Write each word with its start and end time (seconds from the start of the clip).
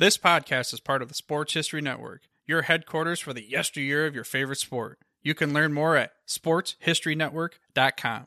This 0.00 0.16
podcast 0.16 0.72
is 0.72 0.80
part 0.80 1.02
of 1.02 1.08
the 1.08 1.14
Sports 1.14 1.52
History 1.52 1.82
Network, 1.82 2.22
your 2.46 2.62
headquarters 2.62 3.20
for 3.20 3.34
the 3.34 3.46
yesteryear 3.46 4.06
of 4.06 4.14
your 4.14 4.24
favorite 4.24 4.56
sport. 4.56 4.98
You 5.22 5.34
can 5.34 5.52
learn 5.52 5.74
more 5.74 5.94
at 5.94 6.12
sportshistorynetwork.com. 6.26 8.26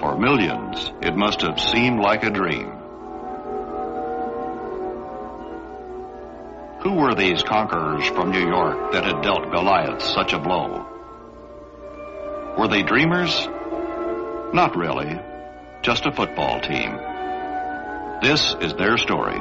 For 0.00 0.18
millions, 0.18 0.92
it 1.00 1.16
must 1.16 1.40
have 1.40 1.58
seemed 1.58 2.00
like 2.00 2.24
a 2.24 2.30
dream. 2.30 2.72
Who 6.82 6.92
were 6.92 7.14
these 7.14 7.42
conquerors 7.42 8.06
from 8.08 8.32
New 8.32 8.46
York 8.46 8.92
that 8.92 9.04
had 9.04 9.22
dealt 9.22 9.50
Goliath 9.50 10.02
such 10.02 10.34
a 10.34 10.38
blow? 10.38 10.86
Were 12.58 12.68
they 12.68 12.82
dreamers? 12.82 13.48
Not 14.52 14.76
really 14.76 15.18
just 15.82 16.06
a 16.06 16.12
football 16.12 16.60
team. 16.60 16.98
This 18.20 18.54
is 18.60 18.74
their 18.74 18.98
story. 18.98 19.38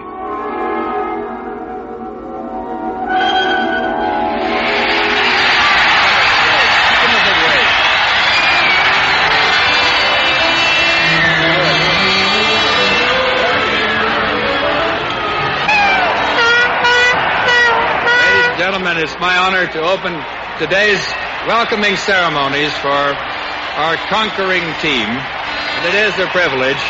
Gentlemen, 18.57 18.97
it's 18.97 19.17
my 19.19 19.37
honor 19.37 19.65
to 19.65 19.79
open 19.81 20.13
today's 20.59 21.03
welcoming 21.47 21.95
ceremonies 21.95 22.73
for 22.77 22.89
our 22.89 23.95
conquering 24.09 24.73
team. 24.81 25.36
And 25.77 25.85
it 25.85 25.93
is 25.93 26.17
a 26.17 26.25
privilege, 26.33 26.81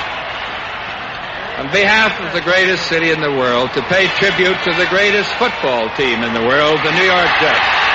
on 1.59 1.67
behalf 1.75 2.21
of 2.21 2.31
the 2.31 2.39
greatest 2.39 2.87
city 2.87 3.11
in 3.11 3.19
the 3.19 3.31
world, 3.31 3.73
to 3.73 3.81
pay 3.83 4.07
tribute 4.15 4.55
to 4.63 4.73
the 4.73 4.87
greatest 4.87 5.29
football 5.33 5.89
team 5.97 6.23
in 6.23 6.33
the 6.33 6.41
world, 6.47 6.79
the 6.85 6.95
New 6.95 7.03
York 7.03 7.27
Jets. 7.41 7.86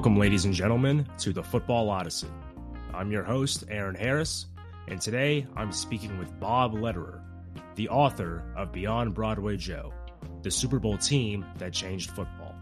Welcome, 0.00 0.16
ladies 0.16 0.46
and 0.46 0.54
gentlemen, 0.54 1.06
to 1.18 1.30
the 1.30 1.42
Football 1.42 1.90
Odyssey. 1.90 2.30
I'm 2.94 3.12
your 3.12 3.22
host, 3.22 3.64
Aron 3.68 3.94
Harris, 3.94 4.46
and 4.88 4.98
today 4.98 5.46
I'm 5.54 5.72
speaking 5.72 6.18
with 6.18 6.40
Bob 6.40 6.72
Lederer, 6.72 7.20
the 7.74 7.90
author 7.90 8.42
of 8.56 8.72
Beyond 8.72 9.12
Broadway 9.12 9.58
Joe, 9.58 9.92
the 10.40 10.50
Super 10.50 10.78
Bowl 10.78 10.96
team 10.96 11.44
that 11.58 11.74
changed 11.74 12.12
football. 12.12 12.54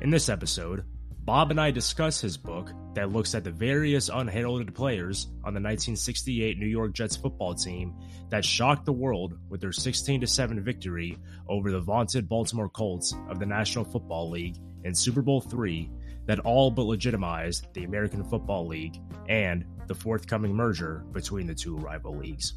In 0.00 0.10
this 0.10 0.28
episode, 0.28 0.84
Bob 1.24 1.50
and 1.50 1.60
I 1.60 1.72
discuss 1.72 2.20
his 2.20 2.36
book 2.36 2.70
that 2.94 3.10
looks 3.10 3.34
at 3.34 3.42
the 3.42 3.50
various 3.50 4.08
unheralded 4.08 4.76
players 4.76 5.26
on 5.38 5.54
the 5.54 5.60
1968 5.60 6.56
New 6.56 6.66
York 6.66 6.92
Jets 6.92 7.16
football 7.16 7.56
team 7.56 7.96
that 8.28 8.44
shocked 8.44 8.84
the 8.84 8.92
world 8.92 9.36
with 9.48 9.60
their 9.60 9.72
16 9.72 10.24
7 10.24 10.62
victory 10.62 11.18
over 11.48 11.72
the 11.72 11.80
vaunted 11.80 12.28
Baltimore 12.28 12.68
Colts 12.68 13.12
of 13.28 13.40
the 13.40 13.46
National 13.46 13.84
Football 13.84 14.30
League 14.30 14.56
in 14.84 14.94
Super 14.94 15.22
Bowl 15.22 15.44
III 15.52 15.90
that 16.26 16.40
all 16.40 16.70
but 16.70 16.86
legitimized 16.86 17.72
the 17.74 17.84
American 17.84 18.24
Football 18.24 18.66
League 18.66 19.00
and 19.28 19.64
the 19.86 19.94
forthcoming 19.94 20.54
merger 20.54 21.04
between 21.12 21.46
the 21.46 21.54
two 21.54 21.76
rival 21.76 22.16
leagues. 22.16 22.54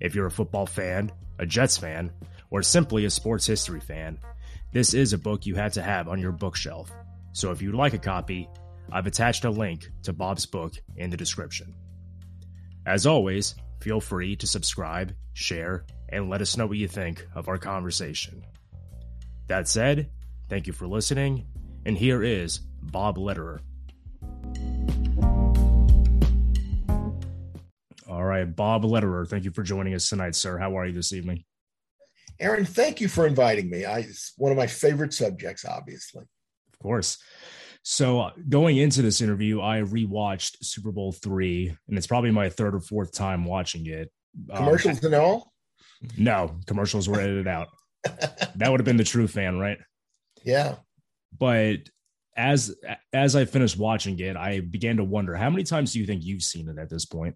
If 0.00 0.14
you're 0.14 0.26
a 0.26 0.30
football 0.30 0.66
fan, 0.66 1.10
a 1.38 1.46
Jets 1.46 1.78
fan, 1.78 2.12
or 2.50 2.62
simply 2.62 3.04
a 3.04 3.10
sports 3.10 3.46
history 3.46 3.80
fan, 3.80 4.18
this 4.72 4.94
is 4.94 5.12
a 5.12 5.18
book 5.18 5.46
you 5.46 5.54
had 5.54 5.72
to 5.74 5.82
have 5.82 6.08
on 6.08 6.20
your 6.20 6.32
bookshelf. 6.32 6.92
So 7.32 7.50
if 7.50 7.62
you'd 7.62 7.74
like 7.74 7.94
a 7.94 7.98
copy, 7.98 8.48
I've 8.90 9.06
attached 9.06 9.44
a 9.44 9.50
link 9.50 9.88
to 10.02 10.12
Bob's 10.12 10.46
book 10.46 10.74
in 10.96 11.10
the 11.10 11.16
description. 11.16 11.74
As 12.84 13.06
always, 13.06 13.54
feel 13.80 14.00
free 14.00 14.36
to 14.36 14.46
subscribe, 14.46 15.14
share, 15.32 15.84
and 16.08 16.30
let 16.30 16.40
us 16.40 16.56
know 16.56 16.66
what 16.66 16.78
you 16.78 16.88
think 16.88 17.26
of 17.34 17.48
our 17.48 17.58
conversation. 17.58 18.44
That 19.48 19.68
said, 19.68 20.10
thank 20.48 20.66
you 20.66 20.72
for 20.72 20.86
listening, 20.86 21.46
and 21.86 21.96
here 21.96 22.24
is 22.24 22.58
Bob 22.82 23.16
Lederer. 23.16 23.60
All 28.08 28.24
right, 28.24 28.44
Bob 28.44 28.84
Lederer, 28.84 29.24
thank 29.24 29.44
you 29.44 29.52
for 29.52 29.62
joining 29.62 29.94
us 29.94 30.08
tonight, 30.08 30.34
sir. 30.34 30.58
How 30.58 30.76
are 30.76 30.86
you 30.86 30.92
this 30.92 31.12
evening? 31.12 31.44
Aron, 32.40 32.64
thank 32.64 33.00
you 33.00 33.08
for 33.08 33.26
inviting 33.26 33.70
me. 33.70 33.84
I, 33.84 34.00
it's 34.00 34.32
one 34.36 34.50
of 34.50 34.58
my 34.58 34.66
favorite 34.66 35.14
subjects, 35.14 35.64
obviously. 35.64 36.22
Of 36.22 36.78
course. 36.82 37.18
So, 37.82 38.20
uh, 38.20 38.30
going 38.48 38.78
into 38.78 39.00
this 39.00 39.20
interview, 39.20 39.60
I 39.60 39.80
rewatched 39.82 40.56
Super 40.62 40.90
Bowl 40.90 41.12
three, 41.12 41.74
and 41.88 41.96
it's 41.96 42.08
probably 42.08 42.32
my 42.32 42.50
third 42.50 42.74
or 42.74 42.80
fourth 42.80 43.12
time 43.12 43.44
watching 43.44 43.86
it. 43.86 44.10
Um, 44.50 44.56
Commercials 44.64 45.04
and 45.04 45.14
all? 45.14 45.52
no, 46.18 46.56
commercials 46.66 47.08
were 47.08 47.20
edited 47.20 47.46
out. 47.46 47.68
that 48.04 48.70
would 48.70 48.80
have 48.80 48.84
been 48.84 48.96
the 48.96 49.04
true 49.04 49.28
fan, 49.28 49.58
right? 49.58 49.78
Yeah. 50.42 50.76
But 51.38 51.88
as 52.36 52.74
as 53.12 53.34
I 53.36 53.44
finished 53.44 53.78
watching 53.78 54.18
it, 54.20 54.36
I 54.36 54.60
began 54.60 54.96
to 54.98 55.04
wonder 55.04 55.34
how 55.34 55.50
many 55.50 55.64
times 55.64 55.92
do 55.92 56.00
you 56.00 56.06
think 56.06 56.24
you've 56.24 56.42
seen 56.42 56.68
it 56.68 56.78
at 56.78 56.90
this 56.90 57.04
point? 57.06 57.34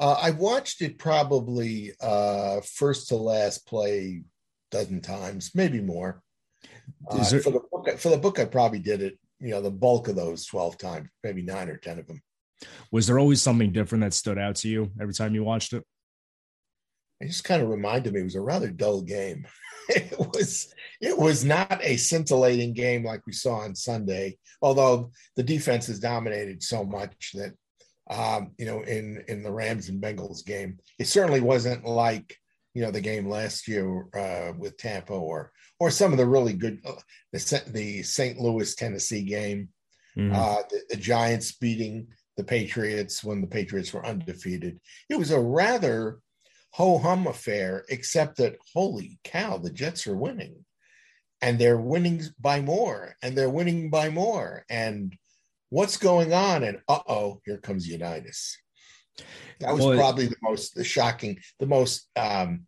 Uh, 0.00 0.16
I 0.20 0.30
watched 0.32 0.82
it 0.82 0.98
probably 0.98 1.92
uh, 2.00 2.60
first 2.62 3.08
to 3.08 3.16
last 3.16 3.66
play 3.66 4.22
dozen 4.72 5.00
times, 5.00 5.52
maybe 5.54 5.80
more. 5.80 6.20
Uh, 7.08 7.28
there- 7.28 7.40
for 7.40 7.50
the 7.50 7.60
book, 7.70 7.98
for 7.98 8.08
the 8.08 8.18
book, 8.18 8.38
I 8.40 8.44
probably 8.44 8.80
did 8.80 9.02
it. 9.02 9.18
You 9.40 9.50
know, 9.50 9.60
the 9.60 9.70
bulk 9.70 10.08
of 10.08 10.16
those 10.16 10.46
twelve 10.46 10.78
times, 10.78 11.08
maybe 11.22 11.42
nine 11.42 11.68
or 11.68 11.76
ten 11.76 11.98
of 11.98 12.06
them. 12.06 12.20
Was 12.90 13.06
there 13.06 13.18
always 13.18 13.42
something 13.42 13.72
different 13.72 14.02
that 14.02 14.14
stood 14.14 14.38
out 14.38 14.56
to 14.56 14.68
you 14.68 14.90
every 15.00 15.12
time 15.14 15.34
you 15.34 15.44
watched 15.44 15.72
it? 15.74 15.84
It 17.20 17.28
just 17.28 17.44
kind 17.44 17.62
of 17.62 17.68
reminded 17.68 18.12
me 18.14 18.20
it 18.20 18.24
was 18.24 18.34
a 18.36 18.40
rather 18.40 18.70
dull 18.70 19.02
game. 19.02 19.46
it 19.88 20.18
was 20.18 20.72
it 21.00 21.16
was 21.16 21.44
not 21.44 21.80
a 21.82 21.96
scintillating 21.96 22.72
game 22.72 23.04
like 23.04 23.26
we 23.26 23.32
saw 23.32 23.56
on 23.56 23.74
Sunday, 23.74 24.38
although 24.62 25.10
the 25.36 25.42
defense 25.42 25.86
has 25.86 25.98
dominated 25.98 26.62
so 26.62 26.84
much 26.84 27.32
that 27.34 27.52
um, 28.10 28.52
you 28.58 28.66
know 28.66 28.82
in 28.82 29.22
in 29.28 29.42
the 29.42 29.52
Rams 29.52 29.88
and 29.88 30.02
Bengals 30.02 30.44
game, 30.44 30.78
it 30.98 31.06
certainly 31.06 31.40
wasn't 31.40 31.84
like 31.84 32.36
you 32.74 32.82
know 32.82 32.90
the 32.90 33.00
game 33.00 33.28
last 33.28 33.68
year 33.68 34.06
uh, 34.14 34.52
with 34.56 34.76
Tampa 34.76 35.12
or 35.14 35.52
or 35.80 35.90
some 35.90 36.12
of 36.12 36.18
the 36.18 36.26
really 36.26 36.52
good 36.54 36.80
uh, 36.84 36.92
the 37.32 37.62
the 37.68 38.02
St. 38.02 38.38
Louis 38.38 38.74
Tennessee 38.74 39.22
game, 39.24 39.68
Mhm. 40.16 40.34
uh, 40.34 40.62
the, 40.70 40.80
the 40.90 40.96
Giants 40.96 41.52
beating 41.52 42.06
the 42.36 42.44
Patriots 42.44 43.22
when 43.24 43.40
the 43.40 43.46
Patriots 43.46 43.92
were 43.92 44.04
undefeated. 44.06 44.80
It 45.08 45.16
was 45.16 45.30
a 45.30 45.40
rather 45.40 46.20
ho 46.74 46.98
hum 46.98 47.28
affair, 47.28 47.84
except 47.88 48.38
that 48.38 48.56
holy 48.72 49.20
cow, 49.22 49.58
the 49.58 49.70
Jets 49.70 50.08
are 50.08 50.16
winning, 50.16 50.64
and 51.40 51.56
they're 51.56 51.78
winning 51.78 52.20
by 52.40 52.60
more, 52.60 53.14
and 53.22 53.38
they're 53.38 53.48
winning 53.48 53.90
by 53.90 54.10
more, 54.10 54.64
and 54.68 55.16
what's 55.70 55.96
going 55.96 56.32
on? 56.32 56.64
And 56.64 56.80
uh 56.88 56.98
oh, 57.06 57.40
here 57.44 57.58
comes 57.58 57.86
Unitas. 57.86 58.56
That 59.60 59.72
was 59.72 59.84
Well, 59.84 59.96
probably 59.96 60.26
the 60.26 60.36
most 60.42 60.74
the 60.74 60.82
shocking, 60.82 61.38
the 61.60 61.66
most 61.66 62.08
um, 62.16 62.66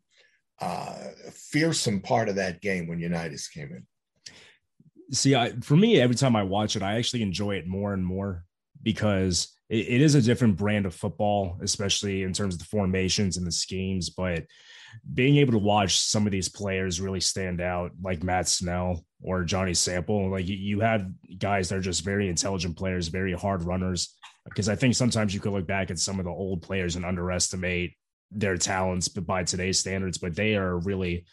uh, 0.60 0.94
fearsome 1.32 2.00
part 2.00 2.28
of 2.28 2.36
that 2.36 2.60
game 2.60 2.86
when 2.86 3.00
Unitas 3.00 3.48
came 3.48 3.72
in. 3.72 3.86
See, 5.10 5.34
I, 5.34 5.50
for 5.62 5.76
me, 5.76 6.00
every 6.00 6.14
time 6.14 6.36
I 6.36 6.44
watch 6.44 6.76
it, 6.76 6.82
I 6.82 6.94
actually 6.96 7.22
enjoy 7.22 7.56
it 7.56 7.66
more 7.66 7.92
and 7.92 8.06
more 8.06 8.44
because 8.80 9.55
it, 9.68 9.88
it 9.88 10.00
is 10.00 10.14
a 10.14 10.22
different 10.22 10.56
brand 10.56 10.86
of 10.86 10.94
football, 10.94 11.58
especially 11.62 12.22
in 12.22 12.32
terms 12.32 12.54
of 12.54 12.60
the 12.60 12.66
formations 12.66 13.36
and 13.36 13.46
the 13.46 13.52
schemes. 13.52 14.10
But 14.10 14.44
being 15.12 15.36
able 15.36 15.52
to 15.52 15.58
watch 15.58 15.98
some 15.98 16.26
of 16.26 16.32
these 16.32 16.48
players 16.48 17.00
really 17.00 17.20
stand 17.20 17.60
out, 17.60 17.92
like 18.02 18.22
Matt 18.22 18.48
Snell 18.48 19.04
or 19.22 19.44
Johnny 19.44 19.74
Sample, 19.74 20.30
like 20.30 20.46
you, 20.46 20.80
have 20.80 21.06
guys 21.38 21.68
that 21.68 21.78
are 21.78 21.82
just 21.82 22.04
very 22.04 22.28
intelligent 22.28 22.76
players, 22.76 23.08
very 23.08 23.32
hard 23.32 23.62
runners. 23.62 24.14
Because 24.44 24.68
I 24.68 24.76
think 24.76 24.94
sometimes 24.94 25.34
you 25.34 25.40
could 25.40 25.52
look 25.52 25.66
back 25.66 25.90
at 25.90 25.98
some 25.98 26.18
of 26.18 26.24
the 26.24 26.30
old 26.30 26.62
players 26.62 26.94
and 26.94 27.04
underestimate 27.04 27.94
their 28.30 28.56
talents, 28.56 29.08
but 29.08 29.26
by 29.26 29.42
today's 29.42 29.80
standards, 29.80 30.18
but 30.18 30.34
they 30.34 30.56
are 30.56 30.78
really 30.78 31.26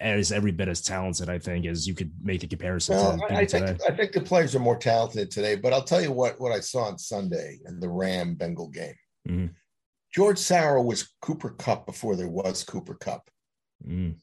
as 0.00 0.30
every 0.30 0.52
bit 0.52 0.68
as 0.68 0.80
talented, 0.80 1.28
I 1.28 1.38
think, 1.38 1.66
as 1.66 1.86
you 1.86 1.94
could 1.94 2.12
make 2.22 2.40
the 2.40 2.46
comparison 2.46 2.96
Well, 2.96 3.18
I 3.30 3.44
today. 3.44 3.66
think 3.66 3.80
I 3.90 3.96
think 3.96 4.12
the 4.12 4.20
players 4.20 4.54
are 4.54 4.60
more 4.60 4.76
talented 4.78 5.30
today, 5.30 5.56
but 5.56 5.72
I'll 5.72 5.82
tell 5.84 6.00
you 6.00 6.12
what 6.12 6.40
what 6.40 6.52
I 6.52 6.60
saw 6.60 6.84
on 6.84 6.98
Sunday 6.98 7.58
in 7.66 7.80
the 7.80 7.88
Ram 7.88 8.34
Bengal 8.34 8.68
game. 8.68 8.94
Mhm. 9.26 9.54
George 10.14 10.38
Sauer 10.38 10.80
was 10.80 11.12
Cooper 11.20 11.50
Kupp 11.50 11.86
before 11.86 12.16
there 12.16 12.28
was 12.28 12.64
Cooper 12.64 12.94
Kupp. 12.94 13.28
Mm. 13.86 14.18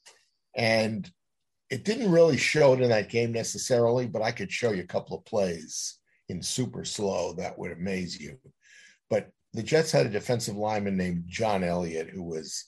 And 0.56 1.12
it 1.70 1.84
didn't 1.84 2.12
really 2.12 2.38
show 2.38 2.74
it 2.74 2.82
in 2.82 2.90
that 2.90 3.10
game 3.10 3.32
necessarily, 3.32 4.08
but 4.08 4.22
I 4.22 4.32
could 4.32 4.52
show 4.52 4.72
you 4.72 4.82
a 4.84 4.88
couple 4.88 5.18
of 5.18 5.26
plays 5.26 6.00
in 6.30 6.42
super 6.42 6.86
slow 6.86 7.34
that 7.34 7.58
would 7.58 7.72
amaze 7.72 8.20
you. 8.20 8.40
But 9.10 9.30
the 9.54 9.62
Jets 9.64 9.92
had 9.92 10.06
a 10.06 10.10
defensive 10.10 10.56
lineman 10.56 10.98
named 10.98 11.26
John 11.28 11.64
Elliott, 11.64 12.10
who 12.10 12.24
was 12.24 12.66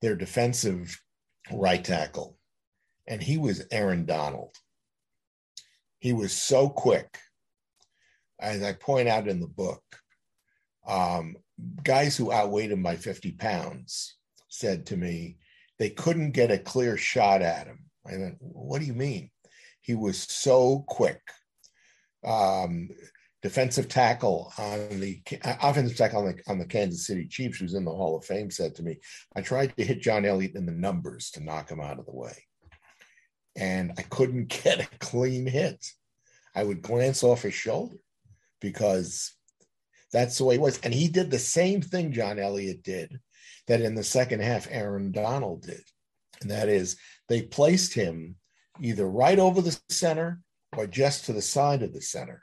their 0.00 0.16
defensive 0.16 0.98
right 1.52 1.84
tackle, 1.84 2.35
and 3.06 3.22
he 3.22 3.38
was 3.38 3.66
Aaron 3.70 4.04
Donald. 4.04 4.54
He 5.98 6.12
was 6.12 6.32
so 6.32 6.68
quick, 6.68 7.18
as 8.40 8.62
I 8.62 8.72
point 8.72 9.08
out 9.08 9.28
in 9.28 9.40
the 9.40 9.46
book. 9.46 9.82
Um, 10.86 11.36
guys 11.82 12.16
who 12.16 12.32
outweighed 12.32 12.70
him 12.70 12.82
by 12.82 12.96
50 12.96 13.32
pounds 13.32 14.16
said 14.48 14.86
to 14.86 14.96
me 14.96 15.38
they 15.78 15.90
couldn't 15.90 16.30
get 16.30 16.50
a 16.50 16.58
clear 16.58 16.96
shot 16.96 17.42
at 17.42 17.66
him. 17.66 17.86
I 18.06 18.16
went, 18.16 18.36
What 18.40 18.80
do 18.80 18.86
you 18.86 18.94
mean? 18.94 19.30
He 19.80 19.94
was 19.94 20.22
so 20.22 20.84
quick. 20.88 21.20
Um, 22.24 22.88
defensive 23.42 23.88
tackle 23.88 24.52
on 24.58 25.00
the 25.00 25.22
offensive 25.62 25.96
tackle 25.96 26.20
on 26.20 26.26
the, 26.26 26.42
on 26.50 26.58
the 26.58 26.66
Kansas 26.66 27.06
City 27.06 27.26
Chiefs, 27.26 27.58
who's 27.58 27.74
in 27.74 27.84
the 27.84 27.94
Hall 27.94 28.16
of 28.16 28.24
Fame, 28.24 28.50
said 28.50 28.74
to 28.74 28.82
me, 28.82 28.98
I 29.36 29.42
tried 29.42 29.76
to 29.76 29.84
hit 29.84 30.02
John 30.02 30.24
Elliott 30.24 30.56
in 30.56 30.66
the 30.66 30.72
numbers 30.72 31.30
to 31.32 31.44
knock 31.44 31.70
him 31.70 31.80
out 31.80 31.98
of 31.98 32.06
the 32.06 32.14
way. 32.14 32.32
And 33.56 33.92
I 33.98 34.02
couldn't 34.02 34.48
get 34.64 34.80
a 34.80 34.98
clean 34.98 35.46
hit. 35.46 35.84
I 36.54 36.64
would 36.64 36.82
glance 36.82 37.22
off 37.22 37.42
his 37.42 37.54
shoulder 37.54 37.96
because 38.60 39.34
that's 40.12 40.38
the 40.38 40.44
way 40.44 40.54
he 40.54 40.60
was. 40.60 40.78
And 40.80 40.94
he 40.94 41.08
did 41.08 41.30
the 41.30 41.38
same 41.38 41.82
thing 41.82 42.12
John 42.12 42.38
Elliott 42.38 42.82
did 42.82 43.20
that 43.66 43.80
in 43.80 43.94
the 43.94 44.04
second 44.04 44.42
half 44.42 44.68
Aaron 44.70 45.12
Donald 45.12 45.62
did. 45.62 45.82
And 46.40 46.50
that 46.50 46.68
is 46.68 46.96
they 47.28 47.42
placed 47.42 47.94
him 47.94 48.36
either 48.80 49.08
right 49.08 49.38
over 49.38 49.60
the 49.60 49.78
center 49.88 50.40
or 50.76 50.86
just 50.86 51.24
to 51.26 51.32
the 51.32 51.42
side 51.42 51.82
of 51.82 51.92
the 51.92 52.02
center 52.02 52.42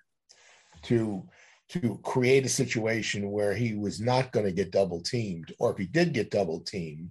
to 0.83 1.27
to 1.69 1.99
create 2.03 2.45
a 2.45 2.49
situation 2.49 3.31
where 3.31 3.53
he 3.53 3.73
was 3.73 3.99
not 3.99 4.31
going 4.31 4.45
to 4.45 4.51
get 4.51 4.71
double 4.71 5.01
teamed 5.01 5.53
or 5.59 5.71
if 5.71 5.77
he 5.77 5.85
did 5.85 6.13
get 6.13 6.29
double 6.29 6.59
teamed 6.59 7.09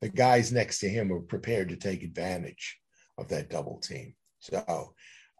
the 0.00 0.08
guys 0.08 0.52
next 0.52 0.80
to 0.80 0.88
him 0.88 1.08
were 1.08 1.20
prepared 1.20 1.68
to 1.68 1.76
take 1.76 2.02
advantage 2.02 2.78
of 3.18 3.28
that 3.28 3.50
double 3.50 3.78
team 3.78 4.14
so 4.40 4.92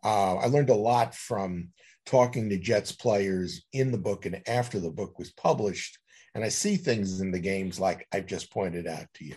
uh, 0.05 0.37
i 0.37 0.47
learned 0.47 0.71
a 0.71 0.75
lot 0.75 1.15
from 1.15 1.69
talking 2.07 2.49
to 2.49 2.59
jets 2.59 2.93
players 2.93 3.65
in 3.73 3.91
the 3.91 3.99
book 3.99 4.27
and 4.27 4.43
after 4.47 4.79
the 4.79 4.91
book 4.91 5.19
was 5.19 5.33
published 5.33 5.99
and 6.35 6.45
i 6.45 6.49
see 6.49 6.77
things 6.77 7.21
in 7.21 7.31
the 7.31 7.39
games 7.39 7.81
like 7.81 8.07
i've 8.13 8.27
just 8.27 8.51
pointed 8.51 8.87
out 8.87 9.07
to 9.15 9.25
you 9.25 9.37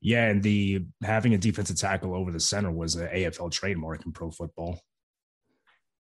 yeah, 0.00 0.26
and 0.26 0.42
the 0.42 0.84
having 1.02 1.34
a 1.34 1.38
defensive 1.38 1.76
tackle 1.76 2.14
over 2.14 2.30
the 2.30 2.40
center 2.40 2.70
was 2.70 2.94
an 2.94 3.08
AFL 3.08 3.50
trademark 3.50 4.06
in 4.06 4.12
pro 4.12 4.30
football. 4.30 4.80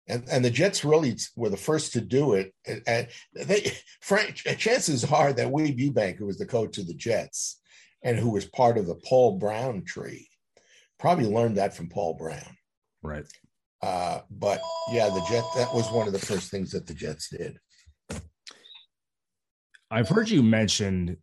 And, 0.07 0.23
and 0.31 0.45
the 0.45 0.49
Jets 0.49 0.85
really 0.85 1.17
were 1.35 1.49
the 1.49 1.57
first 1.57 1.93
to 1.93 2.01
do 2.01 2.33
it. 2.33 2.53
And 2.85 3.07
they, 3.33 3.73
Frank, 4.01 4.35
chances 4.57 5.03
are 5.03 5.33
that 5.33 5.47
Weeb 5.47 5.77
Ewbank, 5.77 6.17
who 6.17 6.27
was 6.27 6.37
the 6.37 6.45
coach 6.45 6.77
of 6.77 6.87
the 6.87 6.93
Jets 6.93 7.59
and 8.03 8.17
who 8.17 8.29
was 8.29 8.45
part 8.45 8.77
of 8.77 8.85
the 8.85 8.95
Paul 8.95 9.37
Brown 9.37 9.83
tree, 9.83 10.29
probably 10.99 11.25
learned 11.25 11.57
that 11.57 11.75
from 11.75 11.89
Paul 11.89 12.15
Brown. 12.15 12.57
Right. 13.03 13.25
Uh, 13.81 14.21
but 14.31 14.59
yeah, 14.91 15.09
the 15.09 15.25
Jet 15.29 15.43
that 15.55 15.73
was 15.73 15.91
one 15.91 16.07
of 16.07 16.13
the 16.13 16.19
first 16.19 16.49
things 16.49 16.71
that 16.71 16.87
the 16.87 16.93
Jets 16.93 17.29
did. 17.29 17.57
I've 19.89 20.09
heard 20.09 20.29
you 20.29 20.43
mention 20.43 21.17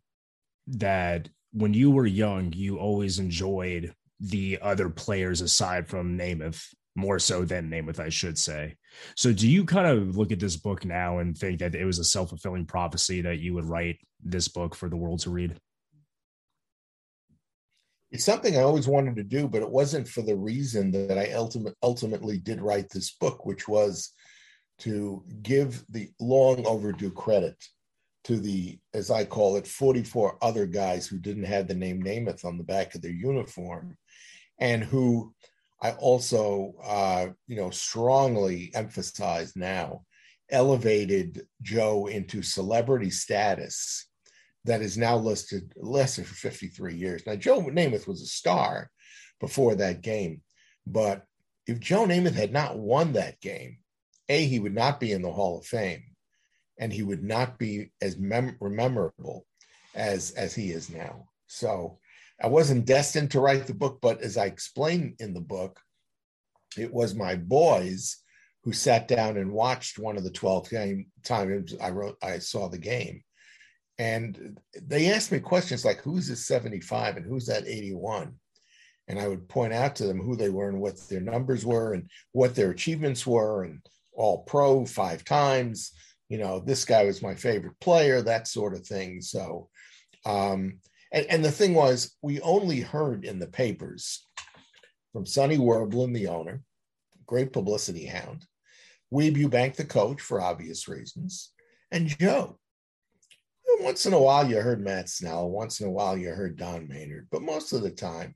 that 0.67 1.29
when 1.51 1.73
you 1.73 1.91
were 1.91 2.05
young, 2.05 2.51
you 2.53 2.77
always 2.77 3.19
enjoyed 3.19 3.93
the 4.19 4.57
other 4.61 4.89
players 4.89 5.41
aside 5.41 5.87
from 5.87 6.17
Namath 6.17 6.65
more 6.95 7.19
so 7.19 7.43
than 7.43 7.69
Namath, 7.69 7.99
I 7.99 8.09
should 8.09 8.37
say. 8.37 8.75
So, 9.15 9.33
do 9.33 9.49
you 9.49 9.65
kind 9.65 9.87
of 9.87 10.17
look 10.17 10.31
at 10.31 10.39
this 10.39 10.55
book 10.55 10.85
now 10.85 11.19
and 11.19 11.37
think 11.37 11.59
that 11.59 11.75
it 11.75 11.85
was 11.85 11.99
a 11.99 12.03
self 12.03 12.29
fulfilling 12.29 12.65
prophecy 12.65 13.21
that 13.21 13.39
you 13.39 13.53
would 13.53 13.65
write 13.65 13.99
this 14.23 14.47
book 14.47 14.73
for 14.73 14.89
the 14.89 14.95
world 14.95 15.19
to 15.21 15.29
read? 15.29 15.59
It's 18.15 18.23
something 18.23 18.55
I 18.55 18.61
always 18.61 18.87
wanted 18.87 19.17
to 19.17 19.23
do, 19.23 19.45
but 19.45 19.61
it 19.61 19.69
wasn't 19.69 20.07
for 20.07 20.21
the 20.21 20.37
reason 20.37 20.89
that 20.91 21.17
I 21.17 21.33
ultimate, 21.33 21.75
ultimately 21.83 22.37
did 22.37 22.61
write 22.61 22.89
this 22.89 23.11
book, 23.11 23.45
which 23.45 23.67
was 23.67 24.13
to 24.79 25.21
give 25.41 25.83
the 25.89 26.09
long 26.21 26.65
overdue 26.65 27.11
credit 27.11 27.61
to 28.23 28.37
the, 28.37 28.79
as 28.93 29.11
I 29.11 29.25
call 29.25 29.57
it, 29.57 29.67
44 29.67 30.37
other 30.41 30.65
guys 30.65 31.05
who 31.05 31.17
didn't 31.17 31.43
have 31.43 31.67
the 31.67 31.73
name 31.73 32.01
Namath 32.01 32.45
on 32.45 32.57
the 32.57 32.63
back 32.63 32.95
of 32.95 33.01
their 33.01 33.11
uniform 33.11 33.97
and 34.59 34.81
who 34.81 35.33
I 35.81 35.91
also, 35.91 36.75
uh, 36.85 37.27
you 37.47 37.57
know, 37.57 37.69
strongly 37.69 38.71
emphasize 38.73 39.57
now 39.57 40.05
elevated 40.49 41.45
Joe 41.61 42.07
into 42.07 42.41
celebrity 42.43 43.09
status 43.09 44.07
that 44.65 44.81
is 44.81 44.97
now 44.97 45.15
listed 45.15 45.73
listed 45.77 46.27
for 46.27 46.35
53 46.35 46.95
years. 46.95 47.25
Now, 47.25 47.35
Joe 47.35 47.61
Namath 47.61 48.07
was 48.07 48.21
a 48.21 48.27
star 48.27 48.89
before 49.39 49.75
that 49.75 50.01
game, 50.01 50.41
but 50.85 51.23
if 51.67 51.79
Joe 51.79 52.05
Namath 52.05 52.35
had 52.35 52.51
not 52.51 52.77
won 52.77 53.13
that 53.13 53.39
game, 53.41 53.77
A, 54.29 54.45
he 54.45 54.59
would 54.59 54.75
not 54.75 54.99
be 54.99 55.11
in 55.11 55.21
the 55.21 55.31
Hall 55.31 55.59
of 55.59 55.65
Fame 55.65 56.03
and 56.77 56.91
he 56.91 57.03
would 57.03 57.23
not 57.23 57.57
be 57.57 57.91
as 58.01 58.17
mem- 58.17 58.57
memorable 58.61 59.45
as 59.93 60.31
as 60.31 60.53
he 60.53 60.71
is 60.71 60.89
now. 60.89 61.27
So 61.47 61.99
I 62.41 62.47
wasn't 62.47 62.85
destined 62.85 63.31
to 63.31 63.39
write 63.39 63.65
the 63.67 63.73
book, 63.73 63.99
but 64.01 64.21
as 64.21 64.37
I 64.37 64.45
explain 64.45 65.15
in 65.19 65.33
the 65.33 65.41
book, 65.41 65.79
it 66.77 66.91
was 66.91 67.15
my 67.15 67.35
boys 67.35 68.17
who 68.63 68.73
sat 68.73 69.07
down 69.07 69.37
and 69.37 69.53
watched 69.53 69.99
one 69.99 70.17
of 70.17 70.23
the 70.23 70.31
12 70.31 70.69
game 70.69 71.05
times 71.23 71.75
I 71.79 71.91
wrote 71.91 72.17
I 72.21 72.39
saw 72.39 72.67
the 72.67 72.77
game. 72.77 73.23
And 73.97 74.59
they 74.81 75.11
asked 75.11 75.31
me 75.31 75.39
questions 75.39 75.85
like 75.85 76.01
who's 76.01 76.27
this 76.27 76.45
75 76.45 77.17
and 77.17 77.25
who's 77.25 77.45
that 77.45 77.67
81? 77.67 78.33
And 79.07 79.19
I 79.19 79.27
would 79.27 79.47
point 79.47 79.71
out 79.71 79.95
to 79.97 80.07
them 80.07 80.19
who 80.19 80.35
they 80.35 80.49
were 80.49 80.67
and 80.67 80.81
what 80.81 80.97
their 81.07 81.21
numbers 81.21 81.65
were 81.65 81.93
and 81.93 82.09
what 82.31 82.55
their 82.55 82.71
achievements 82.71 83.25
were 83.25 83.63
and 83.63 83.79
all 84.13 84.39
pro 84.39 84.85
five 84.85 85.23
times 85.23 85.91
you 86.29 86.37
know, 86.37 86.59
this 86.59 86.85
guy 86.85 87.03
was 87.03 87.21
my 87.21 87.35
favorite 87.35 87.79
player, 87.79 88.21
that 88.21 88.47
sort 88.47 88.73
of 88.73 88.85
thing. 88.85 89.21
So, 89.21 89.69
um, 90.25 90.79
and, 91.11 91.25
and 91.27 91.45
the 91.45 91.51
thing 91.51 91.73
was, 91.73 92.15
we 92.21 92.41
only 92.41 92.81
heard 92.81 93.25
in 93.25 93.39
the 93.39 93.47
papers 93.47 94.25
from 95.13 95.25
Sonny 95.25 95.57
Werblin, 95.57 96.13
the 96.13 96.27
owner, 96.27 96.61
great 97.25 97.53
publicity 97.53 98.05
hound, 98.05 98.45
Weeb 99.13 99.37
Ewbank, 99.37 99.75
the 99.75 99.85
coach, 99.85 100.19
for 100.19 100.41
obvious 100.41 100.87
reasons, 100.87 101.51
and 101.91 102.07
Joe. 102.07 102.57
Once 103.79 104.05
in 104.05 104.13
a 104.13 104.19
while, 104.19 104.49
you 104.49 104.57
heard 104.57 104.83
Matt 104.83 105.09
Snell. 105.09 105.49
Once 105.49 105.79
in 105.79 105.87
a 105.87 105.91
while, 105.91 106.17
you 106.17 106.29
heard 106.29 106.57
Don 106.57 106.87
Maynard, 106.87 107.27
but 107.31 107.41
most 107.41 107.73
of 107.73 107.81
the 107.81 107.91
time, 107.91 108.35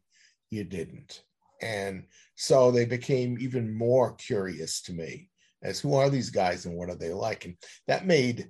you 0.50 0.64
didn't. 0.64 1.24
And 1.62 2.06
so 2.36 2.72
they 2.72 2.86
became 2.86 3.38
even 3.40 3.74
more 3.74 4.14
curious 4.14 4.82
to 4.84 4.94
me 4.94 5.30
as 5.62 5.80
who 5.80 5.96
are 5.96 6.10
these 6.10 6.30
guys 6.30 6.66
and 6.66 6.76
what 6.76 6.90
are 6.90 6.96
they 6.96 7.14
like 7.14 7.46
and 7.46 7.56
that 7.88 8.06
made 8.06 8.50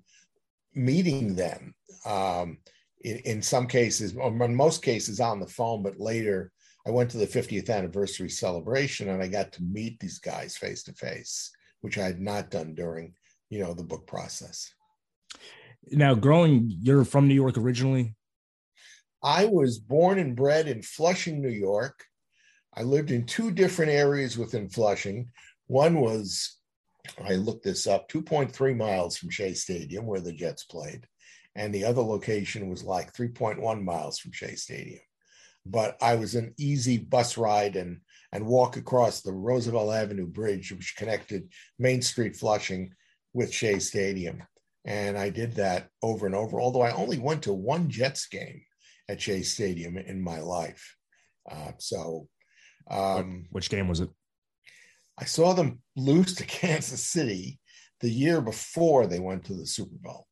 meeting 0.75 1.35
them 1.35 1.73
um, 2.05 2.57
in, 3.01 3.17
in, 3.19 3.41
some 3.41 3.67
cases 3.67 4.15
or 4.15 4.27
in 4.45 4.55
most 4.55 4.83
cases 4.83 5.19
on 5.19 5.39
the 5.39 5.47
phone 5.47 5.81
but 5.81 5.99
later 5.99 6.51
i 6.85 6.91
went 6.91 7.09
to 7.09 7.17
the 7.17 7.27
50th 7.27 7.69
anniversary 7.69 8.29
celebration 8.29 9.09
and 9.09 9.23
i 9.23 9.27
got 9.27 9.51
to 9.51 9.63
meet 9.63 9.99
these 9.99 10.19
guys 10.19 10.57
face 10.57 10.83
to 10.83 10.93
face 10.93 11.51
which 11.81 11.97
i 11.97 12.03
had 12.03 12.21
not 12.21 12.51
done 12.51 12.75
during 12.75 13.13
you 13.49 13.59
know 13.59 13.73
the 13.73 13.83
book 13.83 14.05
process 14.05 14.71
now 15.91 16.13
growing 16.13 16.65
you're 16.81 17.05
from 17.05 17.27
new 17.27 17.33
york 17.33 17.57
originally 17.57 18.15
i 19.23 19.45
was 19.45 19.79
born 19.79 20.19
and 20.19 20.35
bred 20.35 20.67
in 20.67 20.81
flushing 20.81 21.41
new 21.41 21.49
york 21.49 22.05
i 22.75 22.81
lived 22.81 23.11
in 23.11 23.25
two 23.25 23.51
different 23.51 23.91
areas 23.91 24.37
within 24.37 24.69
flushing 24.69 25.29
one 25.67 25.99
was 26.01 26.59
I 27.23 27.35
looked 27.35 27.63
this 27.63 27.87
up 27.87 28.09
2.3 28.09 28.75
miles 28.75 29.17
from 29.17 29.29
Shea 29.29 29.53
Stadium, 29.53 30.05
where 30.05 30.19
the 30.19 30.33
Jets 30.33 30.63
played. 30.63 31.07
And 31.55 31.73
the 31.73 31.85
other 31.85 32.01
location 32.01 32.69
was 32.69 32.83
like 32.83 33.13
3.1 33.13 33.83
miles 33.83 34.19
from 34.19 34.31
Shea 34.31 34.55
Stadium. 34.55 35.01
But 35.65 35.97
I 36.01 36.15
was 36.15 36.35
an 36.35 36.53
easy 36.57 36.97
bus 36.97 37.37
ride 37.37 37.75
and, 37.75 37.99
and 38.31 38.45
walk 38.45 38.77
across 38.77 39.21
the 39.21 39.33
Roosevelt 39.33 39.93
Avenue 39.93 40.27
Bridge, 40.27 40.71
which 40.71 40.95
connected 40.95 41.49
Main 41.77 42.01
Street 42.01 42.35
Flushing 42.35 42.93
with 43.33 43.53
Shea 43.53 43.79
Stadium. 43.79 44.43
And 44.85 45.17
I 45.17 45.29
did 45.29 45.53
that 45.55 45.89
over 46.01 46.25
and 46.25 46.35
over, 46.35 46.59
although 46.59 46.81
I 46.81 46.93
only 46.93 47.19
went 47.19 47.43
to 47.43 47.53
one 47.53 47.89
Jets 47.89 48.27
game 48.27 48.61
at 49.07 49.21
Shea 49.21 49.43
Stadium 49.43 49.97
in 49.97 50.21
my 50.21 50.39
life. 50.39 50.95
Uh, 51.49 51.71
so, 51.77 52.27
um, 52.89 53.45
which 53.51 53.69
game 53.69 53.87
was 53.87 53.99
it? 53.99 54.09
I 55.17 55.25
saw 55.25 55.53
them 55.53 55.81
lose 55.95 56.35
to 56.35 56.45
Kansas 56.45 57.05
City 57.05 57.59
the 57.99 58.09
year 58.09 58.41
before 58.41 59.05
they 59.05 59.19
went 59.19 59.45
to 59.45 59.53
the 59.53 59.65
Super 59.65 59.97
Bowl. 60.01 60.25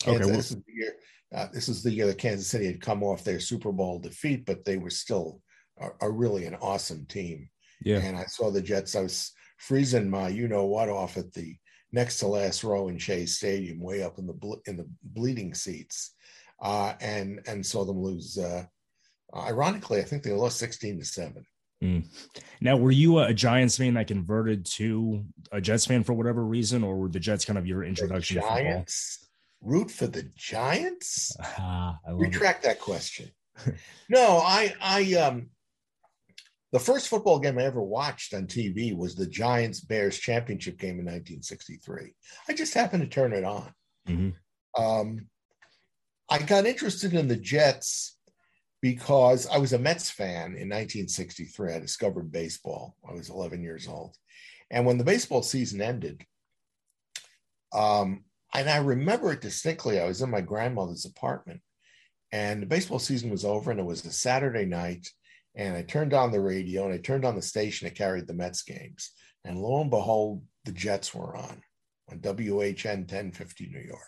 Kansas, 0.00 0.22
okay, 0.22 0.30
well, 0.30 0.36
this 0.36 0.50
is 0.50 0.56
the 0.56 0.72
year 0.72 0.94
uh, 1.34 1.48
this 1.52 1.68
is 1.68 1.82
the 1.82 1.90
year 1.90 2.06
that 2.06 2.18
Kansas 2.18 2.46
City 2.46 2.66
had 2.66 2.80
come 2.80 3.02
off 3.02 3.24
their 3.24 3.40
Super 3.40 3.72
Bowl 3.72 3.98
defeat, 3.98 4.46
but 4.46 4.64
they 4.64 4.76
were 4.76 4.90
still 4.90 5.40
a, 5.80 5.88
a 6.02 6.10
really 6.10 6.46
an 6.46 6.54
awesome 6.60 7.04
team. 7.06 7.48
Yeah. 7.82 7.98
And 7.98 8.16
I 8.16 8.24
saw 8.26 8.50
the 8.50 8.62
Jets. 8.62 8.94
I 8.94 9.02
was 9.02 9.32
freezing 9.58 10.08
my 10.08 10.28
you 10.28 10.46
know 10.46 10.66
what 10.66 10.88
off 10.88 11.16
at 11.16 11.32
the 11.32 11.56
next 11.94 12.18
to 12.18 12.26
last 12.26 12.64
row 12.64 12.88
in 12.88 12.98
Shea 12.98 13.24
Stadium, 13.24 13.80
way 13.80 14.02
up 14.02 14.18
in 14.18 14.26
the 14.26 14.60
in 14.66 14.76
the 14.76 14.86
bleeding 15.02 15.54
seats, 15.54 16.14
uh, 16.60 16.94
and 17.00 17.40
and 17.46 17.64
saw 17.64 17.84
them 17.84 18.02
lose. 18.02 18.36
Uh, 18.36 18.64
ironically, 19.34 20.00
I 20.00 20.04
think 20.04 20.22
they 20.22 20.32
lost 20.32 20.58
sixteen 20.58 20.98
to 20.98 21.04
seven. 21.04 21.46
Mm. 21.82 22.06
Now, 22.60 22.76
were 22.76 22.90
you 22.90 23.18
a 23.18 23.32
Giants 23.34 23.76
fan 23.76 23.94
that 23.94 24.06
converted 24.08 24.64
to 24.76 25.24
a 25.52 25.60
Jets 25.60 25.86
fan 25.86 26.02
for 26.02 26.14
whatever 26.14 26.44
reason, 26.44 26.82
or 26.82 26.96
were 26.96 27.08
the 27.08 27.20
Jets 27.20 27.44
kind 27.44 27.58
of 27.58 27.66
your 27.66 27.84
introduction? 27.84 28.36
The 28.36 28.42
Giants 28.42 29.28
root 29.60 29.90
for 29.90 30.06
the 30.06 30.24
Giants. 30.36 31.36
Ah, 31.58 31.98
Retract 32.10 32.64
it. 32.64 32.68
that 32.68 32.80
question. 32.80 33.30
no, 34.08 34.38
I 34.38 34.74
I 34.80 35.14
um 35.14 35.50
the 36.74 36.80
first 36.80 37.06
football 37.06 37.38
game 37.38 37.56
I 37.56 37.62
ever 37.62 37.80
watched 37.80 38.34
on 38.34 38.48
TV 38.48 38.96
was 38.96 39.14
the 39.14 39.28
Giants 39.28 39.78
Bears 39.78 40.18
championship 40.18 40.76
game 40.76 40.98
in 40.98 41.04
1963. 41.04 42.12
I 42.48 42.52
just 42.52 42.74
happened 42.74 43.04
to 43.04 43.08
turn 43.08 43.32
it 43.32 43.44
on. 43.44 43.72
Mm-hmm. 44.08 44.82
Um, 44.82 45.28
I 46.28 46.40
got 46.40 46.66
interested 46.66 47.14
in 47.14 47.28
the 47.28 47.36
Jets 47.36 48.18
because 48.82 49.46
I 49.46 49.58
was 49.58 49.72
a 49.72 49.78
Mets 49.78 50.10
fan 50.10 50.56
in 50.56 50.68
1963. 50.68 51.74
I 51.74 51.78
discovered 51.78 52.32
baseball. 52.32 52.96
I 53.08 53.12
was 53.12 53.30
11 53.30 53.62
years 53.62 53.86
old. 53.86 54.16
And 54.68 54.84
when 54.84 54.98
the 54.98 55.04
baseball 55.04 55.42
season 55.42 55.80
ended, 55.80 56.26
um, 57.72 58.24
and 58.52 58.68
I 58.68 58.78
remember 58.78 59.30
it 59.30 59.40
distinctly, 59.40 60.00
I 60.00 60.06
was 60.06 60.22
in 60.22 60.30
my 60.30 60.40
grandmother's 60.40 61.04
apartment 61.04 61.60
and 62.32 62.60
the 62.60 62.66
baseball 62.66 62.98
season 62.98 63.30
was 63.30 63.44
over 63.44 63.70
and 63.70 63.78
it 63.78 63.86
was 63.86 64.04
a 64.04 64.10
Saturday 64.10 64.64
night 64.64 65.08
and 65.54 65.76
I 65.76 65.82
turned 65.82 66.12
on 66.12 66.32
the 66.32 66.40
radio 66.40 66.84
and 66.84 66.94
I 66.94 66.98
turned 66.98 67.24
on 67.24 67.36
the 67.36 67.42
station 67.42 67.86
that 67.86 67.94
carried 67.94 68.26
the 68.26 68.34
Mets 68.34 68.62
games. 68.62 69.10
And 69.44 69.58
lo 69.58 69.80
and 69.80 69.90
behold, 69.90 70.42
the 70.64 70.72
Jets 70.72 71.14
were 71.14 71.36
on 71.36 71.62
on 72.10 72.18
WHN 72.18 73.00
1050 73.00 73.66
New 73.68 73.80
York. 73.80 74.00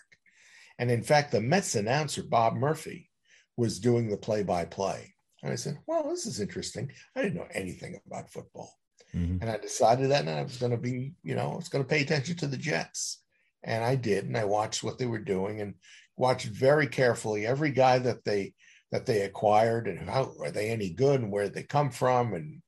And 0.78 0.90
in 0.90 1.02
fact, 1.02 1.32
the 1.32 1.40
Mets 1.40 1.74
announcer, 1.74 2.22
Bob 2.22 2.54
Murphy, 2.54 3.10
was 3.56 3.80
doing 3.80 4.08
the 4.08 4.16
play 4.16 4.42
by 4.42 4.64
play. 4.64 5.14
And 5.42 5.52
I 5.52 5.56
said, 5.56 5.78
well, 5.86 6.08
this 6.08 6.26
is 6.26 6.40
interesting. 6.40 6.90
I 7.14 7.22
didn't 7.22 7.36
know 7.36 7.48
anything 7.52 7.98
about 8.06 8.30
football. 8.30 8.74
Mm-hmm. 9.14 9.38
And 9.40 9.50
I 9.50 9.56
decided 9.58 10.10
that 10.10 10.28
I 10.28 10.42
was 10.42 10.58
going 10.58 10.72
to 10.72 10.78
be, 10.78 11.14
you 11.22 11.34
know, 11.34 11.52
I 11.52 11.56
was 11.56 11.68
going 11.68 11.84
to 11.84 11.88
pay 11.88 12.02
attention 12.02 12.36
to 12.38 12.46
the 12.46 12.56
Jets. 12.56 13.22
And 13.62 13.84
I 13.84 13.94
did. 13.94 14.24
And 14.24 14.36
I 14.36 14.44
watched 14.44 14.82
what 14.82 14.98
they 14.98 15.06
were 15.06 15.18
doing 15.18 15.60
and 15.60 15.74
watched 16.16 16.46
very 16.46 16.86
carefully 16.86 17.46
every 17.46 17.70
guy 17.70 17.98
that 17.98 18.24
they 18.24 18.54
that 18.96 19.04
they 19.04 19.20
acquired 19.22 19.88
and 19.88 20.08
how 20.08 20.32
are 20.40 20.50
they 20.50 20.70
any 20.70 20.88
good 20.88 21.20
and 21.20 21.30
where 21.30 21.50
they 21.50 21.62
come 21.62 21.90
from? 21.90 22.32
And 22.32 22.62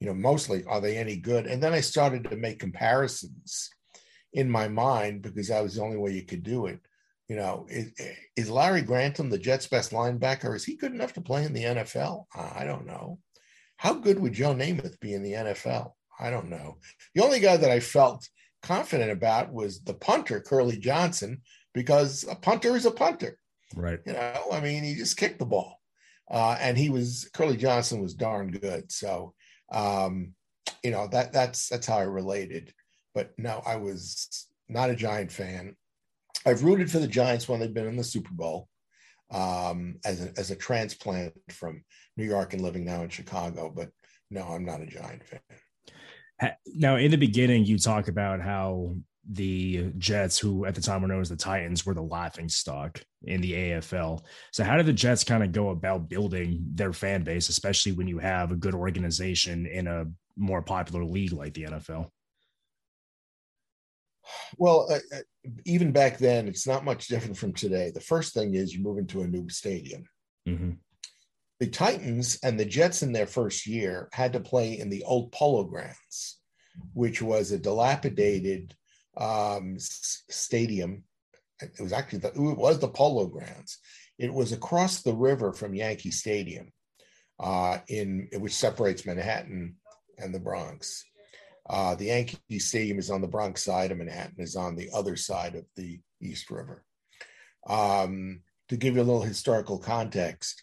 you 0.00 0.08
know 0.08 0.14
mostly 0.14 0.64
are 0.64 0.80
they 0.80 0.96
any 0.96 1.16
good? 1.16 1.46
And 1.46 1.62
then 1.62 1.72
i 1.72 1.80
started 1.80 2.24
to 2.24 2.36
make 2.36 2.58
comparisons 2.58 3.70
in 4.32 4.50
my 4.50 4.66
mind 4.66 5.22
because 5.22 5.48
that 5.48 5.62
was 5.62 5.76
the 5.76 5.82
only 5.82 5.96
way 5.96 6.10
you 6.10 6.24
could 6.24 6.42
do 6.42 6.66
it. 6.66 6.80
You 7.28 7.36
know 7.36 7.66
is, 7.70 7.92
is 8.36 8.50
larry 8.50 8.82
grantham 8.82 9.30
the 9.30 9.38
jets 9.38 9.68
best 9.68 9.92
linebacker? 9.92 10.56
Is 10.56 10.64
he 10.64 10.74
good 10.74 10.92
enough 10.92 11.12
to 11.12 11.20
play 11.20 11.44
in 11.44 11.52
the 11.52 11.62
nfl 11.62 12.24
i 12.34 12.64
don't 12.64 12.86
know. 12.86 13.20
How 13.76 13.94
good 13.94 14.18
would 14.18 14.32
joe 14.32 14.54
namath 14.54 14.98
be 14.98 15.14
in 15.14 15.22
the 15.22 15.34
nfl 15.34 15.92
i 16.18 16.28
don't 16.28 16.50
know. 16.50 16.78
The 17.14 17.22
only 17.22 17.38
guy 17.38 17.56
that 17.56 17.70
i 17.70 17.78
felt 17.78 18.28
confident 18.64 19.12
about 19.12 19.52
was 19.52 19.80
the 19.82 19.94
punter 19.94 20.40
curly 20.40 20.76
johnson 20.76 21.42
because 21.72 22.24
a 22.28 22.34
punter 22.34 22.74
is 22.74 22.86
a 22.86 22.90
punter 22.90 23.38
Right. 23.74 23.98
You 24.06 24.14
know, 24.14 24.42
I 24.52 24.60
mean, 24.60 24.82
he 24.82 24.94
just 24.94 25.16
kicked 25.16 25.38
the 25.38 25.46
ball. 25.46 25.80
Uh, 26.30 26.56
and 26.60 26.76
he 26.76 26.90
was 26.90 27.30
Curly 27.32 27.56
Johnson 27.56 28.02
was 28.02 28.14
darn 28.14 28.50
good. 28.50 28.92
So 28.92 29.34
um, 29.72 30.34
you 30.82 30.90
know, 30.90 31.08
that 31.08 31.32
that's 31.32 31.68
that's 31.68 31.86
how 31.86 31.98
I 31.98 32.02
related. 32.02 32.72
But 33.14 33.32
no, 33.38 33.62
I 33.66 33.76
was 33.76 34.46
not 34.68 34.90
a 34.90 34.96
Giant 34.96 35.32
fan. 35.32 35.76
I've 36.46 36.64
rooted 36.64 36.90
for 36.90 36.98
the 36.98 37.08
Giants 37.08 37.48
when 37.48 37.60
they've 37.60 37.72
been 37.74 37.88
in 37.88 37.96
the 37.96 38.04
Super 38.04 38.32
Bowl 38.32 38.68
um, 39.30 39.96
as 40.04 40.24
a, 40.24 40.32
as 40.38 40.50
a 40.50 40.56
transplant 40.56 41.32
from 41.50 41.82
New 42.16 42.24
York 42.24 42.52
and 42.52 42.62
living 42.62 42.84
now 42.84 43.02
in 43.02 43.08
Chicago. 43.08 43.72
But 43.74 43.90
no, 44.30 44.42
I'm 44.42 44.64
not 44.64 44.82
a 44.82 44.86
Giant 44.86 45.24
fan. 45.24 45.40
Now, 46.66 46.96
in 46.96 47.10
the 47.10 47.16
beginning, 47.16 47.64
you 47.64 47.78
talk 47.78 48.06
about 48.06 48.40
how 48.40 48.94
the 49.30 49.92
Jets, 49.98 50.38
who 50.38 50.64
at 50.64 50.74
the 50.74 50.80
time 50.80 51.02
were 51.02 51.08
known 51.08 51.20
as 51.20 51.28
the 51.28 51.36
Titans, 51.36 51.84
were 51.84 51.94
the 51.94 52.02
laughing 52.02 52.48
stock 52.48 53.02
in 53.24 53.40
the 53.40 53.52
AFL. 53.52 54.24
So, 54.52 54.64
how 54.64 54.76
did 54.76 54.86
the 54.86 54.92
Jets 54.92 55.24
kind 55.24 55.42
of 55.42 55.52
go 55.52 55.70
about 55.70 56.08
building 56.08 56.64
their 56.74 56.92
fan 56.92 57.22
base, 57.24 57.48
especially 57.48 57.92
when 57.92 58.08
you 58.08 58.18
have 58.18 58.52
a 58.52 58.56
good 58.56 58.74
organization 58.74 59.66
in 59.66 59.86
a 59.86 60.06
more 60.36 60.62
popular 60.62 61.04
league 61.04 61.32
like 61.32 61.54
the 61.54 61.64
NFL? 61.64 62.10
Well, 64.56 64.88
uh, 64.90 65.16
uh, 65.16 65.20
even 65.64 65.92
back 65.92 66.18
then, 66.18 66.48
it's 66.48 66.66
not 66.66 66.84
much 66.84 67.08
different 67.08 67.36
from 67.36 67.52
today. 67.52 67.90
The 67.90 68.00
first 68.00 68.34
thing 68.34 68.54
is 68.54 68.74
you 68.74 68.82
move 68.82 68.98
into 68.98 69.22
a 69.22 69.26
new 69.26 69.48
stadium. 69.48 70.04
Mm-hmm. 70.48 70.72
The 71.60 71.66
Titans 71.66 72.38
and 72.42 72.58
the 72.58 72.64
Jets 72.64 73.02
in 73.02 73.12
their 73.12 73.26
first 73.26 73.66
year 73.66 74.08
had 74.12 74.32
to 74.34 74.40
play 74.40 74.78
in 74.78 74.90
the 74.90 75.02
old 75.04 75.32
Polo 75.32 75.64
Grounds, 75.64 76.38
which 76.92 77.20
was 77.20 77.50
a 77.50 77.58
dilapidated 77.58 78.74
um, 79.18 79.76
stadium. 79.78 81.04
It 81.60 81.80
was 81.80 81.92
actually 81.92 82.20
the, 82.20 82.28
it 82.28 82.58
was 82.58 82.78
the 82.78 82.88
Polo 82.88 83.26
Grounds. 83.26 83.78
It 84.18 84.32
was 84.32 84.52
across 84.52 85.02
the 85.02 85.14
river 85.14 85.52
from 85.52 85.74
Yankee 85.74 86.10
Stadium, 86.10 86.72
uh, 87.38 87.78
in 87.88 88.28
which 88.34 88.54
separates 88.54 89.06
Manhattan 89.06 89.76
and 90.18 90.34
the 90.34 90.40
Bronx. 90.40 91.04
Uh, 91.68 91.94
the 91.94 92.06
Yankee 92.06 92.58
Stadium 92.58 92.98
is 92.98 93.10
on 93.10 93.20
the 93.20 93.28
Bronx 93.28 93.62
side, 93.62 93.90
and 93.90 93.98
Manhattan 93.98 94.36
is 94.38 94.56
on 94.56 94.74
the 94.74 94.88
other 94.94 95.16
side 95.16 95.54
of 95.54 95.64
the 95.76 96.00
East 96.20 96.50
River. 96.50 96.84
Um, 97.68 98.40
to 98.68 98.76
give 98.76 98.96
you 98.96 99.02
a 99.02 99.04
little 99.04 99.22
historical 99.22 99.78
context, 99.78 100.62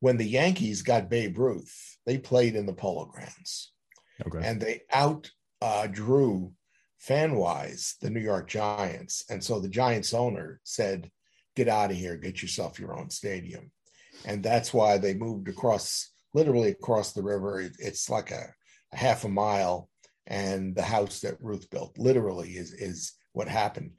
when 0.00 0.16
the 0.16 0.26
Yankees 0.26 0.82
got 0.82 1.08
Babe 1.08 1.38
Ruth, 1.38 1.96
they 2.04 2.18
played 2.18 2.56
in 2.56 2.66
the 2.66 2.74
Polo 2.74 3.06
Grounds, 3.06 3.72
okay. 4.26 4.46
and 4.46 4.60
they 4.60 4.82
out 4.92 5.30
uh, 5.62 5.86
drew 5.86 6.52
fan 7.04 7.34
wise 7.34 7.96
the 8.00 8.08
New 8.08 8.20
York 8.20 8.48
Giants. 8.48 9.24
And 9.28 9.44
so 9.44 9.60
the 9.60 9.68
Giants 9.68 10.14
owner 10.14 10.60
said, 10.64 11.10
Get 11.54 11.68
out 11.68 11.90
of 11.92 11.96
here, 11.96 12.16
get 12.16 12.42
yourself 12.42 12.80
your 12.80 12.98
own 12.98 13.10
stadium. 13.10 13.70
And 14.24 14.42
that's 14.42 14.74
why 14.74 14.98
they 14.98 15.14
moved 15.14 15.48
across, 15.48 16.10
literally 16.32 16.70
across 16.70 17.12
the 17.12 17.22
river. 17.22 17.70
It's 17.78 18.10
like 18.10 18.32
a, 18.32 18.52
a 18.92 18.96
half 18.96 19.24
a 19.24 19.28
mile. 19.28 19.88
And 20.26 20.74
the 20.74 20.82
house 20.82 21.20
that 21.20 21.40
Ruth 21.40 21.70
built 21.70 21.96
literally 21.96 22.50
is, 22.56 22.72
is 22.72 23.12
what 23.34 23.46
happened. 23.46 23.92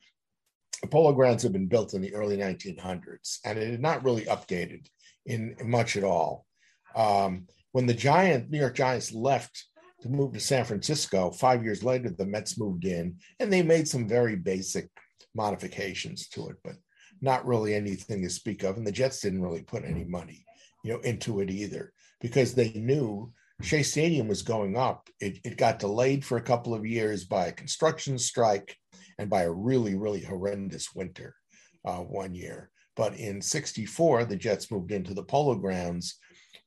The 0.81 0.87
Polo 0.87 1.13
Grounds 1.13 1.43
had 1.43 1.53
been 1.53 1.67
built 1.67 1.93
in 1.93 2.01
the 2.01 2.13
early 2.13 2.35
1900s 2.35 3.39
and 3.45 3.57
it 3.57 3.71
had 3.71 3.81
not 3.81 4.03
really 4.03 4.25
updated 4.25 4.87
in, 5.25 5.55
much 5.63 5.95
at 5.95 6.03
all. 6.03 6.45
Um, 6.93 7.47
when 7.71 7.85
the 7.85 7.93
Giant 7.93 8.49
New 8.49 8.59
York 8.59 8.75
Giants 8.75 9.13
left 9.13 9.65
to 10.01 10.09
move 10.09 10.33
to 10.33 10.39
San 10.39 10.65
Francisco. 10.65 11.31
Five 11.31 11.63
years 11.63 11.83
later, 11.83 12.09
the 12.09 12.25
Mets 12.25 12.59
moved 12.59 12.85
in 12.85 13.17
and 13.39 13.51
they 13.51 13.63
made 13.63 13.87
some 13.87 14.07
very 14.07 14.35
basic 14.35 14.89
modifications 15.33 16.27
to 16.29 16.49
it, 16.49 16.57
but 16.63 16.75
not 17.21 17.45
really 17.45 17.73
anything 17.73 18.21
to 18.21 18.29
speak 18.29 18.63
of. 18.63 18.77
And 18.77 18.85
the 18.85 18.91
Jets 18.91 19.21
didn't 19.21 19.41
really 19.41 19.63
put 19.63 19.85
any 19.85 20.03
money, 20.03 20.45
you 20.83 20.93
know, 20.93 20.99
into 20.99 21.39
it 21.39 21.49
either 21.49 21.93
because 22.21 22.53
they 22.53 22.71
knew 22.73 23.31
Shea 23.61 23.83
Stadium 23.83 24.27
was 24.27 24.41
going 24.41 24.77
up. 24.77 25.09
It, 25.19 25.39
it 25.43 25.57
got 25.57 25.79
delayed 25.79 26.25
for 26.25 26.37
a 26.37 26.41
couple 26.41 26.73
of 26.73 26.85
years 26.85 27.23
by 27.25 27.47
a 27.47 27.53
construction 27.53 28.17
strike 28.17 28.75
and 29.17 29.29
by 29.29 29.43
a 29.43 29.51
really, 29.51 29.95
really 29.95 30.21
horrendous 30.21 30.93
winter 30.93 31.35
uh, 31.85 31.99
one 31.99 32.33
year. 32.35 32.69
But 32.95 33.15
in 33.17 33.41
64, 33.41 34.25
the 34.25 34.35
Jets 34.35 34.71
moved 34.71 34.91
into 34.91 35.13
the 35.13 35.23
Polo 35.23 35.55
Grounds 35.55 36.17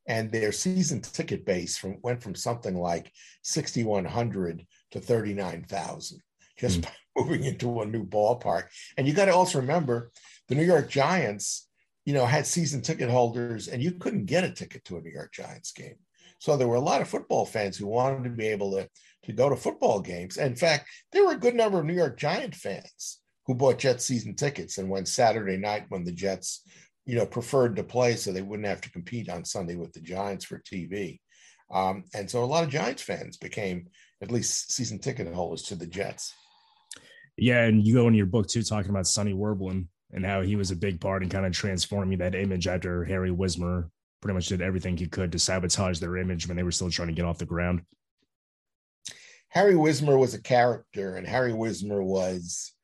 and 0.09 0.33
their 0.33 0.53
season 0.53 1.03
ticket 1.03 1.45
base 1.45 1.77
from 1.77 1.99
went 2.03 2.23
from 2.23 2.35
something 2.35 2.75
like 2.75 3.13
6100 3.43 4.67
to 4.91 5.01
39000 5.01 6.21
just 6.59 6.81
mm. 6.81 6.85
by 6.85 6.91
moving 7.17 7.45
into 7.45 7.81
a 7.81 7.87
new 7.87 8.05
ballpark. 8.05 8.65
And 8.97 9.07
you 9.07 9.13
got 9.13 9.27
to 9.27 9.35
also 9.35 9.61
remember 9.61 10.11
the 10.49 10.55
new 10.55 10.65
york 10.65 10.89
giants 10.89 11.69
you 12.05 12.15
know 12.15 12.25
had 12.25 12.47
season 12.47 12.81
ticket 12.81 13.11
holders 13.11 13.69
and 13.69 13.83
you 13.83 13.93
couldn't 13.93 14.25
get 14.25 14.45
a 14.45 14.51
ticket 14.51 14.85
to 14.87 14.97
a 14.97 15.01
new 15.01 15.13
york 15.13 15.33
giants 15.33 15.73
game. 15.73 15.97
So 16.41 16.57
there 16.57 16.69
were 16.69 16.77
a 16.77 16.81
lot 16.81 17.03
of 17.03 17.09
football 17.09 17.45
fans 17.45 17.77
who 17.77 17.87
wanted 17.87 18.25
to 18.25 18.31
be 18.31 18.49
able 18.49 18.73
to 18.73 18.89
to 19.25 19.33
go 19.33 19.51
to 19.51 19.57
football 19.57 20.01
games. 20.01 20.39
In 20.39 20.57
fact 20.57 20.89
there 21.13 21.25
were 21.25 21.33
a 21.33 21.39
good 21.39 21.55
number 21.55 21.79
of 21.79 21.85
new 21.85 21.95
york 21.95 22.19
giant 22.19 22.55
fans 22.55 23.21
who 23.47 23.55
bought 23.55 23.79
Jets 23.79 24.05
season 24.05 24.35
tickets 24.35 24.79
and 24.79 24.91
went 24.91 25.09
Saturday 25.09 25.57
night 25.57 25.87
when 25.89 26.05
the 26.05 26.13
Jets 26.13 26.63
you 27.09 27.17
know, 27.17 27.25
preferred 27.25 27.75
to 27.75 27.83
play 27.83 28.15
so 28.15 28.31
they 28.31 28.43
wouldn't 28.43 28.69
have 28.69 28.83
to 28.83 28.91
compete 28.91 29.31
on 29.31 29.43
Sunday 29.43 29.77
with 29.77 29.95
the 29.95 30.01
Giants 30.01 30.45
for 30.45 30.59
TV. 30.59 31.19
Um, 31.71 32.05
and 32.15 32.31
so 32.31 32.45
a 32.45 32.47
lot 32.47 32.65
of 32.65 32.71
Giants 32.71 33.01
fans 33.01 33.39
became 33.39 33.89
at 34.23 34.31
least 34.31 34.73
season 34.73 34.99
ticket 34.99 35.33
holders 35.33 35.63
to 35.65 35.75
the 35.75 35.87
Jets. 35.87 36.35
Yeah, 37.39 37.65
and 37.65 37.87
you 37.87 37.95
go 37.95 38.09
in 38.09 38.15
your 38.15 38.27
book 38.27 38.47
too, 38.47 38.63
talking 38.63 38.91
about 38.91 39.07
Sonny 39.07 39.33
Werblin 39.33 39.87
and 40.13 40.27
how 40.27 40.43
he 40.43 40.55
was 40.55 40.71
a 40.71 40.77
big 40.77 41.01
part 41.01 41.23
in 41.23 41.31
kind 41.31 41.47
of 41.47 41.53
transforming 41.53 42.19
that 42.19 42.35
image 42.35 42.69
after 42.69 43.07
Harry 43.07 43.31
Wismer 43.31 43.89
pretty 44.21 44.35
much 44.35 44.49
did 44.49 44.61
everything 44.61 44.95
he 44.95 45.07
could 45.07 45.33
to 45.33 45.39
sabotage 45.39 46.01
their 46.01 46.19
image 46.19 46.47
when 46.47 46.59
they 46.59 46.63
were 46.63 46.73
still 46.73 46.91
trying 46.91 47.09
to 47.09 47.15
get 47.15 47.25
off 47.25 47.39
the 47.39 47.47
ground. 47.47 47.81
Harry 49.49 49.77
Wismer 49.77 50.19
was 50.19 50.35
a 50.35 50.43
character, 50.43 51.17
and 51.17 51.27
Harry 51.27 51.55
Wismer 51.55 52.03
was, 52.03 52.75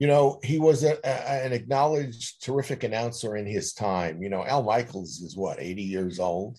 you 0.00 0.06
know, 0.06 0.40
he 0.42 0.58
was 0.58 0.82
a, 0.82 0.98
a, 1.04 1.44
an 1.44 1.52
acknowledged 1.52 2.42
terrific 2.42 2.84
announcer 2.84 3.36
in 3.36 3.46
his 3.46 3.74
time. 3.74 4.22
You 4.22 4.30
know, 4.30 4.44
Al 4.44 4.62
Michaels 4.62 5.20
is 5.20 5.36
what, 5.36 5.60
80 5.60 5.82
years 5.82 6.18
old? 6.18 6.58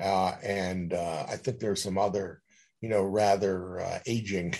Uh, 0.00 0.34
and 0.42 0.92
uh, 0.92 1.24
I 1.26 1.36
think 1.36 1.58
there's 1.58 1.82
some 1.82 1.96
other, 1.96 2.42
you 2.82 2.90
know, 2.90 3.02
rather 3.02 3.80
uh, 3.80 3.98
aging, 4.06 4.54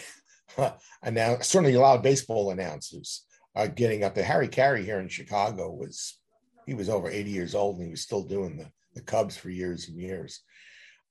announce, 1.02 1.46
certainly 1.46 1.74
a 1.74 1.80
lot 1.80 1.96
of 1.96 2.02
baseball 2.02 2.50
announcers 2.50 3.26
are 3.54 3.68
getting 3.68 4.02
up 4.02 4.14
there. 4.14 4.24
Harry 4.24 4.48
Caray 4.48 4.82
here 4.82 4.98
in 4.98 5.08
Chicago 5.08 5.70
was, 5.70 6.18
he 6.66 6.72
was 6.72 6.88
over 6.88 7.10
80 7.10 7.30
years 7.30 7.54
old 7.54 7.76
and 7.76 7.84
he 7.84 7.90
was 7.90 8.00
still 8.00 8.22
doing 8.22 8.56
the, 8.56 8.66
the 8.94 9.02
Cubs 9.02 9.36
for 9.36 9.50
years 9.50 9.88
and 9.88 10.00
years. 10.00 10.40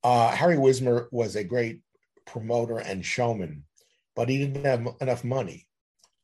Uh, 0.04 0.32
Harry 0.32 0.58
Wismer 0.58 1.08
was 1.12 1.36
a 1.36 1.44
great 1.44 1.82
promoter 2.26 2.80
and 2.80 3.06
showman, 3.06 3.64
but 4.16 4.28
he 4.28 4.40
didn't 4.40 4.66
have 4.66 4.88
enough 5.02 5.24
money. 5.24 5.65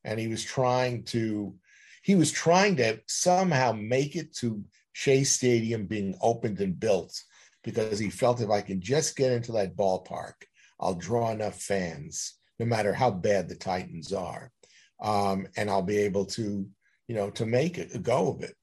And 0.04 0.18
he 0.18 0.28
was 0.28 0.44
trying 0.44 1.04
to, 1.04 1.54
he 2.02 2.14
was 2.14 2.32
trying 2.32 2.76
to 2.76 3.00
somehow 3.06 3.72
make 3.72 4.16
it 4.16 4.34
to 4.36 4.62
Shea 4.92 5.24
Stadium 5.24 5.86
being 5.86 6.16
opened 6.20 6.60
and 6.60 6.78
built 6.78 7.20
because 7.64 7.98
he 7.98 8.10
felt 8.10 8.40
if 8.40 8.50
I 8.50 8.60
can 8.60 8.80
just 8.80 9.16
get 9.16 9.32
into 9.32 9.52
that 9.52 9.76
ballpark, 9.76 10.34
I'll 10.80 10.94
draw 10.94 11.30
enough 11.30 11.60
fans, 11.60 12.34
no 12.58 12.66
matter 12.66 12.92
how 12.92 13.10
bad 13.10 13.48
the 13.48 13.54
Titans 13.54 14.12
are. 14.12 14.50
Um, 15.00 15.46
and 15.56 15.70
I'll 15.70 15.82
be 15.82 15.98
able 15.98 16.26
to, 16.26 16.66
you 17.06 17.14
know, 17.14 17.30
to 17.30 17.46
make 17.46 17.78
it 17.78 17.94
a 17.94 17.98
go 17.98 18.28
of 18.28 18.42
it. 18.42 18.54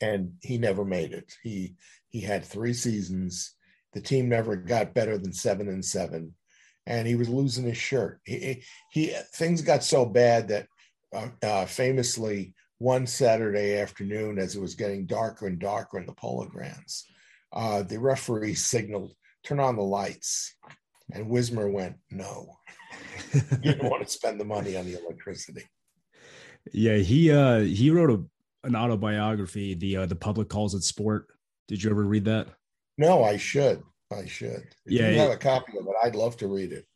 And 0.00 0.34
he 0.42 0.58
never 0.58 0.84
made 0.84 1.12
it. 1.12 1.34
He 1.42 1.74
he 2.08 2.20
had 2.20 2.44
three 2.44 2.74
seasons 2.74 3.54
the 3.94 4.00
team 4.00 4.28
never 4.28 4.56
got 4.56 4.92
better 4.92 5.16
than 5.16 5.32
seven 5.32 5.68
and 5.68 5.84
seven, 5.84 6.34
and 6.86 7.06
he 7.06 7.14
was 7.14 7.28
losing 7.28 7.64
his 7.64 7.76
shirt. 7.76 8.20
He, 8.24 8.62
he 8.90 9.14
things 9.34 9.62
got 9.62 9.82
so 9.82 10.04
bad 10.04 10.48
that 10.48 10.66
uh, 11.14 11.28
uh, 11.42 11.66
famously 11.66 12.54
one 12.78 13.06
Saturday 13.06 13.78
afternoon, 13.78 14.38
as 14.38 14.56
it 14.56 14.60
was 14.60 14.74
getting 14.74 15.06
darker 15.06 15.46
and 15.46 15.58
darker 15.58 15.98
in 15.98 16.06
the 16.06 16.12
polo 16.12 16.46
grounds, 16.46 17.06
uh, 17.52 17.82
the 17.82 17.98
referee 17.98 18.54
signaled, 18.54 19.14
"Turn 19.44 19.60
on 19.60 19.76
the 19.76 19.82
lights," 19.82 20.54
and 21.12 21.28
Wismer 21.28 21.70
went, 21.70 21.96
"No." 22.10 22.56
you 23.62 23.74
don't 23.74 23.90
want 23.90 24.06
to 24.06 24.12
spend 24.12 24.38
the 24.38 24.44
money 24.44 24.76
on 24.76 24.84
the 24.84 25.00
electricity. 25.00 25.64
Yeah, 26.72 26.96
he 26.96 27.30
uh 27.30 27.60
he 27.60 27.90
wrote 27.90 28.10
a, 28.10 28.66
an 28.66 28.76
autobiography. 28.76 29.74
The 29.74 29.98
uh, 29.98 30.06
the 30.06 30.16
public 30.16 30.48
calls 30.48 30.74
it 30.74 30.82
sport. 30.82 31.28
Did 31.68 31.82
you 31.82 31.90
ever 31.90 32.04
read 32.04 32.26
that? 32.26 32.48
No, 32.98 33.24
I 33.24 33.36
should. 33.36 33.82
I 34.12 34.26
should. 34.26 34.64
If 34.86 34.92
yeah, 34.92 35.10
you 35.10 35.18
have 35.18 35.30
a 35.30 35.36
copy 35.36 35.78
of 35.78 35.86
it, 35.86 35.94
I'd 36.02 36.14
love 36.14 36.36
to 36.38 36.48
read 36.48 36.72
it. 36.72 36.86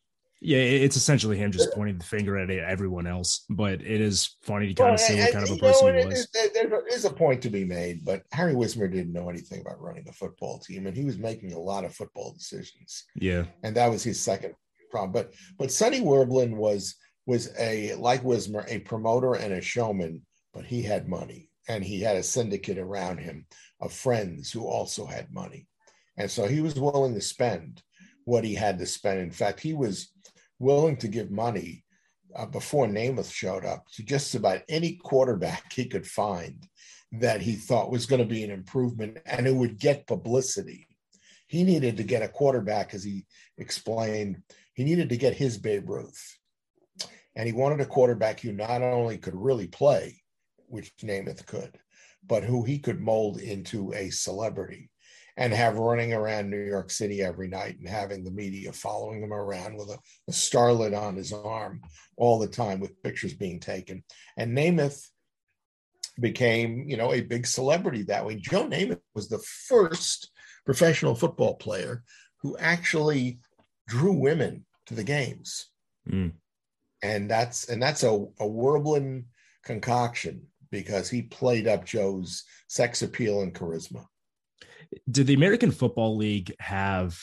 Yeah, 0.40 0.58
it's 0.58 0.96
essentially 0.96 1.36
him 1.36 1.50
just 1.50 1.72
pointing 1.72 1.98
the 1.98 2.04
finger 2.04 2.38
at 2.38 2.48
everyone 2.48 3.08
else, 3.08 3.44
but 3.50 3.80
it 3.80 4.00
is 4.00 4.36
funny 4.42 4.68
to 4.68 4.74
kind 4.74 4.86
well, 4.86 4.94
of 4.94 5.00
see 5.00 5.18
what 5.18 5.32
kind 5.32 5.44
of 5.44 5.50
a 5.50 5.56
person 5.56 5.88
know, 5.88 5.98
he 5.98 6.06
was. 6.06 6.28
Is, 6.32 6.52
there 6.52 6.86
is 6.86 7.04
a 7.04 7.10
point 7.10 7.42
to 7.42 7.50
be 7.50 7.64
made, 7.64 8.04
but 8.04 8.22
Harry 8.30 8.54
Wismer 8.54 8.86
didn't 8.86 9.12
know 9.12 9.28
anything 9.28 9.60
about 9.60 9.80
running 9.80 10.06
a 10.08 10.12
football 10.12 10.60
team, 10.60 10.86
and 10.86 10.96
he 10.96 11.04
was 11.04 11.18
making 11.18 11.54
a 11.54 11.58
lot 11.58 11.84
of 11.84 11.92
football 11.92 12.32
decisions. 12.32 13.04
Yeah, 13.16 13.46
and 13.64 13.74
that 13.74 13.90
was 13.90 14.04
his 14.04 14.20
second 14.20 14.54
problem. 14.92 15.10
But 15.10 15.34
but 15.58 15.72
Sonny 15.72 16.00
Werblin 16.00 16.54
was 16.54 16.94
was 17.26 17.52
a 17.58 17.94
like 17.94 18.22
Wismer, 18.22 18.64
a 18.68 18.78
promoter 18.80 19.34
and 19.34 19.52
a 19.52 19.60
showman, 19.60 20.22
but 20.54 20.64
he 20.64 20.82
had 20.82 21.08
money, 21.08 21.50
and 21.68 21.82
he 21.82 22.00
had 22.00 22.16
a 22.16 22.22
syndicate 22.22 22.78
around 22.78 23.18
him 23.18 23.44
of 23.80 23.92
friends 23.92 24.52
who 24.52 24.66
also 24.66 25.04
had 25.04 25.32
money. 25.32 25.66
And 26.18 26.30
so 26.30 26.46
he 26.46 26.60
was 26.60 26.78
willing 26.78 27.14
to 27.14 27.20
spend 27.20 27.82
what 28.24 28.44
he 28.44 28.54
had 28.54 28.78
to 28.78 28.86
spend. 28.86 29.20
In 29.20 29.30
fact, 29.30 29.60
he 29.60 29.72
was 29.72 30.12
willing 30.58 30.96
to 30.98 31.08
give 31.08 31.30
money 31.30 31.84
uh, 32.36 32.44
before 32.44 32.86
Namath 32.86 33.32
showed 33.32 33.64
up 33.64 33.86
to 33.94 34.02
just 34.02 34.34
about 34.34 34.62
any 34.68 34.96
quarterback 34.96 35.72
he 35.72 35.86
could 35.86 36.06
find 36.06 36.66
that 37.12 37.40
he 37.40 37.54
thought 37.54 37.90
was 37.90 38.04
going 38.04 38.20
to 38.20 38.26
be 38.26 38.44
an 38.44 38.50
improvement 38.50 39.18
and 39.24 39.46
it 39.46 39.54
would 39.54 39.78
get 39.78 40.06
publicity. 40.06 40.88
He 41.46 41.62
needed 41.64 41.96
to 41.96 42.02
get 42.02 42.22
a 42.22 42.28
quarterback, 42.28 42.92
as 42.92 43.02
he 43.02 43.24
explained, 43.56 44.42
he 44.74 44.84
needed 44.84 45.08
to 45.08 45.16
get 45.16 45.34
his 45.34 45.56
Babe 45.56 45.88
Ruth. 45.88 46.36
And 47.34 47.46
he 47.46 47.52
wanted 47.52 47.80
a 47.80 47.86
quarterback 47.86 48.40
who 48.40 48.52
not 48.52 48.82
only 48.82 49.16
could 49.16 49.34
really 49.34 49.68
play, 49.68 50.20
which 50.66 50.92
Namath 51.02 51.46
could, 51.46 51.78
but 52.26 52.42
who 52.42 52.64
he 52.64 52.78
could 52.78 53.00
mold 53.00 53.40
into 53.40 53.94
a 53.94 54.10
celebrity 54.10 54.90
and 55.38 55.52
have 55.52 55.78
running 55.78 56.12
around 56.12 56.50
New 56.50 56.62
York 56.62 56.90
City 56.90 57.22
every 57.22 57.46
night 57.46 57.78
and 57.78 57.88
having 57.88 58.24
the 58.24 58.30
media 58.30 58.72
following 58.72 59.22
him 59.22 59.32
around 59.32 59.76
with 59.76 59.88
a, 59.88 59.98
a 60.28 60.32
starlet 60.32 61.00
on 61.00 61.14
his 61.14 61.32
arm 61.32 61.80
all 62.16 62.40
the 62.40 62.48
time 62.48 62.80
with 62.80 63.00
pictures 63.04 63.34
being 63.34 63.60
taken. 63.60 64.02
And 64.36 64.56
Namath 64.56 65.06
became, 66.20 66.88
you 66.88 66.96
know, 66.96 67.12
a 67.12 67.20
big 67.20 67.46
celebrity 67.46 68.02
that 68.02 68.26
way. 68.26 68.34
Joe 68.34 68.66
Namath 68.66 69.00
was 69.14 69.28
the 69.28 69.38
first 69.38 70.32
professional 70.66 71.14
football 71.14 71.54
player 71.54 72.02
who 72.38 72.58
actually 72.58 73.38
drew 73.86 74.14
women 74.14 74.66
to 74.86 74.94
the 74.94 75.04
games. 75.04 75.66
Mm. 76.10 76.32
And 77.00 77.30
that's 77.30 77.68
and 77.68 77.80
that's 77.80 78.02
a, 78.02 78.10
a 78.10 78.44
Werblin 78.44 79.26
concoction 79.62 80.48
because 80.72 81.08
he 81.08 81.22
played 81.22 81.68
up 81.68 81.84
Joe's 81.84 82.42
sex 82.66 83.02
appeal 83.02 83.42
and 83.42 83.54
charisma. 83.54 84.04
Did 85.10 85.26
the 85.26 85.34
American 85.34 85.70
Football 85.70 86.16
League 86.16 86.54
have 86.60 87.18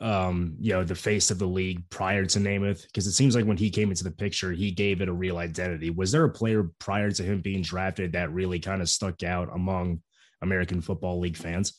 um, 0.00 0.54
you 0.60 0.72
know, 0.72 0.84
the 0.84 0.94
face 0.94 1.30
of 1.30 1.38
the 1.38 1.46
league 1.46 1.88
prior 1.90 2.24
to 2.24 2.38
Namath? 2.38 2.86
Because 2.86 3.06
it 3.06 3.12
seems 3.12 3.34
like 3.34 3.44
when 3.44 3.56
he 3.56 3.70
came 3.70 3.90
into 3.90 4.04
the 4.04 4.10
picture, 4.10 4.52
he 4.52 4.70
gave 4.70 5.00
it 5.00 5.08
a 5.08 5.12
real 5.12 5.38
identity. 5.38 5.90
Was 5.90 6.12
there 6.12 6.24
a 6.24 6.30
player 6.30 6.70
prior 6.78 7.10
to 7.10 7.22
him 7.22 7.40
being 7.40 7.62
drafted 7.62 8.12
that 8.12 8.32
really 8.32 8.60
kind 8.60 8.80
of 8.80 8.88
stuck 8.88 9.22
out 9.22 9.48
among 9.52 10.02
American 10.40 10.80
Football 10.80 11.18
League 11.18 11.36
fans? 11.36 11.74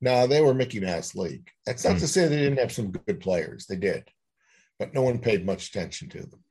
No, 0.00 0.26
they 0.26 0.40
were 0.40 0.54
Mickey 0.54 0.80
Mouse 0.80 1.14
League. 1.14 1.50
That's 1.66 1.84
not 1.84 1.96
mm. 1.96 2.00
to 2.00 2.08
say 2.08 2.28
they 2.28 2.36
didn't 2.36 2.58
have 2.58 2.72
some 2.72 2.90
good 2.90 3.20
players. 3.20 3.66
They 3.66 3.76
did, 3.76 4.08
but 4.78 4.94
no 4.94 5.02
one 5.02 5.18
paid 5.18 5.44
much 5.44 5.68
attention 5.68 6.08
to 6.10 6.20
them. 6.20 6.44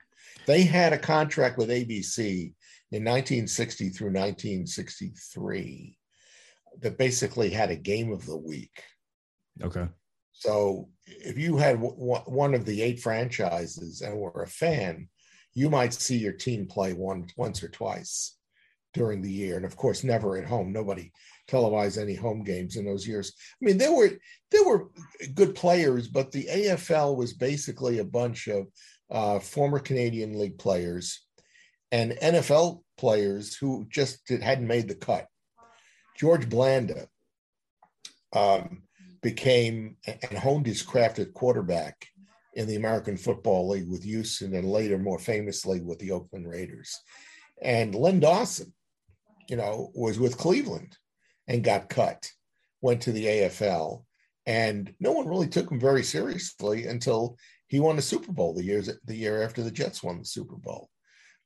They 0.48 0.64
had 0.64 0.94
a 0.94 0.98
contract 0.98 1.58
with 1.58 1.70
ABC 1.70 2.54
in 2.92 3.04
1960 3.04 3.90
through 3.90 4.08
1963 4.08 5.98
that 6.82 6.98
basically 6.98 7.50
had 7.50 7.72
a 7.72 7.76
game 7.76 8.12
of 8.12 8.26
the 8.26 8.38
week. 8.38 8.84
Okay. 9.62 9.88
So 10.34 10.90
if 11.06 11.38
you 11.38 11.58
had 11.58 11.82
w- 11.82 12.16
one 12.26 12.54
of 12.54 12.66
the 12.66 12.82
eight 12.82 13.00
franchises 13.00 14.02
and 14.02 14.18
were 14.18 14.44
a 14.44 14.48
fan, 14.48 15.10
you 15.54 15.70
might 15.70 15.94
see 15.94 16.18
your 16.18 16.34
team 16.34 16.68
play 16.68 16.94
one 16.94 17.28
once 17.36 17.64
or 17.64 17.70
twice 17.70 18.38
during 18.94 19.22
the 19.22 19.32
year, 19.32 19.58
and 19.58 19.66
of 19.66 19.76
course, 19.76 20.04
never 20.04 20.38
at 20.38 20.46
home. 20.46 20.72
Nobody 20.72 21.12
televised 21.48 21.98
any 21.98 22.16
home 22.16 22.44
games 22.44 22.76
in 22.76 22.86
those 22.86 23.08
years. 23.08 23.34
I 23.62 23.66
mean, 23.66 23.78
there 23.78 23.94
were 23.94 24.12
there 24.52 24.66
were 24.66 24.90
good 25.34 25.56
players, 25.56 26.08
but 26.08 26.32
the 26.32 26.46
AFL 26.46 27.16
was 27.16 27.34
basically 27.34 28.00
a 28.00 28.06
bunch 28.06 28.48
of 28.48 28.68
uh, 29.10 29.40
former 29.40 29.80
Canadian 29.80 30.38
League 30.38 30.58
players 30.58 31.26
and 31.92 32.12
NFL 32.22 32.82
players 32.98 33.56
who 33.56 33.88
just 33.90 34.30
hadn't 34.30 34.68
made 34.68 34.88
the 34.88 34.96
cut. 34.96 35.28
George 36.18 36.50
Blanda 36.50 37.08
um, 38.34 38.84
became 39.22 39.98
and 40.06 40.38
honed 40.38 40.66
his 40.66 40.82
craft 40.82 41.20
at 41.20 41.34
quarterback 41.34 42.08
in 42.54 42.68
the 42.68 42.76
American 42.76 43.18
Football 43.18 43.70
League 43.70 43.90
with 43.90 44.04
Houston 44.04 44.56
and 44.56 44.70
later, 44.70 44.98
more 44.98 45.20
famously, 45.20 45.80
with 45.80 46.00
the 46.00 46.12
Oakland 46.12 46.50
Raiders. 46.50 47.00
And 47.62 47.94
Len 47.94 48.20
Dawson, 48.20 48.74
you 49.48 49.58
know, 49.58 49.92
was 49.94 50.20
with 50.20 50.38
Cleveland 50.38 50.98
and 51.48 51.64
got 51.64 51.90
cut, 51.90 52.32
went 52.82 53.02
to 53.04 53.12
the 53.12 53.26
AFL, 53.26 54.04
and 54.48 54.94
no 55.00 55.12
one 55.12 55.28
really 55.28 55.48
took 55.48 55.70
him 55.70 55.80
very 55.80 56.04
seriously 56.04 56.88
until 56.88 57.38
he 57.68 57.80
won 57.80 57.96
the 57.96 58.02
Super 58.02 58.32
Bowl 58.32 58.54
the 58.54 58.64
years 58.64 58.90
the 59.06 59.16
year 59.16 59.44
after 59.44 59.62
the 59.62 59.72
Jets 59.72 60.02
won 60.02 60.20
the 60.20 60.26
Super 60.26 60.56
Bowl. 60.56 60.90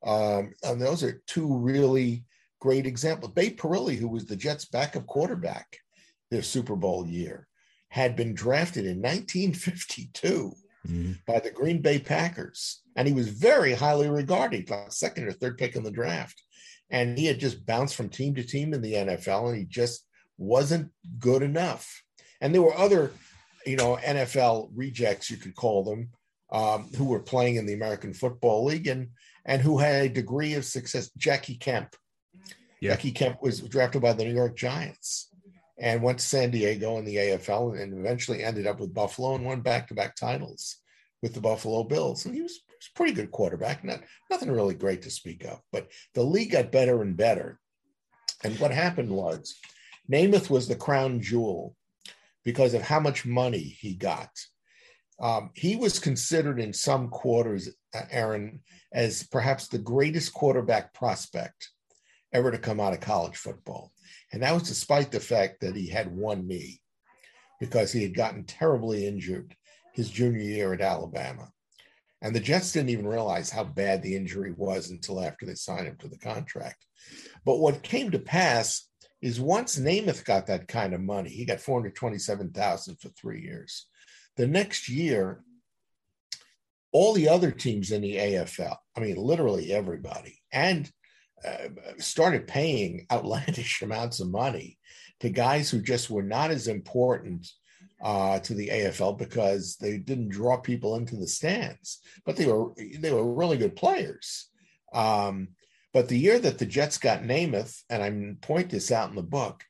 Um, 0.03 0.53
and 0.63 0.81
those 0.81 1.03
are 1.03 1.21
two 1.27 1.57
really 1.57 2.25
great 2.61 2.85
examples. 2.85 3.33
Babe 3.33 3.59
Parilli, 3.59 3.97
who 3.97 4.07
was 4.07 4.25
the 4.25 4.37
Jets' 4.37 4.65
backup 4.65 5.05
quarterback 5.07 5.77
their 6.29 6.43
Super 6.43 6.77
Bowl 6.77 7.05
year, 7.05 7.47
had 7.89 8.15
been 8.15 8.33
drafted 8.33 8.85
in 8.85 9.01
1952 9.01 10.53
mm-hmm. 10.87 11.11
by 11.27 11.39
the 11.39 11.51
Green 11.51 11.81
Bay 11.81 11.99
Packers. 11.99 12.81
And 12.95 13.07
he 13.07 13.13
was 13.13 13.27
very 13.27 13.73
highly 13.73 14.09
regarded, 14.09 14.69
like 14.69 14.93
second 14.93 15.25
or 15.27 15.33
third 15.33 15.57
pick 15.57 15.75
in 15.75 15.83
the 15.83 15.91
draft. 15.91 16.41
And 16.89 17.17
he 17.17 17.25
had 17.25 17.39
just 17.39 17.65
bounced 17.65 17.95
from 17.95 18.09
team 18.09 18.35
to 18.35 18.43
team 18.43 18.73
in 18.73 18.81
the 18.81 18.93
NFL, 18.93 19.49
and 19.49 19.57
he 19.57 19.65
just 19.65 20.05
wasn't 20.37 20.91
good 21.19 21.41
enough. 21.41 22.03
And 22.41 22.53
there 22.53 22.61
were 22.61 22.77
other, 22.77 23.11
you 23.65 23.77
know, 23.77 23.97
NFL 23.97 24.71
rejects, 24.75 25.29
you 25.29 25.37
could 25.37 25.55
call 25.55 25.83
them, 25.83 26.09
um, 26.51 26.89
who 26.97 27.05
were 27.05 27.21
playing 27.21 27.55
in 27.55 27.65
the 27.65 27.73
American 27.73 28.13
Football 28.13 28.65
League, 28.65 28.87
and 28.87 29.09
and 29.45 29.61
who 29.61 29.77
had 29.77 30.05
a 30.05 30.09
degree 30.09 30.53
of 30.53 30.65
success. 30.65 31.09
Jackie 31.17 31.55
Kemp. 31.55 31.95
Yeah. 32.81 32.91
Jackie 32.91 33.11
Kemp 33.11 33.41
was 33.41 33.61
drafted 33.61 34.01
by 34.01 34.13
the 34.13 34.25
New 34.25 34.33
York 34.33 34.57
Giants 34.57 35.29
and 35.79 36.01
went 36.01 36.19
to 36.19 36.25
San 36.25 36.51
Diego 36.51 36.97
in 36.97 37.05
the 37.05 37.15
AFL 37.15 37.79
and 37.79 37.93
eventually 37.93 38.43
ended 38.43 38.67
up 38.67 38.79
with 38.79 38.93
Buffalo 38.93 39.35
and 39.35 39.45
won 39.45 39.61
back 39.61 39.87
to 39.87 39.93
back 39.93 40.15
titles 40.15 40.77
with 41.21 41.33
the 41.33 41.41
Buffalo 41.41 41.83
Bills. 41.83 42.25
And 42.25 42.33
he 42.33 42.41
was, 42.41 42.59
was 42.67 42.89
a 42.93 42.97
pretty 42.97 43.13
good 43.13 43.31
quarterback, 43.31 43.83
not, 43.83 44.01
nothing 44.29 44.51
really 44.51 44.73
great 44.73 45.03
to 45.03 45.11
speak 45.11 45.45
of. 45.45 45.59
But 45.71 45.89
the 46.15 46.23
league 46.23 46.51
got 46.51 46.71
better 46.71 47.01
and 47.03 47.15
better. 47.15 47.59
And 48.43 48.59
what 48.59 48.71
happened 48.71 49.11
was 49.11 49.55
Namath 50.11 50.49
was 50.49 50.67
the 50.67 50.75
crown 50.75 51.21
jewel 51.21 51.75
because 52.43 52.73
of 52.73 52.81
how 52.81 52.99
much 52.99 53.25
money 53.25 53.59
he 53.79 53.93
got. 53.93 54.29
Um, 55.21 55.51
he 55.53 55.75
was 55.75 55.99
considered 55.99 56.59
in 56.59 56.73
some 56.73 57.09
quarters, 57.09 57.69
uh, 57.93 58.01
Aron, 58.09 58.61
as 58.91 59.21
perhaps 59.21 59.67
the 59.67 59.77
greatest 59.77 60.33
quarterback 60.33 60.95
prospect 60.95 61.69
ever 62.33 62.51
to 62.51 62.57
come 62.57 62.79
out 62.79 62.93
of 62.93 62.99
college 62.99 63.37
football. 63.37 63.91
And 64.31 64.43
that 64.43 64.53
was 64.53 64.63
despite 64.63 65.11
the 65.11 65.19
fact 65.19 65.61
that 65.61 65.75
he 65.75 65.87
had 65.87 66.15
one 66.15 66.47
knee 66.47 66.81
because 67.59 67.91
he 67.91 68.01
had 68.03 68.15
gotten 68.15 68.43
terribly 68.43 69.05
injured 69.05 69.55
his 69.93 70.09
junior 70.09 70.41
year 70.41 70.73
at 70.73 70.81
Alabama. 70.81 71.51
And 72.21 72.35
the 72.35 72.39
Jets 72.39 72.71
didn't 72.71 72.89
even 72.89 73.07
realize 73.07 73.49
how 73.49 73.63
bad 73.63 74.01
the 74.01 74.15
injury 74.15 74.53
was 74.55 74.89
until 74.89 75.23
after 75.23 75.45
they 75.45 75.55
signed 75.55 75.87
him 75.87 75.97
to 75.97 76.07
the 76.07 76.19
contract. 76.19 76.85
But 77.45 77.59
what 77.59 77.83
came 77.83 78.11
to 78.11 78.19
pass 78.19 78.87
is 79.21 79.39
once 79.39 79.77
Namath 79.77 80.23
got 80.23 80.47
that 80.47 80.67
kind 80.67 80.93
of 80.93 81.01
money, 81.01 81.29
he 81.29 81.45
got 81.45 81.59
427,000 81.59 82.95
for 82.99 83.09
3 83.09 83.41
years. 83.41 83.87
The 84.37 84.47
next 84.47 84.87
year 84.87 85.43
all 86.91 87.13
the 87.13 87.29
other 87.29 87.51
teams 87.51 87.91
in 87.91 88.01
the 88.01 88.17
AFL, 88.17 88.75
I 88.95 88.99
mean 88.99 89.15
literally 89.15 89.71
everybody, 89.71 90.41
and 90.51 90.89
uh, 91.47 91.69
started 91.97 92.47
paying 92.47 93.05
outlandish 93.11 93.81
amounts 93.83 94.19
of 94.19 94.29
money 94.29 94.77
to 95.19 95.29
guys 95.29 95.69
who 95.69 95.81
just 95.81 96.09
were 96.09 96.23
not 96.23 96.51
as 96.51 96.67
important 96.67 97.47
uh, 98.01 98.39
to 98.39 98.53
the 98.53 98.69
AFL 98.69 99.17
because 99.17 99.77
they 99.77 99.97
didn't 99.97 100.29
draw 100.29 100.57
people 100.57 100.95
into 100.95 101.15
the 101.15 101.27
stands, 101.27 101.99
but 102.25 102.35
they 102.35 102.47
were 102.47 102.71
they 102.99 103.11
were 103.11 103.33
really 103.33 103.57
good 103.57 103.75
players. 103.75 104.49
Um, 104.93 105.49
but 105.93 106.07
the 106.07 106.17
year 106.17 106.39
that 106.39 106.57
the 106.57 106.65
Jets 106.65 106.97
got 106.97 107.21
Namath, 107.21 107.81
and 107.89 108.01
I 108.01 108.45
point 108.45 108.69
this 108.69 108.91
out 108.91 109.09
in 109.09 109.15
the 109.15 109.23
book, 109.23 109.63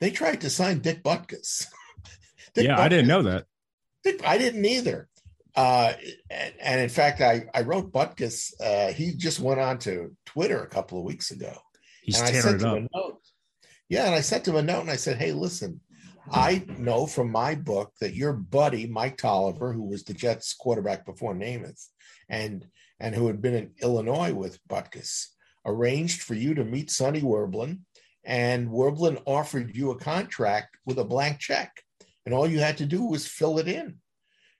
they 0.00 0.10
tried 0.10 0.40
to 0.42 0.50
sign 0.50 0.78
Dick 0.78 1.02
Butkus. 1.02 1.66
Dick 2.54 2.66
yeah, 2.66 2.76
Butkus, 2.76 2.80
I 2.80 2.88
didn't 2.88 3.08
know 3.08 3.22
that. 3.22 3.46
Dick, 4.02 4.26
I 4.26 4.38
didn't 4.38 4.64
either. 4.64 5.08
Uh, 5.56 5.92
and, 6.30 6.54
and, 6.60 6.80
in 6.80 6.88
fact, 6.88 7.20
I, 7.20 7.44
I 7.54 7.62
wrote 7.62 7.92
Butkus. 7.92 8.52
Uh, 8.60 8.92
he 8.92 9.14
just 9.14 9.38
went 9.38 9.60
on 9.60 9.78
to 9.80 10.16
Twitter 10.26 10.62
a 10.62 10.68
couple 10.68 10.98
of 10.98 11.04
weeks 11.04 11.30
ago. 11.30 11.52
He's 12.02 12.18
and 12.18 12.28
I 12.28 12.40
sent 12.40 12.60
him 12.60 12.68
a 12.68 12.80
note. 12.96 13.20
Yeah, 13.88 14.06
and 14.06 14.14
I 14.14 14.20
sent 14.20 14.48
him 14.48 14.56
a 14.56 14.62
note 14.62 14.80
and 14.80 14.90
I 14.90 14.96
said, 14.96 15.18
"Hey, 15.18 15.32
listen, 15.32 15.80
I 16.30 16.64
know 16.78 17.06
from 17.06 17.30
my 17.30 17.54
book 17.54 17.92
that 18.00 18.14
your 18.14 18.32
buddy 18.32 18.86
Mike 18.86 19.18
Taliaferro, 19.18 19.74
who 19.74 19.88
was 19.88 20.04
the 20.04 20.14
Jets 20.14 20.54
quarterback 20.54 21.04
before 21.04 21.34
Namath, 21.34 21.86
and 22.28 22.66
and 22.98 23.14
who 23.14 23.26
had 23.26 23.42
been 23.42 23.54
in 23.54 23.72
Illinois 23.82 24.32
with 24.32 24.58
Butkus, 24.68 25.26
arranged 25.66 26.22
for 26.22 26.34
you 26.34 26.54
to 26.54 26.64
meet 26.64 26.90
Sonny 26.90 27.20
Werblin, 27.20 27.80
and 28.24 28.68
Werblin 28.68 29.22
offered 29.26 29.76
you 29.76 29.90
a 29.90 29.98
contract 29.98 30.76
with 30.86 30.98
a 30.98 31.04
blank 31.04 31.38
check, 31.38 31.82
and 32.24 32.34
all 32.34 32.46
you 32.46 32.60
had 32.60 32.78
to 32.78 32.86
do 32.86 33.04
was 33.04 33.26
fill 33.26 33.58
it 33.58 33.68
in. 33.68 33.96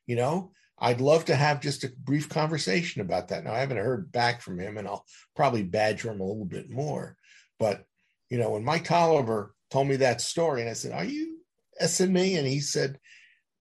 You 0.06 0.16
know, 0.16 0.52
I'd 0.84 1.00
love 1.00 1.24
to 1.24 1.34
have 1.34 1.62
just 1.62 1.82
a 1.82 1.92
brief 2.04 2.28
conversation 2.28 3.00
about 3.00 3.28
that. 3.28 3.42
Now, 3.42 3.54
I 3.54 3.60
haven't 3.60 3.78
heard 3.78 4.12
back 4.12 4.42
from 4.42 4.58
him, 4.58 4.76
and 4.76 4.86
I'll 4.86 5.06
probably 5.34 5.62
badger 5.62 6.10
him 6.10 6.20
a 6.20 6.24
little 6.24 6.44
bit 6.44 6.68
more. 6.68 7.16
But, 7.58 7.86
you 8.28 8.36
know, 8.36 8.50
when 8.50 8.64
Mike 8.64 8.84
Taliaferro 8.84 9.48
told 9.70 9.88
me 9.88 9.96
that 9.96 10.20
story, 10.20 10.60
and 10.60 10.68
I 10.68 10.74
said, 10.74 10.92
Are 10.92 11.06
you 11.06 11.38
s 11.80 12.02
me? 12.02 12.36
And 12.36 12.46
he 12.46 12.60
said, 12.60 12.98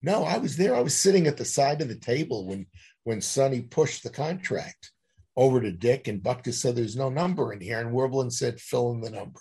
No, 0.01 0.25
I 0.25 0.37
was 0.37 0.57
there. 0.57 0.75
I 0.75 0.81
was 0.81 0.97
sitting 0.97 1.25
at 1.27 1.37
the 1.37 1.45
side 1.45 1.81
of 1.81 1.87
the 1.87 1.95
table 1.95 2.45
when 2.45 2.67
when 3.05 3.21
Sonny 3.21 3.61
pushed 3.61 4.03
the 4.03 4.09
contract 4.09 4.91
over 5.37 5.61
to 5.61 5.71
Dick, 5.71 6.09
and 6.09 6.21
Butkus 6.21 6.55
said, 6.55 6.75
There's 6.75 6.97
no 6.97 7.09
number 7.09 7.53
in 7.53 7.61
here. 7.61 7.79
And 7.79 7.95
Werblin 7.95 8.33
said, 8.33 8.59
Fill 8.59 8.91
in 8.91 8.99
the 8.99 9.09
number. 9.09 9.39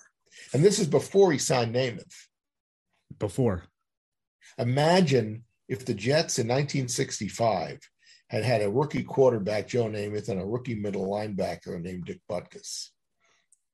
And 0.53 0.65
this 0.65 0.79
is 0.79 0.87
before 0.87 1.33
he 1.33 1.39
signed 1.39 1.75
Namath. 1.75 2.15
Before. 3.19 3.65
Imagine 4.57 5.43
if 5.73 5.87
the 5.87 5.95
Jets 5.95 6.39
in 6.39 6.47
1965 6.49 7.81
had 8.29 8.45
had 8.45 8.61
a 8.61 8.71
rookie 8.71 9.03
quarterback, 9.03 9.69
Joe 9.69 9.87
Namath, 9.87 10.29
and 10.29 10.39
a 10.39 10.45
rookie 10.45 10.75
middle 10.75 11.09
linebacker 11.09 11.81
named 11.81 12.05
Dick 12.05 12.21
Butkus. 12.31 12.91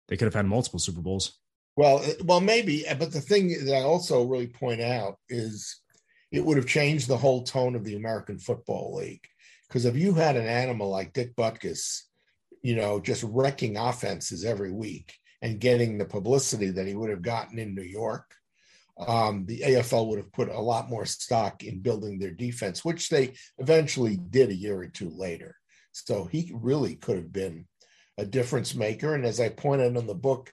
They 0.07 0.17
could 0.17 0.27
have 0.27 0.35
had 0.35 0.47
multiple 0.47 0.79
Super 0.79 1.01
Bowls. 1.01 1.41
Well, 1.77 1.99
uh, 1.99 2.23
well, 2.25 2.41
maybe. 2.41 2.85
But 2.89 3.11
the 3.11 3.21
thing 3.21 3.49
that 3.65 3.75
I 3.75 3.83
also 3.83 4.23
really 4.23 4.47
point 4.47 4.81
out 4.81 5.17
is 5.29 5.81
it 6.31 6.45
would 6.45 6.57
have 6.57 6.67
changed 6.67 7.09
the 7.09 7.17
whole 7.17 7.43
tone 7.43 7.75
of 7.75 7.83
the 7.83 7.97
American 7.97 8.39
Football 8.39 8.95
League. 8.95 9.27
Because 9.67 9.85
if 9.85 9.97
you 9.97 10.15
had 10.15 10.37
an 10.37 10.47
animal 10.47 10.89
like 10.89 11.13
Dick 11.13 11.35
Butkus, 11.35 12.03
you 12.63 12.77
know, 12.77 13.01
just 13.01 13.25
wrecking 13.25 13.77
offenses 13.77 14.45
every 14.45 14.71
week 14.71 15.15
and 15.43 15.61
getting 15.61 15.99
the 15.99 16.05
publicity 16.05 16.71
that 16.71 16.87
he 16.87 16.95
would 16.95 17.11
have 17.11 17.23
gotten 17.23 17.59
in 17.59 17.75
New 17.75 17.83
York, 17.83 18.38
um, 19.07 19.47
the 19.47 19.61
AFL 19.61 20.09
would 20.09 20.19
have 20.19 20.33
put 20.33 20.49
a 20.49 20.61
lot 20.61 20.91
more 20.91 21.07
stock 21.07 21.63
in 21.63 21.81
building 21.81 22.19
their 22.19 22.33
defense, 22.33 22.85
which 22.85 23.09
they 23.09 23.35
eventually 23.59 24.17
did 24.17 24.51
a 24.51 24.55
year 24.55 24.81
or 24.81 24.89
two 24.89 25.11
later. 25.11 25.57
So 25.93 26.25
he 26.25 26.53
really 26.55 26.97
could 26.97 27.17
have 27.17 27.33
been 27.33 27.67
a 28.17 28.25
difference 28.25 28.75
maker. 28.75 29.15
And 29.15 29.25
as 29.25 29.41
I 29.41 29.49
pointed 29.51 29.97
in 29.97 30.07
the 30.07 30.15
book, 30.15 30.53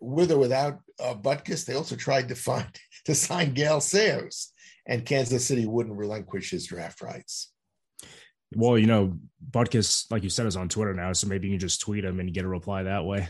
with 0.00 0.30
or 0.30 0.38
without 0.38 0.80
uh, 1.02 1.14
Butkus, 1.14 1.64
they 1.64 1.74
also 1.74 1.96
tried 1.96 2.28
to 2.28 2.34
find 2.34 2.66
to 3.06 3.14
sign 3.14 3.54
Gale 3.54 3.80
Sayers, 3.80 4.52
and 4.86 5.04
Kansas 5.04 5.44
City 5.44 5.66
wouldn't 5.66 5.96
relinquish 5.96 6.50
his 6.50 6.66
draft 6.66 7.00
rights. 7.00 7.50
Well, 8.54 8.78
you 8.78 8.86
know, 8.86 9.18
Butkus, 9.50 10.10
like 10.10 10.22
you 10.22 10.30
said, 10.30 10.46
is 10.46 10.56
on 10.56 10.68
Twitter 10.68 10.94
now, 10.94 11.12
so 11.12 11.26
maybe 11.26 11.48
you 11.48 11.54
can 11.54 11.60
just 11.60 11.80
tweet 11.80 12.04
him 12.04 12.20
and 12.20 12.32
get 12.32 12.44
a 12.44 12.48
reply 12.48 12.84
that 12.84 13.04
way. 13.04 13.28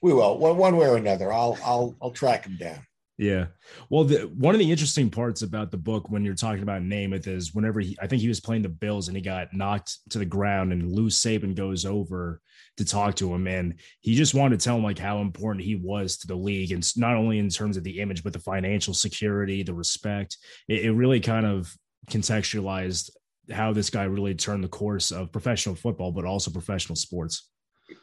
we 0.00 0.12
will, 0.12 0.38
one, 0.38 0.56
one 0.56 0.76
way 0.76 0.86
or 0.86 0.96
another. 0.96 1.32
I'll 1.32 1.58
I'll 1.64 1.96
I'll 2.00 2.10
track 2.10 2.46
him 2.46 2.56
down. 2.56 2.80
Yeah. 3.18 3.46
Well, 3.90 4.04
the, 4.04 4.22
one 4.22 4.54
of 4.54 4.58
the 4.58 4.70
interesting 4.70 5.10
parts 5.10 5.42
about 5.42 5.70
the 5.70 5.76
book 5.76 6.10
when 6.10 6.24
you're 6.24 6.34
talking 6.34 6.62
about 6.62 6.82
Namath 6.82 7.26
is 7.26 7.54
whenever 7.54 7.80
he, 7.80 7.96
I 8.00 8.06
think 8.06 8.22
he 8.22 8.28
was 8.28 8.40
playing 8.40 8.62
the 8.62 8.68
Bills 8.68 9.08
and 9.08 9.16
he 9.16 9.22
got 9.22 9.52
knocked 9.52 9.98
to 10.10 10.18
the 10.18 10.24
ground 10.24 10.72
and 10.72 10.90
Lou 10.90 11.08
Saban 11.08 11.54
goes 11.54 11.84
over 11.84 12.40
to 12.78 12.84
talk 12.84 13.14
to 13.16 13.32
him 13.32 13.46
and 13.46 13.78
he 14.00 14.14
just 14.14 14.34
wanted 14.34 14.58
to 14.58 14.64
tell 14.64 14.76
him 14.76 14.82
like 14.82 14.98
how 14.98 15.20
important 15.20 15.64
he 15.64 15.76
was 15.76 16.16
to 16.18 16.26
the 16.26 16.34
league 16.34 16.72
and 16.72 16.84
not 16.96 17.16
only 17.16 17.38
in 17.38 17.50
terms 17.50 17.76
of 17.76 17.84
the 17.84 18.00
image 18.00 18.24
but 18.24 18.32
the 18.32 18.38
financial 18.38 18.94
security, 18.94 19.62
the 19.62 19.74
respect. 19.74 20.38
It, 20.68 20.86
it 20.86 20.92
really 20.92 21.20
kind 21.20 21.44
of 21.44 21.72
contextualized 22.10 23.10
how 23.50 23.72
this 23.72 23.90
guy 23.90 24.04
really 24.04 24.34
turned 24.34 24.64
the 24.64 24.68
course 24.68 25.10
of 25.10 25.32
professional 25.32 25.74
football, 25.74 26.12
but 26.12 26.24
also 26.24 26.50
professional 26.50 26.96
sports. 26.96 27.50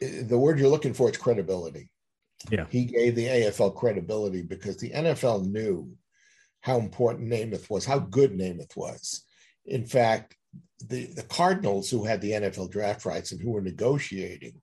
The 0.02 0.38
word 0.38 0.60
you're 0.60 0.69
looking 0.69 0.93
for 0.93 1.10
is 1.10 1.17
credibility. 1.17 1.89
Yeah. 2.49 2.65
He 2.69 2.86
gave 2.86 3.15
the 3.15 3.25
AFL 3.25 3.75
credibility 3.75 4.41
because 4.41 4.78
the 4.78 4.91
NFL 4.91 5.45
knew 5.45 5.91
how 6.62 6.78
important 6.78 7.30
Namath 7.30 7.69
was, 7.69 7.86
how 7.86 7.99
good 7.99 8.32
Namath 8.32 8.75
was. 8.75 9.25
In 9.65 9.86
fact, 9.86 10.36
the, 10.88 11.08
the 11.08 11.23
Cardinals, 11.23 11.89
who 11.89 12.06
had 12.06 12.21
the 12.21 12.32
NFL 12.32 12.71
draft 12.71 13.06
rights 13.06 13.32
and 13.32 13.41
who 13.41 13.52
were 13.52 13.62
negotiating 13.62 14.62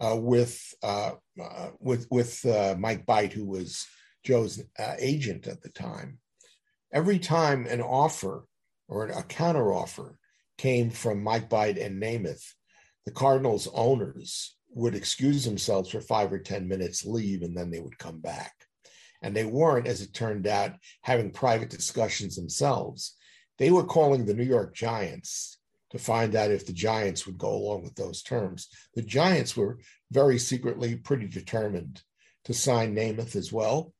uh, 0.00 0.16
with 0.16 0.60
uh, 0.82 1.12
uh, 1.40 1.70
with 1.80 2.06
with 2.10 2.44
uh, 2.46 2.74
Mike 2.78 3.06
Bite, 3.06 3.32
who 3.32 3.44
was 3.44 3.86
Joe's 4.24 4.62
uh, 4.78 4.94
agent 4.98 5.46
at 5.46 5.62
the 5.62 5.68
time, 5.70 6.18
every 6.92 7.18
time 7.18 7.66
an 7.66 7.80
offer 7.80 8.44
or 8.88 9.06
a 9.06 9.22
counter 9.22 9.72
offer 9.72 10.18
came 10.58 10.90
from 10.90 11.22
Mike 11.22 11.48
Bite 11.48 11.78
and 11.78 12.02
Namath, 12.02 12.44
the 13.06 13.12
Cardinals 13.12 13.68
owners 13.72 14.53
would 14.74 14.94
excuse 14.94 15.44
themselves 15.44 15.90
for 15.90 16.00
five 16.00 16.32
or 16.32 16.38
10 16.38 16.66
minutes, 16.68 17.04
leave, 17.04 17.42
and 17.42 17.56
then 17.56 17.70
they 17.70 17.80
would 17.80 17.98
come 17.98 18.20
back. 18.20 18.52
And 19.22 19.34
they 19.34 19.44
weren't, 19.44 19.86
as 19.86 20.02
it 20.02 20.12
turned 20.12 20.46
out, 20.46 20.72
having 21.02 21.30
private 21.30 21.70
discussions 21.70 22.36
themselves. 22.36 23.16
They 23.58 23.70
were 23.70 23.84
calling 23.84 24.26
the 24.26 24.34
New 24.34 24.44
York 24.44 24.74
Giants 24.74 25.58
to 25.90 25.98
find 25.98 26.34
out 26.34 26.50
if 26.50 26.66
the 26.66 26.72
Giants 26.72 27.24
would 27.24 27.38
go 27.38 27.52
along 27.54 27.84
with 27.84 27.94
those 27.94 28.22
terms. 28.22 28.68
The 28.94 29.02
Giants 29.02 29.56
were 29.56 29.78
very 30.10 30.38
secretly 30.38 30.96
pretty 30.96 31.28
determined 31.28 32.02
to 32.46 32.52
sign 32.52 32.94
Namath 32.94 33.36
as 33.36 33.52
well. 33.52 33.92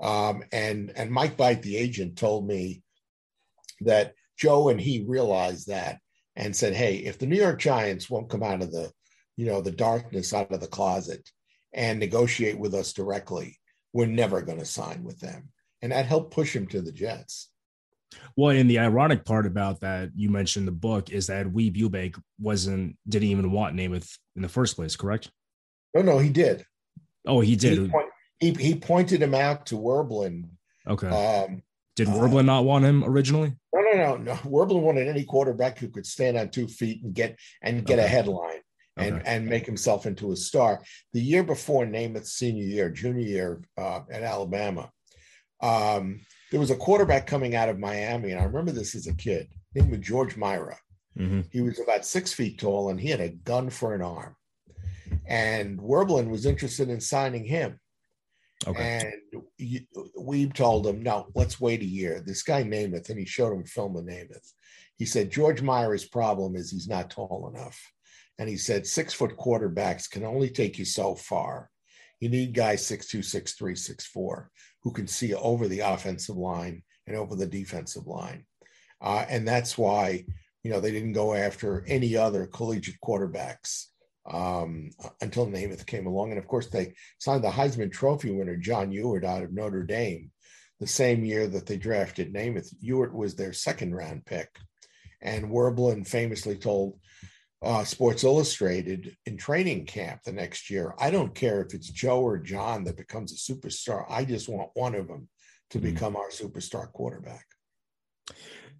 Um, 0.00 0.44
and, 0.52 0.92
and 0.94 1.10
Mike 1.10 1.36
Bite, 1.36 1.62
the 1.62 1.76
agent, 1.76 2.16
told 2.16 2.46
me 2.46 2.82
that 3.80 4.14
Joe 4.36 4.68
and 4.68 4.80
he 4.80 5.04
realized 5.06 5.68
that 5.68 6.00
and 6.36 6.54
said, 6.54 6.74
hey, 6.74 6.96
if 6.96 7.18
the 7.18 7.26
New 7.26 7.36
York 7.36 7.60
Giants 7.60 8.10
won't 8.10 8.28
come 8.28 8.42
out 8.42 8.62
of 8.62 8.70
the 8.70 8.92
you 9.36 9.46
know, 9.46 9.60
the 9.60 9.70
darkness 9.70 10.32
out 10.32 10.52
of 10.52 10.60
the 10.60 10.66
closet 10.66 11.28
and 11.72 11.98
negotiate 11.98 12.58
with 12.58 12.74
us 12.74 12.92
directly, 12.92 13.58
we're 13.92 14.06
never 14.06 14.42
going 14.42 14.58
to 14.58 14.64
sign 14.64 15.04
with 15.04 15.18
them. 15.20 15.48
And 15.80 15.92
that 15.92 16.06
helped 16.06 16.34
push 16.34 16.54
him 16.54 16.66
to 16.68 16.80
the 16.80 16.92
Jets. 16.92 17.48
Well, 18.36 18.50
and 18.54 18.68
the 18.68 18.78
ironic 18.78 19.24
part 19.24 19.46
about 19.46 19.80
that 19.80 20.10
you 20.14 20.28
mentioned 20.28 20.68
the 20.68 20.72
book 20.72 21.10
is 21.10 21.28
that 21.28 21.46
Weeb 21.46 21.76
Ewbank 21.76 22.20
wasn't 22.38 22.96
didn't 23.08 23.28
even 23.28 23.50
want 23.50 23.74
Namath 23.74 24.18
in 24.36 24.42
the 24.42 24.48
first 24.48 24.76
place, 24.76 24.96
correct? 24.96 25.30
No, 25.94 26.02
no, 26.02 26.18
he 26.18 26.28
did. 26.28 26.64
Oh, 27.26 27.40
he 27.40 27.56
did. 27.56 27.78
He, 27.78 27.88
point, 27.88 28.08
he, 28.38 28.50
he 28.52 28.74
pointed 28.74 29.22
him 29.22 29.34
out 29.34 29.66
to 29.66 29.76
Werblin. 29.76 30.50
Okay. 30.86 31.08
Um, 31.08 31.62
did 31.96 32.08
Werblin 32.08 32.40
uh, 32.40 32.42
not 32.42 32.64
want 32.64 32.84
him 32.84 33.04
originally? 33.04 33.54
No, 33.74 33.80
no, 33.80 33.92
no, 33.92 34.16
no. 34.16 34.34
Werblin 34.44 34.82
wanted 34.82 35.08
any 35.08 35.24
quarterback 35.24 35.78
who 35.78 35.88
could 35.88 36.06
stand 36.06 36.36
on 36.36 36.50
two 36.50 36.68
feet 36.68 37.02
and 37.02 37.14
get 37.14 37.38
and 37.62 37.84
get 37.84 37.98
okay. 37.98 38.06
a 38.06 38.08
headline 38.08 38.60
and 38.96 39.16
okay. 39.16 39.22
and 39.26 39.46
make 39.46 39.66
himself 39.66 40.06
into 40.06 40.32
a 40.32 40.36
star. 40.36 40.82
The 41.12 41.20
year 41.20 41.42
before 41.42 41.86
Namath's 41.86 42.32
senior 42.32 42.64
year, 42.64 42.90
junior 42.90 43.26
year 43.26 43.62
uh, 43.78 44.00
at 44.10 44.22
Alabama, 44.22 44.90
um, 45.62 46.20
there 46.50 46.60
was 46.60 46.70
a 46.70 46.76
quarterback 46.76 47.26
coming 47.26 47.54
out 47.54 47.68
of 47.68 47.78
Miami, 47.78 48.32
and 48.32 48.40
I 48.40 48.44
remember 48.44 48.72
this 48.72 48.94
as 48.94 49.06
a 49.06 49.14
kid. 49.14 49.48
Name 49.74 49.90
was 49.90 50.00
George 50.00 50.36
Mira. 50.36 50.76
Mm-hmm. 51.18 51.42
He 51.50 51.62
was 51.62 51.80
about 51.80 52.04
six 52.04 52.32
feet 52.32 52.58
tall, 52.58 52.90
and 52.90 53.00
he 53.00 53.08
had 53.08 53.20
a 53.20 53.30
gun 53.30 53.70
for 53.70 53.94
an 53.94 54.02
arm. 54.02 54.36
And 55.26 55.78
Werblin 55.78 56.28
was 56.28 56.46
interested 56.46 56.88
in 56.88 57.00
signing 57.00 57.44
him. 57.44 57.78
Okay. 58.66 59.12
And 59.32 59.42
we 60.18 60.46
told 60.46 60.86
him, 60.86 61.02
no, 61.02 61.26
let's 61.34 61.60
wait 61.60 61.80
a 61.82 61.86
year. 61.86 62.22
This 62.24 62.42
guy 62.42 62.62
Namath, 62.62 63.08
and 63.10 63.18
he 63.18 63.24
showed 63.24 63.52
him 63.52 63.64
film 63.64 63.96
of 63.96 64.04
Namath. 64.04 64.52
He 64.98 65.06
said 65.06 65.30
George 65.30 65.62
Mira's 65.62 66.04
problem 66.04 66.54
is 66.54 66.70
he's 66.70 66.88
not 66.88 67.10
tall 67.10 67.52
enough. 67.54 67.80
And 68.38 68.48
he 68.48 68.56
said 68.56 68.86
six 68.86 69.12
foot 69.12 69.36
quarterbacks 69.36 70.10
can 70.10 70.24
only 70.24 70.50
take 70.50 70.78
you 70.78 70.84
so 70.84 71.14
far. 71.14 71.70
You 72.20 72.28
need 72.28 72.54
guys 72.54 72.84
six 72.86 73.08
two, 73.08 73.22
six 73.22 73.54
three, 73.54 73.74
six 73.74 74.06
four 74.06 74.50
who 74.82 74.92
can 74.92 75.06
see 75.06 75.34
over 75.34 75.68
the 75.68 75.80
offensive 75.80 76.36
line 76.36 76.82
and 77.06 77.16
over 77.16 77.36
the 77.36 77.46
defensive 77.46 78.06
line. 78.06 78.44
Uh, 79.00 79.24
and 79.28 79.46
that's 79.46 79.76
why, 79.76 80.24
you 80.62 80.70
know, 80.70 80.80
they 80.80 80.92
didn't 80.92 81.12
go 81.12 81.34
after 81.34 81.84
any 81.88 82.16
other 82.16 82.46
collegiate 82.46 83.00
quarterbacks 83.04 83.86
um, 84.30 84.90
until 85.20 85.46
Namath 85.46 85.86
came 85.86 86.06
along. 86.06 86.30
And 86.30 86.38
of 86.38 86.46
course, 86.46 86.68
they 86.68 86.94
signed 87.18 87.42
the 87.42 87.50
Heisman 87.50 87.90
Trophy 87.90 88.30
winner, 88.30 88.56
John 88.56 88.90
Huarte, 88.90 89.24
out 89.24 89.42
of 89.42 89.52
Notre 89.52 89.82
Dame, 89.82 90.30
the 90.78 90.86
same 90.86 91.24
year 91.24 91.48
that 91.48 91.66
they 91.66 91.76
drafted 91.76 92.32
Namath. 92.32 92.72
Huarte 92.84 93.12
was 93.12 93.34
their 93.34 93.52
second 93.52 93.94
round 93.94 94.24
pick. 94.24 94.48
And 95.20 95.50
Werblin 95.50 96.06
famously 96.06 96.56
told 96.56 96.98
uh, 97.62 97.84
Sports 97.84 98.24
Illustrated 98.24 99.16
in 99.26 99.36
training 99.36 99.86
camp 99.86 100.22
the 100.24 100.32
next 100.32 100.68
year. 100.68 100.94
I 100.98 101.10
don't 101.10 101.34
care 101.34 101.62
if 101.62 101.74
it's 101.74 101.88
Joe 101.88 102.20
or 102.20 102.38
John 102.38 102.84
that 102.84 102.96
becomes 102.96 103.32
a 103.32 103.52
superstar. 103.52 104.04
I 104.08 104.24
just 104.24 104.48
want 104.48 104.70
one 104.74 104.94
of 104.94 105.06
them 105.06 105.28
to 105.70 105.78
mm-hmm. 105.78 105.94
become 105.94 106.16
our 106.16 106.30
superstar 106.30 106.90
quarterback. 106.92 107.46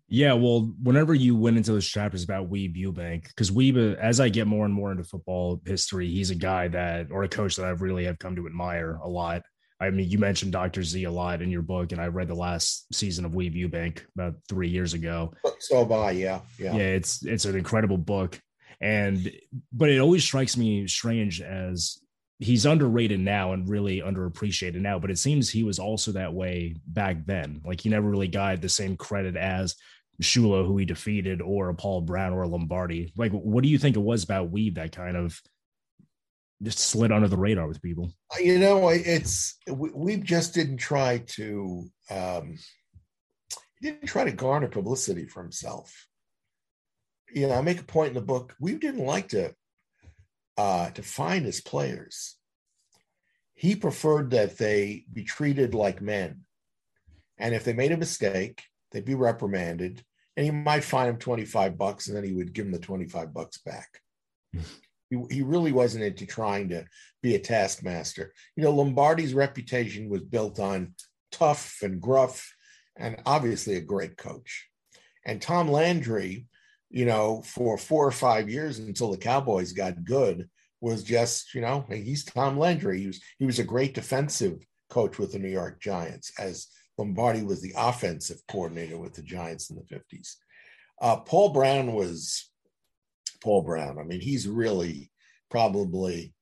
Yeah, 0.08 0.34
well, 0.34 0.70
whenever 0.82 1.14
you 1.14 1.36
went 1.36 1.56
into 1.56 1.72
those 1.72 1.88
chapters 1.88 2.22
about 2.22 2.50
Weeb 2.50 2.76
Ewbank, 2.76 3.28
because 3.28 3.50
Weeb, 3.50 3.96
as 3.96 4.20
I 4.20 4.28
get 4.28 4.46
more 4.46 4.66
and 4.66 4.74
more 4.74 4.92
into 4.92 5.04
football 5.04 5.62
history, 5.64 6.08
he's 6.08 6.30
a 6.30 6.34
guy 6.34 6.68
that, 6.68 7.06
or 7.10 7.22
a 7.22 7.28
coach 7.28 7.56
that 7.56 7.64
I 7.64 7.70
really 7.70 8.04
have 8.04 8.18
come 8.18 8.36
to 8.36 8.46
admire 8.46 8.98
a 9.02 9.08
lot. 9.08 9.42
I 9.80 9.90
mean, 9.90 10.10
you 10.10 10.18
mentioned 10.18 10.52
Dr. 10.52 10.82
Z 10.82 11.02
a 11.04 11.10
lot 11.10 11.40
in 11.40 11.50
your 11.50 11.62
book, 11.62 11.92
and 11.92 12.00
I 12.00 12.08
read 12.08 12.28
the 12.28 12.34
last 12.34 12.92
season 12.94 13.24
of 13.24 13.32
Weeb 13.32 13.56
Ewbank 13.56 14.00
about 14.14 14.34
three 14.48 14.68
years 14.68 14.92
ago. 14.92 15.32
So 15.60 15.78
have 15.78 15.92
I, 15.92 16.10
yeah, 16.10 16.40
yeah. 16.58 16.74
Yeah, 16.74 16.82
it's 16.82 17.24
it's 17.24 17.46
an 17.46 17.56
incredible 17.56 17.98
book 17.98 18.38
and 18.82 19.32
but 19.72 19.88
it 19.88 19.98
always 19.98 20.24
strikes 20.24 20.56
me 20.56 20.86
strange 20.86 21.40
as 21.40 21.98
he's 22.38 22.66
underrated 22.66 23.20
now 23.20 23.52
and 23.52 23.68
really 23.68 24.00
underappreciated 24.00 24.80
now 24.80 24.98
but 24.98 25.10
it 25.10 25.18
seems 25.18 25.48
he 25.48 25.62
was 25.62 25.78
also 25.78 26.10
that 26.12 26.34
way 26.34 26.74
back 26.88 27.24
then 27.24 27.60
like 27.64 27.80
he 27.80 27.88
never 27.88 28.10
really 28.10 28.28
got 28.28 28.60
the 28.60 28.68
same 28.68 28.96
credit 28.96 29.36
as 29.36 29.76
Shula, 30.20 30.64
who 30.66 30.76
he 30.76 30.84
defeated, 30.84 31.40
or 31.40 31.68
a 31.68 31.74
Paul 31.74 32.02
Brown 32.02 32.32
or 32.32 32.42
a 32.42 32.48
Lombardi. 32.48 33.12
Like, 33.16 33.32
what 33.32 33.62
do 33.62 33.68
you 33.68 33.78
think 33.78 33.96
it 33.96 34.00
was 34.00 34.22
about 34.22 34.52
Weeb 34.52 34.76
that 34.76 34.92
kind 34.92 35.16
of 35.16 35.40
just 36.62 36.78
slid 36.78 37.10
under 37.10 37.28
the 37.28 37.36
radar 37.36 37.66
with 37.66 37.82
people? 37.82 38.12
You 38.40 38.58
know, 38.58 38.88
it's 38.90 39.58
we 39.68 40.16
just 40.18 40.54
didn't 40.54 40.76
try 40.76 41.18
to 41.28 41.84
um, 42.10 42.56
he 43.80 43.90
didn't 43.90 44.06
try 44.06 44.24
to 44.24 44.32
garner 44.32 44.68
publicity 44.68 45.26
for 45.26 45.42
himself 45.42 46.06
you 47.34 47.48
know, 47.48 47.54
I 47.54 47.62
make 47.62 47.80
a 47.80 47.84
point 47.84 48.08
in 48.08 48.14
the 48.14 48.20
book. 48.20 48.54
We 48.60 48.74
didn't 48.74 49.04
like 49.04 49.28
to 49.28 49.54
uh, 50.56 50.90
to 50.90 51.02
find 51.02 51.44
his 51.44 51.60
players. 51.60 52.36
He 53.54 53.76
preferred 53.76 54.30
that 54.30 54.58
they 54.58 55.04
be 55.12 55.24
treated 55.24 55.74
like 55.74 56.02
men, 56.02 56.42
and 57.38 57.54
if 57.54 57.64
they 57.64 57.72
made 57.72 57.92
a 57.92 57.96
mistake, 57.96 58.62
they'd 58.90 59.04
be 59.04 59.14
reprimanded, 59.14 60.04
and 60.36 60.44
he 60.44 60.50
might 60.50 60.84
fine 60.84 61.06
them 61.06 61.18
twenty 61.18 61.44
five 61.44 61.78
bucks, 61.78 62.08
and 62.08 62.16
then 62.16 62.24
he 62.24 62.32
would 62.32 62.52
give 62.52 62.64
them 62.64 62.72
the 62.72 62.78
twenty 62.78 63.08
five 63.08 63.32
bucks 63.32 63.58
back. 63.58 64.00
he, 64.52 65.18
he 65.30 65.42
really 65.42 65.72
wasn't 65.72 66.04
into 66.04 66.26
trying 66.26 66.68
to 66.70 66.84
be 67.22 67.34
a 67.34 67.38
taskmaster. 67.38 68.32
You 68.56 68.64
know, 68.64 68.72
Lombardi's 68.72 69.34
reputation 69.34 70.08
was 70.08 70.22
built 70.22 70.58
on 70.58 70.94
tough 71.30 71.78
and 71.82 72.00
gruff, 72.00 72.54
and 72.96 73.20
obviously 73.26 73.76
a 73.76 73.80
great 73.80 74.16
coach. 74.16 74.68
And 75.24 75.40
Tom 75.40 75.68
Landry 75.68 76.46
you 76.92 77.06
know, 77.06 77.42
for 77.42 77.78
four 77.78 78.06
or 78.06 78.12
five 78.12 78.48
years 78.50 78.78
until 78.78 79.10
the 79.10 79.16
Cowboys 79.16 79.72
got 79.72 80.04
good 80.04 80.48
was 80.80 81.02
just, 81.02 81.54
you 81.54 81.62
know, 81.62 81.86
he's 81.88 82.24
Tom 82.24 82.58
Landry. 82.58 83.00
He 83.00 83.06
was 83.06 83.20
he 83.38 83.46
was 83.46 83.58
a 83.58 83.64
great 83.64 83.94
defensive 83.94 84.58
coach 84.90 85.18
with 85.18 85.32
the 85.32 85.38
New 85.38 85.48
York 85.48 85.80
Giants, 85.80 86.32
as 86.38 86.68
Lombardi 86.98 87.42
was 87.42 87.62
the 87.62 87.72
offensive 87.76 88.42
coordinator 88.46 88.98
with 88.98 89.14
the 89.14 89.22
Giants 89.22 89.70
in 89.70 89.76
the 89.76 89.94
50s. 89.94 90.34
Uh, 91.00 91.16
Paul 91.16 91.48
Brown 91.48 91.94
was 91.94 92.50
Paul 93.42 93.62
Brown. 93.62 93.98
I 93.98 94.02
mean, 94.02 94.20
he's 94.20 94.46
really 94.46 95.10
probably 95.50 96.34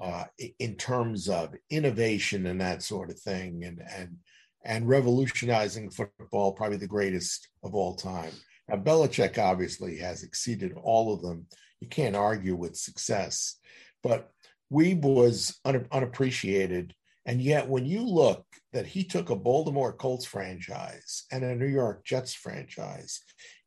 uh, 0.00 0.24
in 0.58 0.76
terms 0.76 1.28
of 1.28 1.54
innovation 1.70 2.46
and 2.46 2.60
that 2.60 2.82
sort 2.82 3.10
of 3.10 3.18
thing, 3.18 3.64
and 3.64 3.82
and 3.94 4.16
and 4.64 4.88
revolutionizing 4.88 5.90
football, 5.90 6.52
probably 6.52 6.76
the 6.76 6.86
greatest 6.86 7.48
of 7.64 7.74
all 7.74 7.96
time. 7.96 8.32
Now, 8.68 8.76
Belichick 8.76 9.38
obviously 9.38 9.98
has 9.98 10.22
exceeded 10.22 10.76
all 10.80 11.12
of 11.12 11.22
them. 11.22 11.46
You 11.80 11.88
can't 11.88 12.16
argue 12.16 12.54
with 12.54 12.76
success, 12.76 13.56
but 14.02 14.30
Weeb 14.72 15.02
was 15.02 15.58
un- 15.64 15.86
unappreciated. 15.90 16.94
And 17.26 17.40
yet, 17.40 17.68
when 17.68 17.86
you 17.86 18.02
look 18.02 18.44
that 18.72 18.86
he 18.86 19.04
took 19.04 19.30
a 19.30 19.36
Baltimore 19.36 19.92
Colts 19.92 20.24
franchise 20.24 21.24
and 21.30 21.44
a 21.44 21.54
New 21.54 21.66
York 21.66 22.04
Jets 22.04 22.34
franchise, 22.34 23.20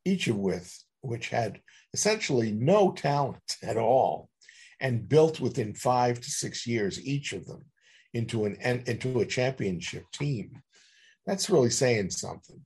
each 0.04 0.28
of 0.28 0.38
with 0.38 0.78
which 1.02 1.30
had 1.30 1.60
essentially 1.94 2.52
no 2.52 2.92
talent 2.92 3.58
at 3.64 3.78
all, 3.78 4.30
and 4.82 5.08
built 5.08 5.40
within 5.40 5.74
five 5.74 6.20
to 6.20 6.30
six 6.30 6.68
years 6.68 7.06
each 7.06 7.32
of 7.32 7.46
them 7.46 7.64
into 8.14 8.46
an 8.46 8.56
into 8.88 9.20
a 9.20 9.26
championship 9.26 10.04
team, 10.14 10.52
that's 11.26 11.50
really 11.50 11.70
saying 11.70 12.10
something. 12.10 12.62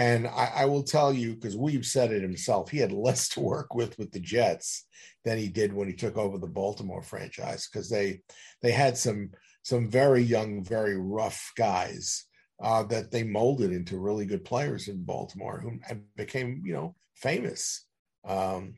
And 0.00 0.26
I, 0.28 0.50
I 0.56 0.64
will 0.64 0.82
tell 0.82 1.12
you, 1.12 1.34
because 1.34 1.58
Weeb 1.58 1.84
said 1.84 2.10
it 2.10 2.22
himself, 2.22 2.70
he 2.70 2.78
had 2.78 2.90
less 2.90 3.28
to 3.30 3.40
work 3.40 3.74
with 3.74 3.98
with 3.98 4.10
the 4.12 4.18
Jets 4.18 4.86
than 5.24 5.36
he 5.36 5.48
did 5.48 5.74
when 5.74 5.88
he 5.88 5.94
took 5.94 6.16
over 6.16 6.38
the 6.38 6.46
Baltimore 6.46 7.02
franchise 7.02 7.68
because 7.68 7.90
they 7.90 8.22
they 8.62 8.70
had 8.70 8.96
some 8.96 9.28
some 9.62 9.90
very 9.90 10.22
young, 10.22 10.64
very 10.64 10.96
rough 10.98 11.52
guys 11.54 12.24
uh, 12.62 12.82
that 12.84 13.10
they 13.10 13.24
molded 13.24 13.72
into 13.72 13.98
really 13.98 14.24
good 14.24 14.42
players 14.42 14.88
in 14.88 15.04
Baltimore 15.04 15.60
who 15.60 15.78
became 16.16 16.62
you 16.64 16.72
know 16.72 16.94
famous. 17.14 17.84
Um, 18.26 18.76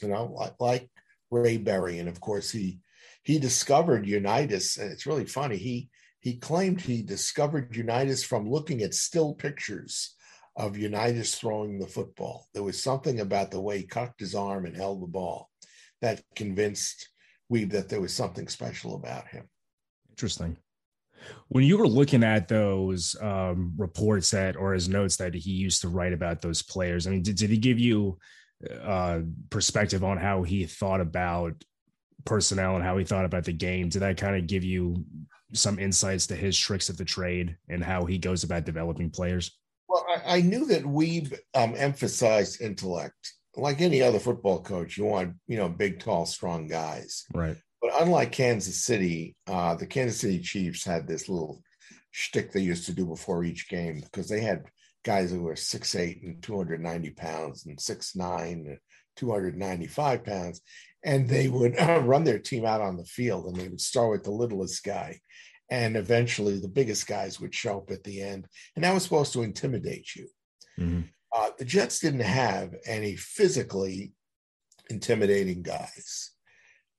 you 0.00 0.06
know, 0.06 0.26
like, 0.26 0.54
like 0.60 0.88
Ray 1.32 1.56
Berry, 1.56 1.98
and 1.98 2.08
of 2.08 2.20
course 2.20 2.52
he 2.52 2.78
he 3.24 3.40
discovered 3.40 4.06
Unitas, 4.06 4.76
and 4.76 4.92
it's 4.92 5.04
really 5.06 5.26
funny. 5.26 5.56
He 5.56 5.90
he 6.20 6.36
claimed 6.36 6.80
he 6.80 7.02
discovered 7.02 7.74
Unitas 7.74 8.22
from 8.22 8.48
looking 8.48 8.82
at 8.82 8.94
still 8.94 9.34
pictures 9.34 10.14
of 10.56 10.76
Unitas 10.76 11.34
throwing 11.34 11.78
the 11.78 11.86
football. 11.86 12.46
There 12.54 12.62
was 12.62 12.82
something 12.82 13.20
about 13.20 13.50
the 13.50 13.60
way 13.60 13.78
he 13.78 13.86
cocked 13.86 14.20
his 14.20 14.34
arm 14.34 14.66
and 14.66 14.76
held 14.76 15.02
the 15.02 15.06
ball 15.06 15.50
that 16.00 16.22
convinced 16.36 17.08
Weeb 17.52 17.72
that 17.72 17.88
there 17.88 18.00
was 18.00 18.14
something 18.14 18.48
special 18.48 18.94
about 18.94 19.28
him. 19.28 19.48
Interesting. 20.10 20.56
When 21.48 21.64
you 21.64 21.78
were 21.78 21.88
looking 21.88 22.22
at 22.22 22.48
those 22.48 23.16
um, 23.20 23.72
reports 23.76 24.30
that, 24.30 24.56
or 24.56 24.74
his 24.74 24.88
notes 24.88 25.16
that 25.16 25.34
he 25.34 25.50
used 25.50 25.80
to 25.80 25.88
write 25.88 26.12
about 26.12 26.42
those 26.42 26.62
players, 26.62 27.06
I 27.06 27.10
mean, 27.10 27.22
did, 27.22 27.36
did 27.36 27.50
he 27.50 27.56
give 27.56 27.78
you 27.78 28.18
uh, 28.82 29.20
perspective 29.50 30.04
on 30.04 30.18
how 30.18 30.42
he 30.42 30.66
thought 30.66 31.00
about 31.00 31.64
personnel 32.24 32.76
and 32.76 32.84
how 32.84 32.96
he 32.98 33.04
thought 33.04 33.24
about 33.24 33.44
the 33.44 33.52
game? 33.52 33.88
Did 33.88 34.00
that 34.00 34.18
kind 34.18 34.36
of 34.36 34.46
give 34.46 34.64
you 34.64 35.04
some 35.52 35.78
insights 35.78 36.26
to 36.26 36.36
his 36.36 36.58
tricks 36.58 36.88
of 36.88 36.96
the 36.96 37.04
trade 37.04 37.56
and 37.68 37.82
how 37.82 38.04
he 38.04 38.18
goes 38.18 38.44
about 38.44 38.64
developing 38.64 39.10
players? 39.10 39.58
Well, 39.94 40.06
I, 40.08 40.38
I 40.38 40.40
knew 40.40 40.66
that 40.66 40.82
Weeb 40.82 41.38
um, 41.54 41.74
emphasized 41.76 42.60
intellect. 42.60 43.32
Like 43.56 43.80
any 43.80 44.02
other 44.02 44.18
football 44.18 44.60
coach, 44.60 44.98
you 44.98 45.04
want 45.04 45.36
you 45.46 45.56
know 45.56 45.68
big, 45.68 46.00
tall, 46.00 46.26
strong 46.26 46.66
guys. 46.66 47.24
Right. 47.32 47.56
But 47.80 48.02
unlike 48.02 48.32
Kansas 48.32 48.84
City, 48.84 49.36
uh, 49.46 49.76
the 49.76 49.86
Kansas 49.86 50.20
City 50.20 50.40
Chiefs 50.40 50.84
had 50.84 51.06
this 51.06 51.28
little 51.28 51.62
shtick 52.10 52.50
they 52.50 52.60
used 52.60 52.86
to 52.86 52.92
do 52.92 53.06
before 53.06 53.44
each 53.44 53.68
game 53.68 54.00
because 54.00 54.28
they 54.28 54.40
had 54.40 54.64
guys 55.04 55.30
who 55.30 55.42
were 55.42 55.54
six 55.54 55.94
eight 55.94 56.24
and 56.24 56.42
290 56.42 57.10
pounds 57.10 57.66
and 57.66 57.80
six 57.80 58.16
nine 58.16 58.64
and 58.66 58.78
295 59.14 60.24
pounds. 60.24 60.60
And 61.04 61.28
they 61.28 61.46
would 61.46 61.76
run 61.78 62.24
their 62.24 62.40
team 62.40 62.64
out 62.64 62.80
on 62.80 62.96
the 62.96 63.04
field 63.04 63.46
and 63.46 63.54
they 63.54 63.68
would 63.68 63.80
start 63.80 64.10
with 64.10 64.24
the 64.24 64.32
littlest 64.32 64.82
guy. 64.82 65.20
And 65.74 65.96
eventually 65.96 66.56
the 66.60 66.68
biggest 66.68 67.04
guys 67.06 67.40
would 67.40 67.54
show 67.54 67.78
up 67.78 67.90
at 67.90 68.04
the 68.04 68.22
end. 68.22 68.46
And 68.74 68.84
that 68.84 68.94
was 68.94 69.02
supposed 69.02 69.32
to 69.32 69.42
intimidate 69.42 70.14
you. 70.14 70.28
Mm-hmm. 70.78 71.00
Uh, 71.34 71.50
the 71.58 71.64
Jets 71.64 71.98
didn't 71.98 72.20
have 72.20 72.68
any 72.86 73.16
physically 73.16 74.12
intimidating 74.88 75.62
guys, 75.62 76.30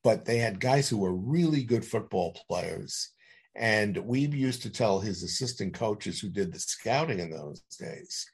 but 0.04 0.26
they 0.26 0.40
had 0.40 0.60
guys 0.60 0.90
who 0.90 0.98
were 0.98 1.16
really 1.16 1.64
good 1.64 1.86
football 1.86 2.38
players. 2.50 3.12
And 3.56 3.96
we 3.98 4.20
used 4.28 4.64
to 4.64 4.70
tell 4.70 5.00
his 5.00 5.24
assistant 5.24 5.74
coaches 5.74 6.20
who 6.20 6.30
did 6.30 6.52
the 6.52 6.60
scouting 6.60 7.20
in 7.20 7.30
those 7.30 7.62
days 7.80 8.26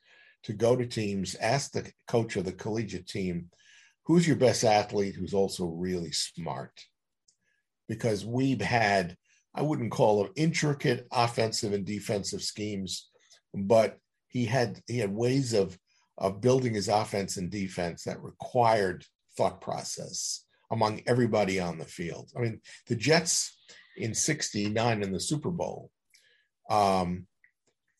to 0.45 0.53
go 0.53 0.75
to 0.75 0.87
teams, 0.87 1.35
ask 1.35 1.71
the 1.71 1.91
coach 2.07 2.35
of 2.35 2.45
the 2.45 2.51
collegiate 2.63 3.07
team, 3.07 3.49
who's 4.05 4.25
your 4.27 4.37
best 4.37 4.63
athlete 4.63 5.15
who's 5.15 5.35
also 5.35 5.65
really 5.65 6.11
smart? 6.11 6.73
Because 7.87 8.25
we've 8.25 8.61
had, 8.61 9.17
I 9.53 9.61
wouldn't 9.61 9.91
call 9.91 10.23
them 10.23 10.33
intricate 10.35 11.07
offensive 11.11 11.73
and 11.73 11.85
defensive 11.85 12.41
schemes, 12.41 13.09
but 13.53 13.97
he 14.27 14.45
had 14.45 14.81
he 14.87 14.99
had 14.99 15.13
ways 15.13 15.53
of 15.53 15.77
of 16.17 16.41
building 16.41 16.73
his 16.73 16.87
offense 16.87 17.37
and 17.37 17.49
defense 17.49 18.03
that 18.03 18.23
required 18.23 19.05
thought 19.35 19.59
process 19.59 20.45
among 20.71 21.01
everybody 21.05 21.59
on 21.59 21.77
the 21.77 21.85
field. 21.85 22.31
I 22.35 22.41
mean, 22.41 22.61
the 22.87 22.95
Jets 22.95 23.57
in 23.97 24.13
69 24.13 25.03
in 25.03 25.11
the 25.11 25.19
Super 25.19 25.49
Bowl 25.49 25.91
um, 26.69 27.27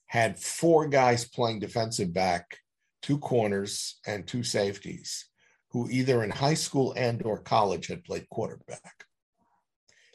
had 0.06 0.40
four 0.40 0.88
guys 0.88 1.28
playing 1.28 1.60
defensive 1.60 2.14
back, 2.14 2.58
two 3.02 3.18
corners, 3.18 4.00
and 4.06 4.26
two 4.26 4.44
safeties 4.44 5.26
who 5.72 5.90
either 5.90 6.24
in 6.24 6.30
high 6.30 6.54
school 6.54 6.94
and 6.96 7.24
or 7.24 7.40
college 7.40 7.88
had 7.88 8.04
played 8.04 8.30
quarterback. 8.30 9.06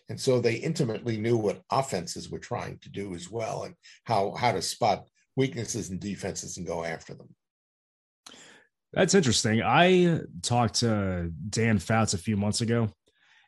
And 0.09 0.21
so 0.21 0.40
they 0.40 0.55
intimately 0.55 1.16
knew 1.16 1.37
what 1.37 1.62
offenses 1.71 2.31
were 2.31 2.38
trying 2.38 2.79
to 2.79 2.88
do 2.88 3.14
as 3.14 3.31
well 3.31 3.64
and 3.64 3.75
how, 4.05 4.33
how 4.33 4.53
to 4.53 4.62
spot 4.62 5.09
weaknesses 5.35 5.90
in 5.90 5.99
defenses 5.99 6.57
and 6.57 6.66
go 6.66 6.85
after 6.85 7.14
them. 7.14 7.29
That's 8.92 9.14
interesting. 9.14 9.62
I 9.62 10.21
talked 10.42 10.77
to 10.77 11.31
Dan 11.51 11.79
Fouts 11.79 12.14
a 12.14 12.19
few 12.19 12.37
months 12.37 12.62
ago, 12.62 12.88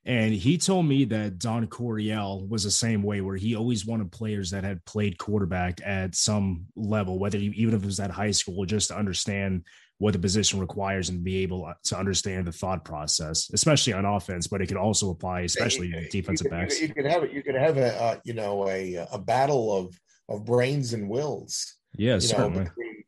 and 0.05 0.35
he 0.35 0.59
told 0.59 0.85
me 0.85 1.05
that 1.07 1.39
Don 1.39 1.67
Coryell 1.69 2.47
was 2.47 2.65
the 2.65 2.71
same 2.71 3.03
way, 3.03 3.21
where 3.21 3.37
he 3.37 3.55
always 3.55 3.87
wanted 3.87 4.13
players 4.13 4.51
that 4.51 4.65
had 4.65 4.85
played 4.85 5.17
quarterback 5.17 5.81
at 5.85 6.15
some 6.15 6.67
level, 6.77 7.19
whether 7.19 7.39
even 7.39 7.75
if 7.75 7.83
it 7.83 7.87
was 7.87 8.01
at 8.01 8.11
high 8.11 8.33
school, 8.33 8.67
just 8.67 8.89
to 8.89 8.99
understand 8.99 9.65
what 9.99 10.13
the 10.13 10.19
position 10.19 10.61
requires 10.61 11.09
and 11.09 11.25
be 11.25 11.43
able 11.43 11.73
to 11.85 11.99
understand 11.99 12.47
the 12.47 12.53
thought 12.53 12.85
process, 12.85 13.51
especially 13.53 13.93
on 13.93 14.05
offense. 14.05 14.47
But 14.47 14.63
it 14.63 14.69
could 14.69 14.77
also 14.77 15.11
apply, 15.11 15.41
especially 15.41 15.89
you, 15.89 16.09
defensive 16.09 16.47
you, 16.47 16.51
backs. 16.51 16.81
You 16.81 16.95
could 16.95 17.07
have 17.07 17.25
it. 17.25 17.33
You 17.33 17.43
could 17.43 17.57
have 17.57 17.77
a 17.77 18.01
uh, 18.01 18.17
you 18.25 18.35
know 18.35 18.69
a 18.69 19.07
a 19.13 19.19
battle 19.19 19.77
of 19.77 19.99
of 20.29 20.45
brains 20.45 20.93
and 20.93 21.09
wills. 21.09 21.77
Yeah, 21.97 22.15
you 22.15 22.21
certainly. 22.21 22.65
Know, 22.65 22.65
between, 22.65 23.05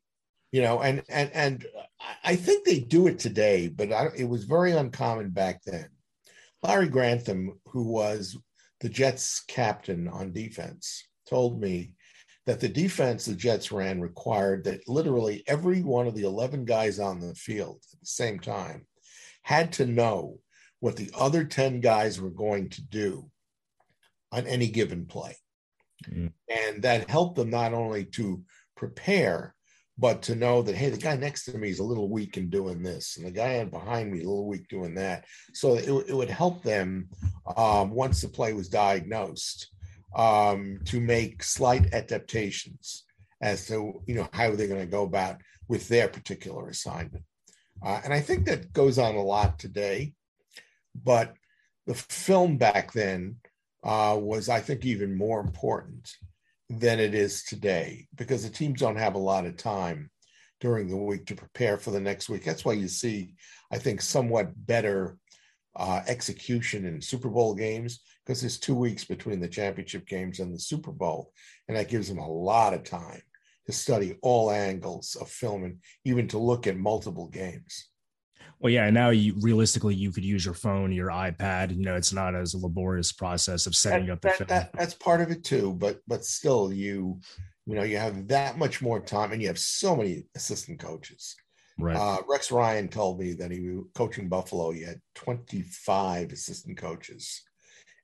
you 0.52 0.62
know, 0.62 0.80
and 0.80 1.02
and 1.08 1.30
and 1.32 1.66
I 2.24 2.36
think 2.36 2.64
they 2.64 2.80
do 2.80 3.06
it 3.06 3.18
today, 3.18 3.68
but 3.68 3.92
I, 3.92 4.08
it 4.16 4.28
was 4.28 4.44
very 4.44 4.72
uncommon 4.72 5.30
back 5.30 5.62
then. 5.64 5.88
Larry 6.62 6.88
Grantham, 6.88 7.58
who 7.66 7.84
was 7.84 8.36
the 8.80 8.88
Jets 8.88 9.42
captain 9.46 10.08
on 10.08 10.32
defense, 10.32 11.06
told 11.28 11.60
me 11.60 11.94
that 12.46 12.60
the 12.60 12.68
defense 12.68 13.26
the 13.26 13.34
Jets 13.34 13.70
ran 13.70 14.00
required 14.00 14.64
that 14.64 14.88
literally 14.88 15.42
every 15.46 15.82
one 15.82 16.06
of 16.06 16.14
the 16.14 16.24
11 16.24 16.64
guys 16.64 16.98
on 16.98 17.20
the 17.20 17.34
field 17.34 17.76
at 17.92 18.00
the 18.00 18.06
same 18.06 18.40
time 18.40 18.86
had 19.42 19.72
to 19.74 19.86
know 19.86 20.38
what 20.80 20.96
the 20.96 21.10
other 21.16 21.44
10 21.44 21.80
guys 21.80 22.20
were 22.20 22.30
going 22.30 22.70
to 22.70 22.82
do 22.82 23.30
on 24.32 24.46
any 24.46 24.68
given 24.68 25.06
play. 25.06 25.36
Mm-hmm. 26.08 26.28
And 26.48 26.82
that 26.82 27.10
helped 27.10 27.36
them 27.36 27.50
not 27.50 27.74
only 27.74 28.04
to 28.06 28.42
prepare, 28.76 29.54
but 30.00 30.22
to 30.22 30.34
know 30.34 30.62
that 30.62 30.74
hey 30.74 30.88
the 30.88 30.96
guy 30.96 31.14
next 31.14 31.44
to 31.44 31.58
me 31.58 31.68
is 31.68 31.78
a 31.78 31.84
little 31.84 32.08
weak 32.08 32.38
in 32.38 32.48
doing 32.48 32.82
this 32.82 33.18
and 33.18 33.26
the 33.26 33.30
guy 33.30 33.62
behind 33.64 34.10
me 34.10 34.18
is 34.18 34.24
a 34.24 34.28
little 34.28 34.48
weak 34.48 34.66
doing 34.68 34.94
that 34.94 35.26
so 35.52 35.74
it, 35.74 35.88
it 36.08 36.14
would 36.14 36.30
help 36.30 36.62
them 36.62 37.06
um, 37.56 37.90
once 37.90 38.22
the 38.22 38.28
play 38.28 38.54
was 38.54 38.68
diagnosed 38.68 39.68
um, 40.14 40.80
to 40.86 41.00
make 41.00 41.42
slight 41.42 41.92
adaptations 41.92 43.04
as 43.40 43.66
to 43.66 44.02
you 44.06 44.14
know 44.14 44.28
how 44.32 44.50
they're 44.50 44.68
going 44.68 44.80
to 44.80 44.86
go 44.86 45.04
about 45.04 45.36
with 45.68 45.88
their 45.88 46.08
particular 46.08 46.68
assignment 46.68 47.24
uh, 47.84 48.00
and 48.04 48.12
i 48.12 48.20
think 48.20 48.46
that 48.46 48.72
goes 48.72 48.98
on 48.98 49.14
a 49.14 49.22
lot 49.22 49.58
today 49.58 50.12
but 51.04 51.34
the 51.86 51.94
film 51.94 52.56
back 52.56 52.92
then 52.92 53.36
uh, 53.84 54.16
was 54.20 54.48
i 54.48 54.60
think 54.60 54.84
even 54.84 55.16
more 55.16 55.40
important 55.40 56.16
than 56.68 57.00
it 57.00 57.14
is 57.14 57.42
today 57.42 58.06
because 58.14 58.44
the 58.44 58.50
teams 58.50 58.80
don't 58.80 58.96
have 58.96 59.14
a 59.14 59.18
lot 59.18 59.44
of 59.44 59.56
time 59.56 60.10
during 60.60 60.88
the 60.88 60.96
week 60.96 61.26
to 61.26 61.34
prepare 61.34 61.76
for 61.76 61.90
the 61.90 62.00
next 62.00 62.28
week. 62.28 62.44
That's 62.44 62.64
why 62.64 62.74
you 62.74 62.86
see, 62.86 63.34
I 63.72 63.78
think, 63.78 64.00
somewhat 64.00 64.52
better 64.54 65.16
uh, 65.80 66.02
execution 66.06 66.84
in 66.84 67.00
Super 67.00 67.30
Bowl 67.30 67.54
games 67.54 68.00
because 68.24 68.42
there's 68.42 68.58
two 68.58 68.74
weeks 68.74 69.02
between 69.02 69.40
the 69.40 69.48
championship 69.48 70.06
games 70.06 70.38
and 70.38 70.54
the 70.54 70.58
Super 70.58 70.92
Bowl, 70.92 71.32
and 71.68 71.76
that 71.76 71.88
gives 71.88 72.06
them 72.06 72.18
a 72.18 72.28
lot 72.28 72.74
of 72.74 72.84
time 72.84 73.22
to 73.66 73.72
study 73.72 74.16
all 74.20 74.50
angles 74.50 75.16
of 75.18 75.28
film 75.30 75.64
and 75.64 75.78
even 76.04 76.28
to 76.28 76.38
look 76.38 76.66
at 76.66 76.76
multiple 76.76 77.28
games. 77.28 77.88
Well, 78.58 78.70
yeah. 78.70 78.90
Now 78.90 79.08
you 79.08 79.34
realistically 79.40 79.94
you 79.94 80.12
could 80.12 80.24
use 80.24 80.44
your 80.44 80.52
phone, 80.52 80.92
your 80.92 81.08
iPad. 81.08 81.74
You 81.74 81.82
know, 81.82 81.96
it's 81.96 82.12
not 82.12 82.34
as 82.34 82.52
a 82.52 82.58
laborious 82.58 83.10
process 83.10 83.66
of 83.66 83.74
setting 83.74 84.08
that, 84.08 84.12
up 84.12 84.20
the 84.20 84.28
that, 84.28 84.36
film. 84.36 84.48
That, 84.48 84.72
that's 84.74 84.94
part 84.94 85.22
of 85.22 85.30
it 85.30 85.44
too, 85.44 85.72
but 85.78 86.00
but 86.06 86.26
still, 86.26 86.70
you 86.70 87.20
you 87.64 87.74
know, 87.74 87.84
you 87.84 87.96
have 87.96 88.28
that 88.28 88.58
much 88.58 88.82
more 88.82 89.00
time, 89.00 89.32
and 89.32 89.40
you 89.40 89.48
have 89.48 89.58
so 89.58 89.96
many 89.96 90.24
assistant 90.34 90.78
coaches. 90.78 91.36
Right. 91.80 91.96
Uh, 91.96 92.18
Rex 92.28 92.50
Ryan 92.50 92.88
told 92.88 93.18
me 93.18 93.32
that 93.34 93.50
he 93.50 93.60
was 93.60 93.84
coaching 93.94 94.28
Buffalo. 94.28 94.70
He 94.70 94.82
had 94.82 95.00
25 95.14 96.32
assistant 96.32 96.76
coaches, 96.76 97.42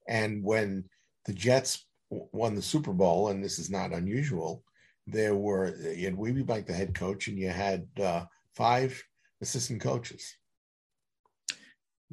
and 0.09 0.43
when 0.43 0.85
the 1.25 1.33
Jets 1.33 1.87
won 2.11 2.55
the 2.55 2.63
Super 2.63 2.93
Bowl, 2.93 3.29
and 3.29 3.43
this 3.43 3.59
is 3.59 3.71
not 3.71 3.93
unusual, 3.93 4.63
there 5.07 5.35
were 5.35 5.77
you 5.93 6.07
had 6.07 6.17
Weeb 6.17 6.45
Ewbank, 6.45 6.67
the 6.67 6.73
head 6.73 6.95
coach, 6.95 7.29
and 7.29 7.39
you 7.39 7.49
had 7.49 7.87
uh, 8.01 8.25
five 8.55 9.03
assistant 9.41 9.81
coaches. 9.81 10.35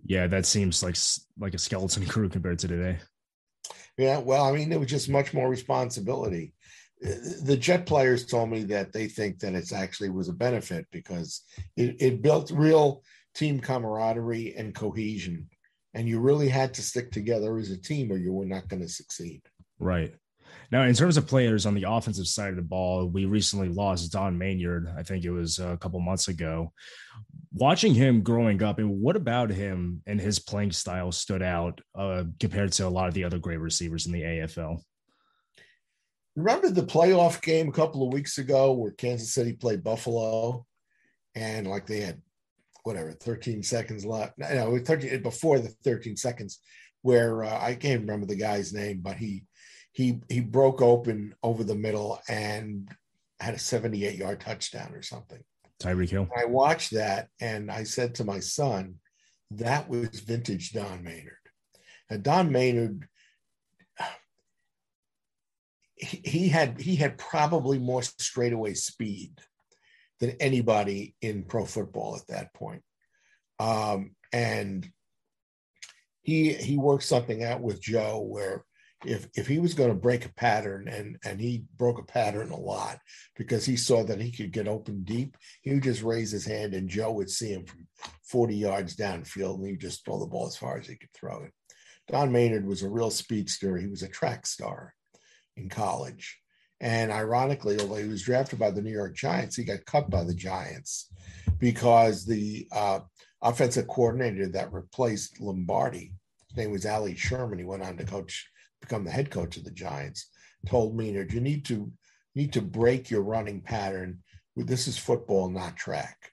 Yeah, 0.06 0.28
that 0.28 0.45
seems 0.45 0.84
like 0.84 0.97
like 1.39 1.54
a 1.54 1.60
skeleton 1.60 2.06
crew 2.08 2.30
compared 2.30 2.60
to 2.60 2.67
today. 2.67 2.99
Yeah, 3.97 4.17
well, 4.17 4.45
I 4.45 4.52
mean, 4.52 4.71
it 4.71 4.80
was 4.80 4.89
just 4.89 5.10
much 5.10 5.34
more 5.34 5.47
responsibility. 5.47 6.54
The 7.04 7.58
Jet 7.58 7.86
players 7.86 8.26
told 8.26 8.50
me 8.50 8.63
that 8.66 8.94
they 8.94 9.08
think 9.08 9.39
that 9.39 9.56
it's 9.56 9.74
actually 9.74 10.10
was 10.10 10.30
a 10.30 10.34
benefit 10.34 10.88
because 10.92 11.42
it, 11.76 11.98
it 12.00 12.22
built 12.22 12.50
real 12.52 13.04
team 13.36 13.60
camaraderie 13.60 14.56
and 14.56 14.74
cohesion, 14.74 15.50
and 15.94 16.08
you 16.08 16.20
really 16.20 16.48
had 16.48 16.74
to 16.76 16.82
stick 16.82 17.12
together 17.12 17.58
as 17.58 17.72
a 17.72 17.78
team, 17.78 18.12
or 18.12 18.16
you 18.16 18.32
were 18.32 18.46
not 18.46 18.70
going 18.70 18.82
to 18.82 18.88
succeed. 18.88 19.42
Right. 19.80 20.13
Now, 20.72 20.84
in 20.84 20.96
terms 20.96 21.18
of 21.18 21.28
players 21.28 21.66
on 21.66 21.76
the 21.76 21.86
offensive 21.88 22.28
side 22.28 22.52
of 22.52 22.56
the 22.56 22.62
ball, 22.62 23.08
we 23.08 23.26
recently 23.26 23.70
lost 23.70 24.12
Don 24.12 24.38
Maynard. 24.38 24.92
I 24.98 25.04
think 25.04 25.26
it 25.26 25.32
was 25.32 25.60
a 25.60 25.78
couple 25.78 26.00
months 26.00 26.30
ago. 26.30 26.72
Watching 27.54 27.94
him 27.94 28.22
growing 28.22 28.63
up, 28.63 28.80
and 28.80 29.02
what 29.02 29.16
about 29.16 29.50
him 29.50 30.02
and 30.08 30.20
his 30.20 30.39
playing 30.39 30.72
style 30.72 31.12
stood 31.12 31.44
out 31.44 31.82
uh, 31.94 32.24
compared 32.39 32.72
to 32.74 32.88
a 32.88 32.89
lot 32.89 33.08
of 33.08 33.13
the 33.13 33.26
other 33.26 33.39
great 33.39 33.60
receivers 33.60 34.06
in 34.06 34.13
the 34.13 34.22
AFL? 34.22 34.82
Remember 36.36 36.69
the 36.69 36.82
playoff 36.82 37.41
game 37.41 37.69
a 37.69 37.74
couple 37.74 38.06
of 38.06 38.13
weeks 38.13 38.38
ago 38.38 38.74
where 38.74 38.91
Kansas 38.91 39.34
City 39.34 39.54
played 39.54 39.84
Buffalo, 39.84 40.65
and 41.36 41.67
like 41.67 41.86
they 41.86 42.02
had 42.02 42.22
whatever 42.84 43.12
13 43.12 43.63
seconds 43.63 44.06
left. 44.06 44.38
No, 44.38 44.78
13 44.78 45.22
before 45.22 45.60
the 45.60 45.69
13 45.69 46.17
seconds, 46.17 46.60
where 47.02 47.43
uh, 47.43 47.60
I 47.60 47.76
can't 47.76 48.01
remember 48.01 48.26
the 48.26 48.36
guy's 48.36 48.74
name, 48.74 49.01
but 49.01 49.18
he 49.18 49.43
he 49.91 50.20
he 50.28 50.41
broke 50.41 50.82
open 50.82 51.36
over 51.43 51.64
the 51.64 51.76
middle 51.76 52.20
and 52.28 52.89
had 53.39 53.53
a 53.53 53.60
78 53.60 54.18
yard 54.18 54.39
touchdown 54.39 54.93
or 54.93 55.01
something. 55.01 55.43
Tyreek 55.82 56.10
Hill. 56.10 56.30
I 56.36 56.45
watched 56.45 56.91
that 56.91 57.28
and 57.41 57.70
I 57.70 57.84
said 57.84 58.16
to 58.16 58.24
my 58.24 58.39
son, 58.39 58.95
that 59.51 59.89
was 59.89 60.22
vintage 60.22 60.72
Don 60.72 61.03
Maynard. 61.03 61.34
And 62.10 62.24
Don 62.24 62.51
Maynard, 62.51 63.07
he, 65.96 66.22
he 66.24 66.50
had 66.50 66.80
he 66.80 66.96
had 66.96 67.18
probably 67.18 67.80
more 67.80 68.04
straightaway 68.04 68.74
speed 68.74 69.39
than 70.20 70.32
anybody 70.39 71.16
in 71.22 71.44
pro 71.44 71.66
football 71.66 72.16
at 72.16 72.28
that 72.28 72.54
point. 72.54 72.84
Um, 73.60 74.16
and 74.32 74.89
he 76.22 76.54
he 76.54 76.78
worked 76.78 77.04
something 77.04 77.44
out 77.44 77.62
with 77.62 77.82
Joe 77.82 78.20
where 78.20 78.66
if 79.06 79.28
if 79.36 79.48
he 79.48 79.60
was 79.60 79.74
going 79.74 79.89
to 79.89 79.96
break 79.96 80.26
a 80.26 80.34
pattern 80.34 80.88
and 80.88 81.18
and 81.26 81.39
he 81.39 81.66
broke 81.78 82.00
a 82.00 82.06
pattern 82.06 82.52
a 82.52 82.60
lot 82.60 83.00
because 83.36 83.66
he 83.66 83.76
saw 83.76 84.04
that 84.04 84.22
he 84.22 84.32
could 84.32 84.54
get 84.54 84.68
open 84.68 85.04
deep 85.04 85.36
he 85.62 85.74
would 85.74 85.84
just 85.84 86.04
raise 86.04 86.32
his 86.32 86.46
hand 86.46 86.74
and 86.74 86.88
joe 86.88 87.12
would 87.12 87.30
see 87.30 87.50
him 87.50 87.66
from 87.66 87.86
40 88.24 88.56
yards 88.56 88.96
downfield 88.96 89.56
and 89.56 89.68
he'd 89.68 89.82
just 89.82 90.04
throw 90.04 90.20
the 90.20 90.26
ball 90.26 90.48
as 90.48 90.56
far 90.56 90.78
as 90.78 90.88
he 90.88 90.96
could 90.96 91.14
throw 91.14 91.44
it. 91.44 91.52
Don 92.10 92.32
maynard 92.32 92.66
was 92.66 92.82
a 92.82 92.89
real 92.89 93.12
speedster. 93.12 93.78
He 93.78 93.88
was 93.88 94.04
a 94.04 94.08
track 94.08 94.46
star 94.46 94.94
in 95.58 95.70
college 95.70 96.39
and 96.82 97.12
ironically 97.12 97.80
although 97.80 97.95
he 97.95 98.08
was 98.08 98.24
drafted 98.24 98.60
by 98.60 98.72
the 98.72 98.82
new 98.82 98.91
york 98.91 99.16
giants 99.16 99.56
he 99.56 99.64
got 99.64 99.86
cut 99.86 100.10
by 100.10 100.24
the 100.24 100.34
giants 100.34 101.12
because 101.60 102.26
the 102.26 102.68
uh, 102.72 102.99
offensive 103.41 103.88
coordinator 103.88 104.47
that 104.47 104.74
replaced 104.74 105.39
lombardi 105.39 106.14
his 106.49 106.58
name 106.58 106.72
was 106.72 106.86
Allie 106.86 107.16
Sherman 107.16 107.60
he 107.60 107.66
went 107.66 107.84
on 107.84 107.97
to 107.97 108.04
coach 108.06 108.47
become 108.84 109.06
the 109.06 109.12
head 109.12 109.32
coach 109.32 109.58
of 109.58 109.64
the 109.64 109.72
Giants, 109.72 110.30
told 110.68 110.95
Maynard, 110.95 111.34
you 111.34 111.39
need 111.39 111.66
to 111.66 111.91
need 112.36 112.54
to 112.54 112.62
break 112.62 113.10
your 113.10 113.22
running 113.22 113.62
pattern. 113.62 114.20
This 114.56 114.88
is 114.88 114.97
football, 114.97 115.49
not 115.49 115.78
track. 115.78 116.32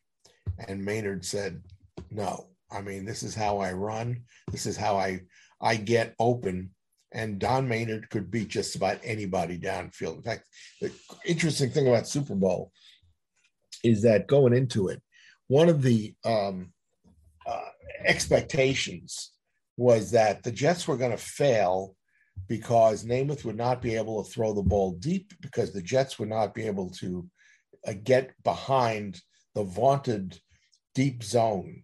And 0.68 0.85
Maynard 0.85 1.25
said, 1.25 1.62
no. 2.11 2.49
I 2.71 2.81
mean, 2.81 3.05
this 3.05 3.23
is 3.23 3.35
how 3.35 3.59
I 3.59 3.73
run. 3.73 4.23
This 4.51 4.66
is 4.66 4.77
how 4.77 4.97
I 4.97 5.23
I 5.61 5.77
get 5.77 6.14
open. 6.18 6.71
And 7.13 7.39
Don 7.39 7.69
Maynard 7.69 8.09
could 8.11 8.31
beat 8.31 8.49
just 8.49 8.77
about 8.77 9.01
anybody 9.03 9.59
downfield. 9.59 10.17
In 10.17 10.23
fact, 10.23 10.49
the 10.81 10.93
interesting 11.27 11.71
thing 11.71 11.89
about 11.89 12.07
Super 12.07 12.35
Bowl 12.35 12.73
is 13.83 14.03
that 14.03 14.29
going 14.29 14.53
into 14.53 14.89
it, 14.89 15.03
one 15.49 15.69
of 15.69 15.83
the 15.83 16.15
um, 16.25 16.73
uh, 17.47 17.71
expectations 18.05 19.33
was 19.77 20.13
that 20.13 20.43
the 20.43 20.53
Jets 20.53 20.87
were 20.87 20.97
going 20.97 21.11
to 21.11 21.17
fail 21.17 21.97
because 22.49 23.05
Namath 23.05 23.45
would 23.45 23.57
not 23.57 23.83
be 23.83 23.97
able 23.97 24.23
to 24.23 24.31
throw 24.31 24.53
the 24.53 24.63
ball 24.63 24.93
deep 24.93 25.33
because 25.41 25.73
the 25.73 25.83
Jets 25.83 26.19
would 26.19 26.29
not 26.29 26.55
be 26.55 26.67
able 26.67 26.91
to 26.91 27.27
uh, 27.87 27.95
get 28.05 28.33
behind 28.45 29.21
the 29.55 29.65
vaunted 29.65 30.39
deep 30.95 31.23
zone 31.23 31.83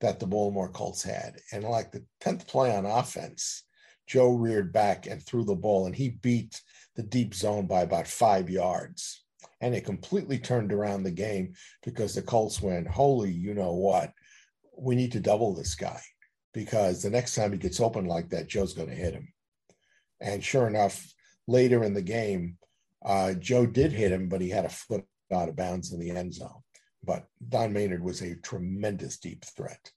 that 0.00 0.18
the 0.20 0.26
Baltimore 0.26 0.70
Colts 0.70 1.02
had. 1.02 1.36
And 1.52 1.64
like 1.64 1.92
the 1.92 2.04
10th 2.22 2.46
play 2.46 2.74
on 2.74 2.86
offense, 2.86 3.64
Joe 4.06 4.30
reared 4.30 4.72
back 4.72 5.06
and 5.06 5.22
threw 5.22 5.44
the 5.44 5.54
ball, 5.54 5.86
and 5.86 5.94
he 5.94 6.10
beat 6.10 6.60
the 6.94 7.02
deep 7.02 7.34
zone 7.34 7.66
by 7.66 7.82
about 7.82 8.06
five 8.06 8.48
yards. 8.48 9.24
And 9.60 9.74
it 9.74 9.84
completely 9.84 10.38
turned 10.38 10.72
around 10.72 11.02
the 11.02 11.10
game 11.10 11.54
because 11.82 12.14
the 12.14 12.22
Colts 12.22 12.60
went, 12.60 12.88
Holy, 12.88 13.30
you 13.30 13.54
know 13.54 13.72
what? 13.72 14.12
We 14.76 14.94
need 14.94 15.12
to 15.12 15.20
double 15.20 15.54
this 15.54 15.74
guy 15.74 16.00
because 16.52 17.02
the 17.02 17.10
next 17.10 17.34
time 17.34 17.52
he 17.52 17.58
gets 17.58 17.80
open 17.80 18.04
like 18.04 18.30
that, 18.30 18.48
Joe's 18.48 18.74
going 18.74 18.88
to 18.88 18.94
hit 18.94 19.14
him. 19.14 19.32
And 20.20 20.42
sure 20.42 20.66
enough, 20.66 21.06
later 21.46 21.84
in 21.84 21.94
the 21.94 22.02
game, 22.02 22.58
uh, 23.04 23.34
Joe 23.34 23.66
did 23.66 23.92
hit 23.92 24.12
him, 24.12 24.28
but 24.28 24.40
he 24.40 24.48
had 24.48 24.64
a 24.64 24.70
foot 24.70 25.04
out 25.32 25.48
of 25.48 25.56
bounds 25.56 25.92
in 25.92 26.00
the 26.00 26.10
end 26.10 26.34
zone. 26.34 26.62
But 27.04 27.26
Don 27.48 27.72
Maynard 27.72 28.02
was 28.02 28.22
a 28.22 28.36
tremendous 28.36 29.18
deep 29.18 29.44
threat. 29.44 29.90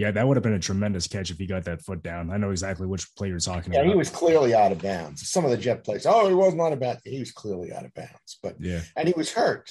Yeah, 0.00 0.10
that 0.12 0.26
would 0.26 0.38
have 0.38 0.42
been 0.42 0.54
a 0.54 0.58
tremendous 0.58 1.06
catch 1.06 1.30
if 1.30 1.36
he 1.36 1.44
got 1.44 1.64
that 1.64 1.82
foot 1.82 2.02
down. 2.02 2.30
I 2.30 2.38
know 2.38 2.52
exactly 2.52 2.86
which 2.86 3.14
play 3.16 3.28
you're 3.28 3.38
talking 3.38 3.74
yeah, 3.74 3.80
about. 3.80 3.88
Yeah, 3.88 3.92
he 3.92 3.98
was 3.98 4.08
clearly 4.08 4.54
out 4.54 4.72
of 4.72 4.80
bounds. 4.80 5.28
Some 5.28 5.44
of 5.44 5.50
the 5.50 5.58
Jet 5.58 5.84
plays, 5.84 6.06
oh, 6.06 6.26
he 6.26 6.32
was 6.32 6.54
not 6.54 6.72
about. 6.72 7.00
He 7.04 7.18
was 7.18 7.32
clearly 7.32 7.70
out 7.70 7.84
of 7.84 7.92
bounds. 7.92 8.38
But 8.42 8.56
yeah, 8.58 8.80
and 8.96 9.06
he 9.06 9.12
was 9.14 9.30
hurt. 9.30 9.70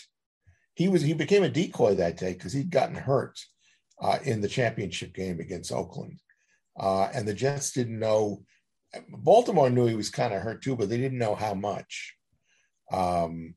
He 0.76 0.88
was 0.88 1.02
he 1.02 1.14
became 1.14 1.42
a 1.42 1.50
decoy 1.50 1.96
that 1.96 2.18
day 2.18 2.34
because 2.34 2.54
he'd 2.54 2.70
gotten 2.70 2.94
hurt 2.94 3.40
uh, 4.00 4.20
in 4.24 4.40
the 4.42 4.48
championship 4.48 5.16
game 5.16 5.40
against 5.40 5.72
Oakland, 5.72 6.20
uh, 6.80 7.10
and 7.12 7.28
the 7.28 7.34
Jets 7.34 7.72
didn't 7.72 7.98
know 7.98 8.44
Baltimore 9.10 9.72
knew 9.72 9.88
he 9.88 9.96
was 9.96 10.12
kind 10.12 10.32
of 10.32 10.44
hurt 10.44 10.62
too, 10.62 10.76
but 10.76 10.90
they 10.90 10.98
didn't 10.98 11.18
know 11.18 11.34
how 11.34 11.56
much. 11.56 12.16
Um, 12.92 13.56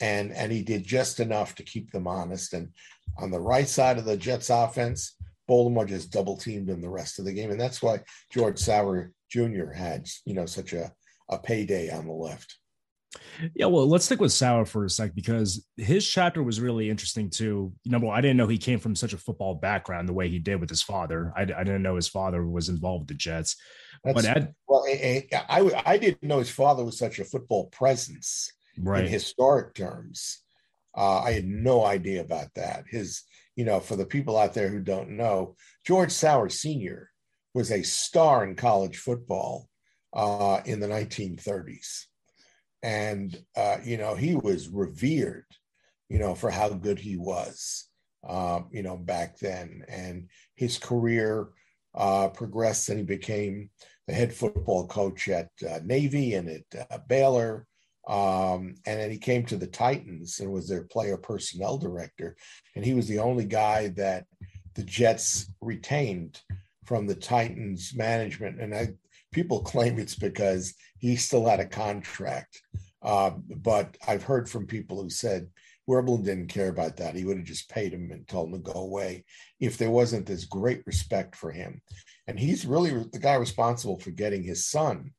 and 0.00 0.32
and 0.32 0.50
he 0.50 0.62
did 0.62 0.84
just 0.84 1.20
enough 1.20 1.56
to 1.56 1.62
keep 1.62 1.90
them 1.92 2.06
honest. 2.06 2.54
And 2.54 2.70
on 3.18 3.30
the 3.30 3.40
right 3.40 3.68
side 3.68 3.98
of 3.98 4.06
the 4.06 4.16
Jets 4.16 4.48
offense, 4.48 5.14
Baltimore 5.50 5.84
just 5.84 6.12
double 6.12 6.36
teamed 6.36 6.70
him 6.70 6.80
the 6.80 6.88
rest 6.88 7.18
of 7.18 7.24
the 7.24 7.32
game, 7.32 7.50
and 7.50 7.60
that's 7.60 7.82
why 7.82 7.98
George 8.32 8.56
Sauer 8.56 9.12
Jr. 9.32 9.72
had 9.74 10.08
you 10.24 10.32
know 10.32 10.46
such 10.46 10.72
a 10.72 10.92
a 11.28 11.38
payday 11.38 11.90
on 11.90 12.06
the 12.06 12.12
left. 12.12 12.56
Yeah, 13.56 13.66
well, 13.66 13.88
let's 13.88 14.04
stick 14.04 14.20
with 14.20 14.30
Sauer 14.30 14.64
for 14.64 14.84
a 14.84 14.90
sec 14.90 15.12
because 15.12 15.66
his 15.76 16.06
chapter 16.06 16.40
was 16.40 16.60
really 16.60 16.88
interesting 16.88 17.30
too. 17.30 17.72
Number 17.84 18.06
one, 18.06 18.16
I 18.16 18.20
didn't 18.20 18.36
know 18.36 18.46
he 18.46 18.58
came 18.58 18.78
from 18.78 18.94
such 18.94 19.12
a 19.12 19.18
football 19.18 19.56
background 19.56 20.08
the 20.08 20.12
way 20.12 20.28
he 20.28 20.38
did 20.38 20.60
with 20.60 20.70
his 20.70 20.82
father. 20.82 21.32
I, 21.36 21.42
I 21.42 21.64
didn't 21.64 21.82
know 21.82 21.96
his 21.96 22.06
father 22.06 22.46
was 22.46 22.68
involved 22.68 23.02
with 23.02 23.08
the 23.08 23.14
Jets. 23.14 23.56
That's, 24.04 24.14
but 24.14 24.24
at, 24.24 24.52
well, 24.68 24.84
I, 24.86 25.26
I, 25.48 25.82
I 25.84 25.98
didn't 25.98 26.22
know 26.22 26.38
his 26.38 26.50
father 26.50 26.84
was 26.84 26.96
such 26.96 27.18
a 27.18 27.24
football 27.24 27.66
presence 27.66 28.52
right. 28.78 29.04
in 29.04 29.10
historic 29.10 29.74
terms. 29.74 30.38
Uh, 30.96 31.18
I 31.18 31.32
had 31.32 31.46
no 31.46 31.84
idea 31.84 32.20
about 32.20 32.54
that. 32.54 32.84
His, 32.88 33.24
you 33.60 33.66
know, 33.66 33.78
for 33.78 33.94
the 33.94 34.06
people 34.06 34.38
out 34.38 34.54
there 34.54 34.70
who 34.70 34.80
don't 34.80 35.10
know, 35.10 35.54
George 35.86 36.12
Sauer 36.12 36.48
Sr. 36.48 37.10
was 37.52 37.70
a 37.70 37.82
star 37.82 38.42
in 38.42 38.56
college 38.56 38.96
football 38.96 39.68
uh, 40.14 40.62
in 40.64 40.80
the 40.80 40.86
1930s. 40.86 42.06
And, 42.82 43.38
uh, 43.54 43.76
you 43.84 43.98
know, 43.98 44.14
he 44.14 44.34
was 44.34 44.70
revered, 44.70 45.44
you 46.08 46.18
know, 46.18 46.34
for 46.34 46.48
how 46.48 46.70
good 46.70 46.98
he 46.98 47.18
was, 47.18 47.86
uh, 48.26 48.60
you 48.72 48.82
know, 48.82 48.96
back 48.96 49.38
then. 49.38 49.84
And 49.88 50.30
his 50.54 50.78
career 50.78 51.48
uh, 51.94 52.28
progressed 52.28 52.88
and 52.88 53.00
he 53.00 53.04
became 53.04 53.68
the 54.06 54.14
head 54.14 54.32
football 54.32 54.86
coach 54.86 55.28
at 55.28 55.50
uh, 55.68 55.80
Navy 55.84 56.32
and 56.32 56.48
at 56.48 56.88
uh, 56.90 56.96
Baylor. 57.10 57.66
Um, 58.08 58.74
and 58.86 58.98
then 58.98 59.10
he 59.10 59.18
came 59.18 59.44
to 59.46 59.56
the 59.56 59.66
Titans 59.66 60.40
and 60.40 60.50
was 60.50 60.68
their 60.68 60.84
player 60.84 61.16
personnel 61.16 61.78
director. 61.78 62.36
And 62.74 62.84
he 62.84 62.94
was 62.94 63.06
the 63.06 63.18
only 63.18 63.44
guy 63.44 63.88
that 63.96 64.26
the 64.74 64.82
Jets 64.82 65.52
retained 65.60 66.40
from 66.84 67.06
the 67.06 67.14
Titans 67.14 67.92
management. 67.94 68.60
And 68.60 68.74
I, 68.74 68.88
people 69.32 69.60
claim 69.60 69.98
it's 69.98 70.14
because 70.14 70.74
he 70.98 71.16
still 71.16 71.46
had 71.46 71.60
a 71.60 71.66
contract. 71.66 72.60
Uh, 73.02 73.30
but 73.56 73.96
I've 74.06 74.22
heard 74.22 74.48
from 74.48 74.66
people 74.66 75.02
who 75.02 75.10
said 75.10 75.48
Werblin 75.88 76.24
didn't 76.24 76.48
care 76.48 76.68
about 76.68 76.96
that. 76.98 77.14
He 77.14 77.24
would 77.24 77.38
have 77.38 77.46
just 77.46 77.68
paid 77.68 77.92
him 77.92 78.10
and 78.12 78.26
told 78.28 78.48
him 78.48 78.62
to 78.62 78.72
go 78.72 78.80
away 78.80 79.24
if 79.58 79.76
there 79.76 79.90
wasn't 79.90 80.26
this 80.26 80.44
great 80.44 80.82
respect 80.86 81.34
for 81.34 81.50
him. 81.50 81.80
And 82.26 82.38
he's 82.38 82.66
really 82.66 82.90
the 83.12 83.18
guy 83.18 83.34
responsible 83.34 83.98
for 83.98 84.10
getting 84.10 84.42
his 84.42 84.66
son, 84.66 85.12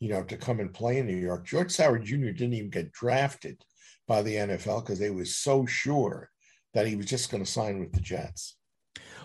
you 0.00 0.08
know, 0.08 0.22
to 0.24 0.36
come 0.36 0.60
and 0.60 0.74
play 0.74 0.98
in 0.98 1.06
New 1.06 1.16
York. 1.16 1.46
George 1.46 1.70
Sauer 1.70 1.98
Jr. 1.98 2.30
didn't 2.30 2.54
even 2.54 2.70
get 2.70 2.92
drafted 2.92 3.62
by 4.08 4.22
the 4.22 4.34
NFL 4.34 4.84
because 4.84 4.98
they 4.98 5.10
was 5.10 5.36
so 5.36 5.66
sure 5.66 6.30
that 6.74 6.86
he 6.86 6.96
was 6.96 7.06
just 7.06 7.30
going 7.30 7.44
to 7.44 7.50
sign 7.50 7.78
with 7.78 7.92
the 7.92 8.00
Jets. 8.00 8.56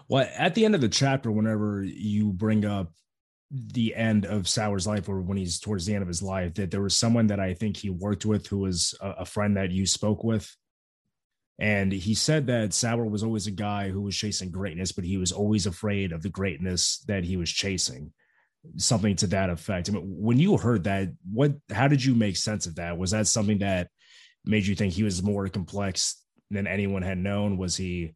Well, 0.08 0.28
at 0.38 0.54
the 0.54 0.66
end 0.66 0.76
of 0.76 0.82
the 0.82 0.90
chapter, 0.90 1.32
whenever 1.32 1.84
you 1.84 2.32
bring 2.32 2.66
up 2.66 2.92
the 3.52 3.96
end 3.96 4.26
of 4.26 4.48
Sauer's 4.48 4.86
life 4.86 5.10
or 5.10 5.22
when 5.22 5.38
he's 5.38 5.60
towards 5.60 5.86
the 5.86 5.94
end 5.94 6.02
of 6.02 6.08
his 6.08 6.22
life, 6.22 6.54
that 6.56 6.72
there 6.72 6.82
was 6.82 6.96
someone 6.96 7.28
that 7.28 7.40
I 7.40 7.54
think 7.54 7.78
he 7.78 7.90
worked 7.90 8.26
with 8.26 8.48
who 8.48 8.60
was 8.60 8.94
a 9.02 9.26
friend 9.26 9.58
that 9.58 9.72
you 9.72 9.86
spoke 9.86 10.24
with 10.24 10.56
and 11.58 11.92
he 11.92 12.14
said 12.14 12.48
that 12.48 12.74
Sauer 12.74 13.06
was 13.06 13.24
always 13.24 13.48
a 13.48 13.52
guy 13.52 13.90
who 13.90 14.02
was 14.02 14.16
chasing 14.16 14.52
greatness, 14.52 14.92
but 14.92 15.06
he 15.06 15.18
was 15.18 15.32
always 15.32 15.66
afraid 15.66 16.12
of 16.12 16.22
the 16.22 16.30
greatness 16.30 17.00
that 17.08 17.24
he 17.24 17.38
was 17.38 17.50
chasing. 17.50 18.12
Something 18.78 19.16
to 19.18 19.28
that 19.28 19.50
effect. 19.50 19.90
I 19.90 19.94
mean, 19.94 20.04
when 20.04 20.40
you 20.40 20.58
heard 20.58 20.86
that, 20.86 21.10
what 21.32 21.54
how 21.72 21.88
did 21.88 22.04
you 22.04 22.16
make 22.16 22.38
sense 22.38 22.66
of 22.66 22.76
that? 22.76 22.98
Was 22.98 23.12
that 23.12 23.28
something 23.28 23.60
that 23.60 23.90
made 24.46 24.66
you 24.66 24.76
think 24.76 24.94
he 24.94 25.04
was 25.04 25.24
more 25.24 25.48
complex 25.48 26.22
than 26.52 26.68
anyone 26.68 27.02
had 27.02 27.18
known? 27.18 27.58
Was 27.58 27.76
he 27.76 28.16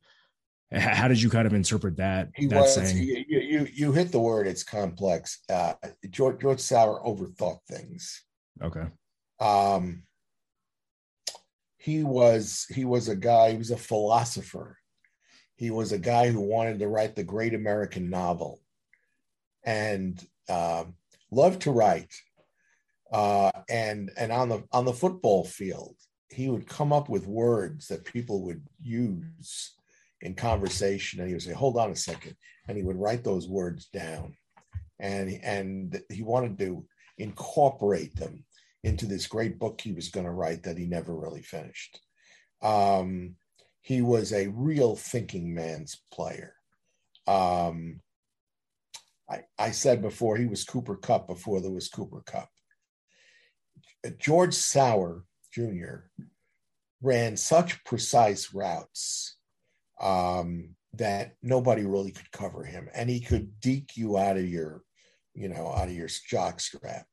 how 0.72 1.08
did 1.08 1.22
you 1.22 1.30
kind 1.30 1.48
of 1.48 1.54
interpret 1.54 1.98
that? 1.98 2.30
He 2.36 2.48
that 2.48 2.62
was. 2.62 2.76
Saying? 2.76 2.98
You, 2.98 3.26
you 3.28 3.68
you 3.74 3.92
hit 3.92 4.12
the 4.12 4.20
word. 4.20 4.48
It's 4.48 4.64
complex. 4.64 5.40
Uh, 5.50 5.74
George 6.10 6.40
George 6.42 6.60
Sauer 6.60 7.02
overthought 7.04 7.60
things. 7.68 8.24
Okay. 8.62 8.86
Um, 9.40 10.04
he 11.80 12.04
was 12.04 12.66
he 12.70 12.86
was 12.86 13.08
a 13.08 13.16
guy 13.16 13.52
he 13.52 13.58
was 13.58 13.72
a 13.72 13.78
philosopher 13.78 14.78
he 15.56 15.72
was 15.72 15.92
a 15.92 15.98
guy 15.98 16.30
who 16.30 16.42
wanted 16.42 16.80
to 16.80 16.88
write 16.88 17.16
the 17.16 17.24
great 17.24 17.54
american 17.54 18.10
novel 18.10 18.60
and 19.66 20.24
loved 21.32 21.62
to 21.62 21.72
write 21.72 22.14
uh, 23.12 23.52
and 23.70 24.12
and 24.18 24.32
on 24.32 24.50
the 24.50 24.64
on 24.72 24.86
the 24.86 24.94
football 24.94 25.44
field 25.44 25.96
he 26.30 26.50
would 26.50 26.68
come 26.68 26.94
up 26.94 27.10
with 27.10 27.26
words 27.26 27.88
that 27.88 28.06
people 28.06 28.44
would 28.44 28.64
use 28.82 29.74
in 30.22 30.36
conversation 30.36 31.20
and 31.20 31.28
he 31.28 31.34
would 31.34 31.42
say 31.42 31.54
hold 31.54 31.78
on 31.78 31.92
a 31.92 31.96
second 31.96 32.36
and 32.68 32.78
he 32.78 32.84
would 32.84 32.98
write 32.98 33.24
those 33.24 33.48
words 33.48 33.88
down 33.88 34.36
and 35.00 35.40
and 35.44 36.02
he 36.10 36.22
wanted 36.22 36.58
to 36.60 36.86
incorporate 37.18 38.16
them 38.16 38.44
into 38.84 39.06
this 39.06 39.28
great 39.28 39.60
book 39.60 39.80
he 39.82 39.92
was 39.92 40.10
going 40.10 40.26
to 40.26 40.32
write 40.32 40.64
that 40.64 40.78
he 40.78 40.86
never 40.86 41.16
really 41.16 41.42
finished. 41.42 42.00
Um, 42.62 43.36
he 43.82 44.02
was 44.02 44.34
a 44.34 44.48
real 44.48 44.96
thinking 44.96 45.54
man's 45.54 46.02
player. 46.12 46.54
Um, 47.28 48.02
I, 49.30 49.42
I 49.58 49.72
said 49.72 50.02
before 50.02 50.38
he 50.38 50.46
was 50.46 50.64
Cooper 50.64 50.96
Kupp 50.96 51.28
before 51.28 51.62
there 51.62 51.72
was 51.72 51.90
Cooper 51.90 52.24
Kupp. 52.26 52.50
George 54.18 54.54
Sauer 54.54 55.26
Jr. 55.54 56.10
ran 57.02 57.38
such 57.38 57.84
precise 57.84 58.54
routes 58.54 59.38
um, 60.02 60.76
that 60.94 61.36
nobody 61.44 61.86
really 61.86 62.12
could 62.12 62.32
cover 62.32 62.64
him, 62.64 62.90
and 62.94 63.10
he 63.10 63.20
could 63.20 63.60
deke 63.60 63.98
you 63.98 64.18
out 64.18 64.38
of 64.38 64.48
your, 64.48 64.84
you 65.34 65.50
know, 65.50 65.68
out 65.68 65.90
of 65.90 65.94
your 65.94 66.10
jock 66.28 66.60
strap. 66.60 67.06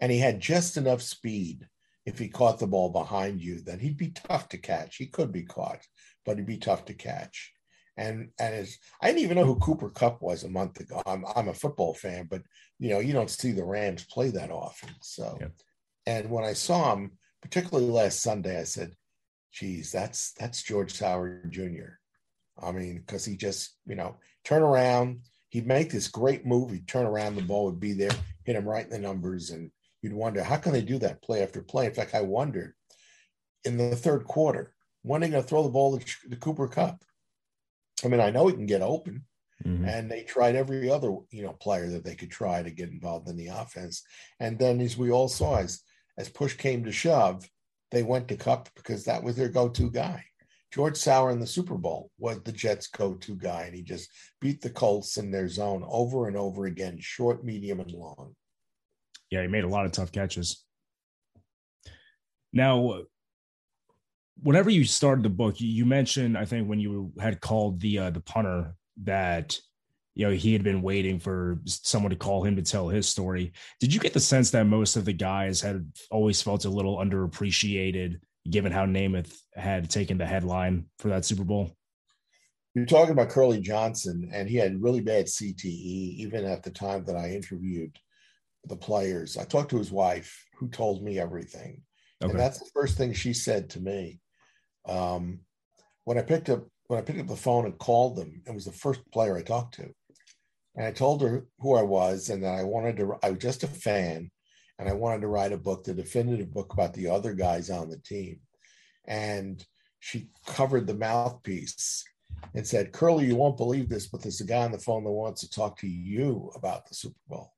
And 0.00 0.12
he 0.12 0.18
had 0.18 0.40
just 0.40 0.76
enough 0.76 1.00
speed 1.00 1.66
if 2.06 2.18
he 2.18 2.28
caught 2.28 2.58
the 2.58 2.66
ball 2.66 2.90
behind 2.90 3.42
you 3.42 3.60
then 3.60 3.80
he'd 3.80 3.96
be 3.96 4.10
tough 4.10 4.48
to 4.50 4.58
catch. 4.58 4.96
He 4.96 5.06
could 5.06 5.32
be 5.32 5.42
caught, 5.42 5.80
but 6.24 6.38
he'd 6.38 6.46
be 6.46 6.56
tough 6.56 6.84
to 6.86 6.94
catch. 6.94 7.52
And 7.96 8.30
and 8.38 8.54
as 8.54 8.78
I 9.00 9.06
didn't 9.06 9.22
even 9.22 9.36
know 9.36 9.44
who 9.44 9.56
Cooper 9.56 9.88
Kupp 9.88 10.20
was 10.20 10.44
a 10.44 10.50
month 10.50 10.80
ago. 10.80 11.02
I'm 11.06 11.24
I'm 11.34 11.48
a 11.48 11.54
football 11.54 11.94
fan, 11.94 12.26
but 12.30 12.42
you 12.78 12.90
know 12.90 13.00
you 13.00 13.12
don't 13.12 13.30
see 13.30 13.52
the 13.52 13.64
Rams 13.64 14.04
play 14.04 14.30
that 14.30 14.50
often. 14.50 14.90
So, 15.00 15.38
yeah. 15.40 15.48
and 16.06 16.30
when 16.30 16.44
I 16.44 16.52
saw 16.52 16.92
him, 16.92 17.12
particularly 17.40 17.88
last 17.88 18.20
Sunday, 18.20 18.60
I 18.60 18.64
said, 18.64 18.92
"Geez, 19.52 19.92
that's 19.92 20.32
that's 20.32 20.62
George 20.62 20.92
Sauer 20.92 21.42
Jr." 21.48 21.98
I 22.62 22.72
mean, 22.72 22.98
because 22.98 23.24
he 23.24 23.36
just 23.36 23.76
you 23.86 23.94
know 23.94 24.16
turn 24.44 24.62
around, 24.62 25.20
he'd 25.48 25.66
make 25.66 25.90
this 25.90 26.08
great 26.08 26.44
move. 26.44 26.70
He'd 26.70 26.88
turn 26.88 27.06
around, 27.06 27.36
the 27.36 27.42
ball 27.42 27.64
would 27.64 27.80
be 27.80 27.94
there, 27.94 28.10
hit 28.44 28.56
him 28.56 28.68
right 28.68 28.84
in 28.84 28.90
the 28.90 28.98
numbers, 28.98 29.50
and 29.50 29.70
you'd 30.02 30.12
wonder 30.12 30.42
how 30.42 30.56
can 30.56 30.72
they 30.72 30.82
do 30.82 30.98
that 30.98 31.22
play 31.22 31.42
after 31.42 31.62
play. 31.62 31.86
In 31.86 31.94
fact, 31.94 32.14
I 32.14 32.20
wondered 32.20 32.74
in 33.64 33.76
the 33.78 33.96
third 33.96 34.24
quarter 34.24 34.74
when 35.02 35.22
are 35.22 35.26
they 35.26 35.30
going 35.30 35.42
to 35.42 35.48
throw 35.48 35.62
the 35.62 35.68
ball 35.68 35.98
to, 35.98 36.04
to 36.30 36.36
Cooper 36.36 36.68
Kupp 36.68 37.02
I 38.04 38.08
mean, 38.08 38.20
I 38.20 38.30
know 38.30 38.46
he 38.46 38.54
can 38.54 38.66
get 38.66 38.82
open, 38.82 39.24
mm-hmm. 39.64 39.84
and 39.84 40.10
they 40.10 40.22
tried 40.22 40.56
every 40.56 40.90
other 40.90 41.14
you 41.30 41.42
know 41.42 41.52
player 41.52 41.88
that 41.90 42.04
they 42.04 42.14
could 42.14 42.30
try 42.30 42.62
to 42.62 42.70
get 42.70 42.90
involved 42.90 43.28
in 43.28 43.36
the 43.36 43.48
offense. 43.48 44.02
And 44.40 44.58
then, 44.58 44.80
as 44.80 44.96
we 44.96 45.10
all 45.10 45.28
saw, 45.28 45.58
as 45.58 45.82
as 46.18 46.28
push 46.28 46.54
came 46.54 46.84
to 46.84 46.92
shove, 46.92 47.48
they 47.90 48.02
went 48.02 48.28
to 48.28 48.36
Kupp 48.36 48.68
because 48.74 49.04
that 49.04 49.22
was 49.22 49.36
their 49.36 49.48
go-to 49.48 49.90
guy. 49.90 50.24
George 50.72 50.96
Sauer 50.96 51.30
in 51.30 51.40
the 51.40 51.46
Super 51.46 51.76
Bowl 51.76 52.10
was 52.18 52.42
the 52.42 52.52
Jets' 52.52 52.88
go-to 52.88 53.36
guy, 53.36 53.62
and 53.62 53.74
he 53.74 53.82
just 53.82 54.10
beat 54.40 54.60
the 54.60 54.70
Colts 54.70 55.16
in 55.16 55.30
their 55.30 55.48
zone 55.48 55.84
over 55.88 56.26
and 56.28 56.36
over 56.36 56.66
again, 56.66 56.98
short, 57.00 57.44
medium, 57.44 57.80
and 57.80 57.92
long. 57.92 58.34
Yeah, 59.30 59.42
he 59.42 59.48
made 59.48 59.64
a 59.64 59.68
lot 59.68 59.86
of 59.86 59.92
tough 59.92 60.12
catches. 60.12 60.64
Now, 62.52 63.04
whenever 64.42 64.70
you 64.70 64.84
started 64.84 65.24
the 65.24 65.30
book, 65.30 65.60
you, 65.60 65.84
mentioned 65.84 66.36
I 66.36 66.44
think 66.44 66.68
when 66.68 66.80
you 66.80 67.12
had 67.20 67.40
called 67.40 67.80
the 67.80 67.98
uh, 67.98 68.10
the 68.10 68.20
punter 68.20 68.74
that 69.02 69.58
you 70.14 70.26
know 70.26 70.32
he 70.32 70.52
had 70.52 70.62
been 70.62 70.82
waiting 70.82 71.18
for 71.18 71.60
someone 71.64 72.10
to 72.10 72.16
call 72.16 72.42
him 72.42 72.56
to 72.56 72.62
tell 72.62 72.88
his 72.88 73.08
story. 73.08 73.52
Did 73.80 73.92
you 73.92 74.00
get 74.00 74.12
the 74.12 74.20
sense 74.20 74.50
that 74.50 74.64
most 74.64 74.96
of 74.96 75.04
the 75.04 75.12
guys 75.12 75.60
had 75.60 75.90
always 76.10 76.42
felt 76.42 76.64
a 76.64 76.70
little 76.70 76.98
underappreciated, 76.98 78.20
given 78.48 78.72
how 78.72 78.86
Namath 78.86 79.34
had 79.54 79.90
taken 79.90 80.18
the 80.18 80.26
headline 80.26 80.86
for 80.98 81.08
that 81.08 81.24
Super 81.24 81.44
Bowl? 81.44 81.76
You're 82.74 82.84
talking 82.84 83.12
about 83.12 83.30
Curly 83.30 83.60
Johnson, 83.60 84.28
and 84.32 84.50
he 84.50 84.56
had 84.56 84.82
really 84.82 85.00
bad 85.00 85.26
CTE 85.26 85.64
even 85.64 86.44
at 86.44 86.62
the 86.62 86.70
time 86.70 87.04
that 87.06 87.16
I 87.16 87.30
interviewed 87.30 87.96
the 88.66 88.76
players. 88.76 89.38
I 89.38 89.44
talked 89.44 89.70
to 89.70 89.78
his 89.78 89.90
wife, 89.90 90.44
who 90.58 90.68
told 90.68 91.02
me 91.02 91.18
everything. 91.18 91.82
Okay. 92.22 92.30
And 92.30 92.38
that's 92.38 92.58
the 92.58 92.70
first 92.74 92.96
thing 92.96 93.12
she 93.12 93.32
said 93.32 93.70
to 93.70 93.80
me. 93.80 94.20
Um, 94.86 95.40
when 96.04 96.18
I 96.18 96.22
picked 96.22 96.48
up 96.48 96.64
when 96.86 96.98
I 97.00 97.02
picked 97.02 97.18
up 97.18 97.26
the 97.26 97.36
phone 97.36 97.64
and 97.64 97.78
called 97.78 98.16
them, 98.16 98.42
it 98.46 98.54
was 98.54 98.64
the 98.64 98.72
first 98.72 99.00
player 99.10 99.36
I 99.36 99.42
talked 99.42 99.74
to, 99.74 99.92
and 100.76 100.86
I 100.86 100.92
told 100.92 101.22
her 101.22 101.46
who 101.58 101.74
I 101.74 101.82
was 101.82 102.30
and 102.30 102.42
that 102.44 102.54
I 102.54 102.62
wanted 102.62 102.96
to. 102.98 103.16
I 103.22 103.30
was 103.30 103.40
just 103.40 103.64
a 103.64 103.68
fan, 103.68 104.30
and 104.78 104.88
I 104.88 104.92
wanted 104.92 105.22
to 105.22 105.28
write 105.28 105.52
a 105.52 105.58
book, 105.58 105.84
the 105.84 105.94
definitive 105.94 106.52
book 106.52 106.72
about 106.72 106.94
the 106.94 107.08
other 107.08 107.34
guys 107.34 107.70
on 107.70 107.90
the 107.90 107.98
team, 107.98 108.40
and 109.06 109.64
she 109.98 110.30
covered 110.46 110.86
the 110.86 110.94
mouthpiece 110.94 112.04
and 112.54 112.66
said, 112.66 112.92
"Curly, 112.92 113.26
you 113.26 113.36
won't 113.36 113.56
believe 113.56 113.88
this, 113.88 114.06
but 114.06 114.22
there's 114.22 114.40
a 114.40 114.44
guy 114.46 114.64
on 114.64 114.72
the 114.72 114.78
phone 114.78 115.04
that 115.04 115.10
wants 115.10 115.40
to 115.40 115.50
talk 115.50 115.78
to 115.78 115.88
you 115.88 116.52
about 116.54 116.88
the 116.88 116.94
Super 116.94 117.20
Bowl." 117.28 117.52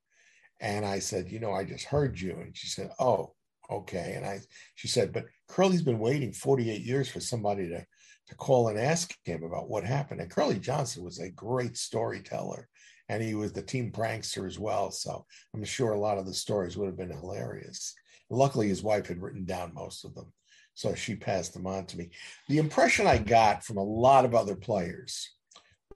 And 0.61 0.87
I 0.87 1.01
said, 1.01 1.31
"You 1.31 1.41
know, 1.41 1.53
I 1.53 1.65
just 1.65 1.85
heard 1.85 2.19
you," 2.19 2.33
and 2.41 2.57
she 2.57 2.69
said, 2.69 2.91
"Oh." 2.99 3.35
okay. 3.71 4.15
And 4.17 4.27
I, 4.27 4.41
she 4.75 4.89
said, 4.89 5.13
but 5.13 5.27
Curly's 5.49 5.83
been 5.83 5.99
waiting 5.99 6.33
48 6.33 6.83
years 6.83 7.09
for 7.09 7.21
somebody 7.21 7.69
to, 7.69 7.85
to 8.29 8.35
call 8.37 8.69
and 8.69 8.79
ask 8.79 9.15
him 9.25 9.43
about 9.43 9.69
what 9.69 9.85
happened. 9.85 10.21
And 10.21 10.31
Curly 10.31 10.59
Johnson 10.59 11.05
was 11.05 11.19
a 11.19 11.31
great 11.31 11.77
storyteller 11.77 12.69
and 13.09 13.23
he 13.23 13.35
was 13.35 13.53
the 13.53 13.63
team 13.63 13.91
prankster 13.91 14.47
as 14.47 14.59
well. 14.59 14.91
So 14.91 15.25
I'm 15.55 15.65
sure 15.65 15.93
a 15.93 15.99
lot 15.99 16.19
of 16.19 16.27
the 16.27 16.35
stories 16.35 16.77
would 16.77 16.87
have 16.87 16.99
been 16.99 17.11
hilarious. 17.11 17.95
Luckily, 18.31 18.69
his 18.69 18.83
wife 18.83 19.09
had 19.09 19.23
written 19.23 19.45
down 19.45 19.73
most 19.75 20.05
of 20.05 20.15
them. 20.15 20.33
So 20.75 20.95
she 20.95 21.17
passed 21.17 21.55
them 21.55 21.67
on 21.67 21.87
to 21.87 21.99
me. 21.99 22.11
The 22.49 22.59
impression 22.59 23.07
I 23.07 23.19
got 23.19 23.65
from 23.65 23.79
a 23.79 23.83
lot 23.83 24.25
of 24.25 24.35
other 24.35 24.55
players 24.55 25.29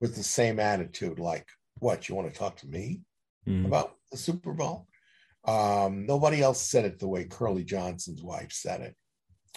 was 0.00 0.16
the 0.16 0.24
same 0.24 0.58
attitude 0.58 1.18
like, 1.18 1.46
what, 1.78 2.08
you 2.08 2.14
want 2.14 2.32
to 2.32 2.38
talk 2.38 2.56
to 2.56 2.66
me 2.66 3.02
mm. 3.46 3.66
about 3.66 3.94
the 4.10 4.16
Super 4.16 4.52
Bowl? 4.52 4.88
Um, 5.44 6.06
nobody 6.06 6.42
else 6.42 6.60
said 6.60 6.84
it 6.84 6.98
the 6.98 7.08
way 7.08 7.24
Curly 7.24 7.64
Johnson's 7.64 8.22
wife 8.22 8.52
said 8.52 8.80
it, 8.80 8.96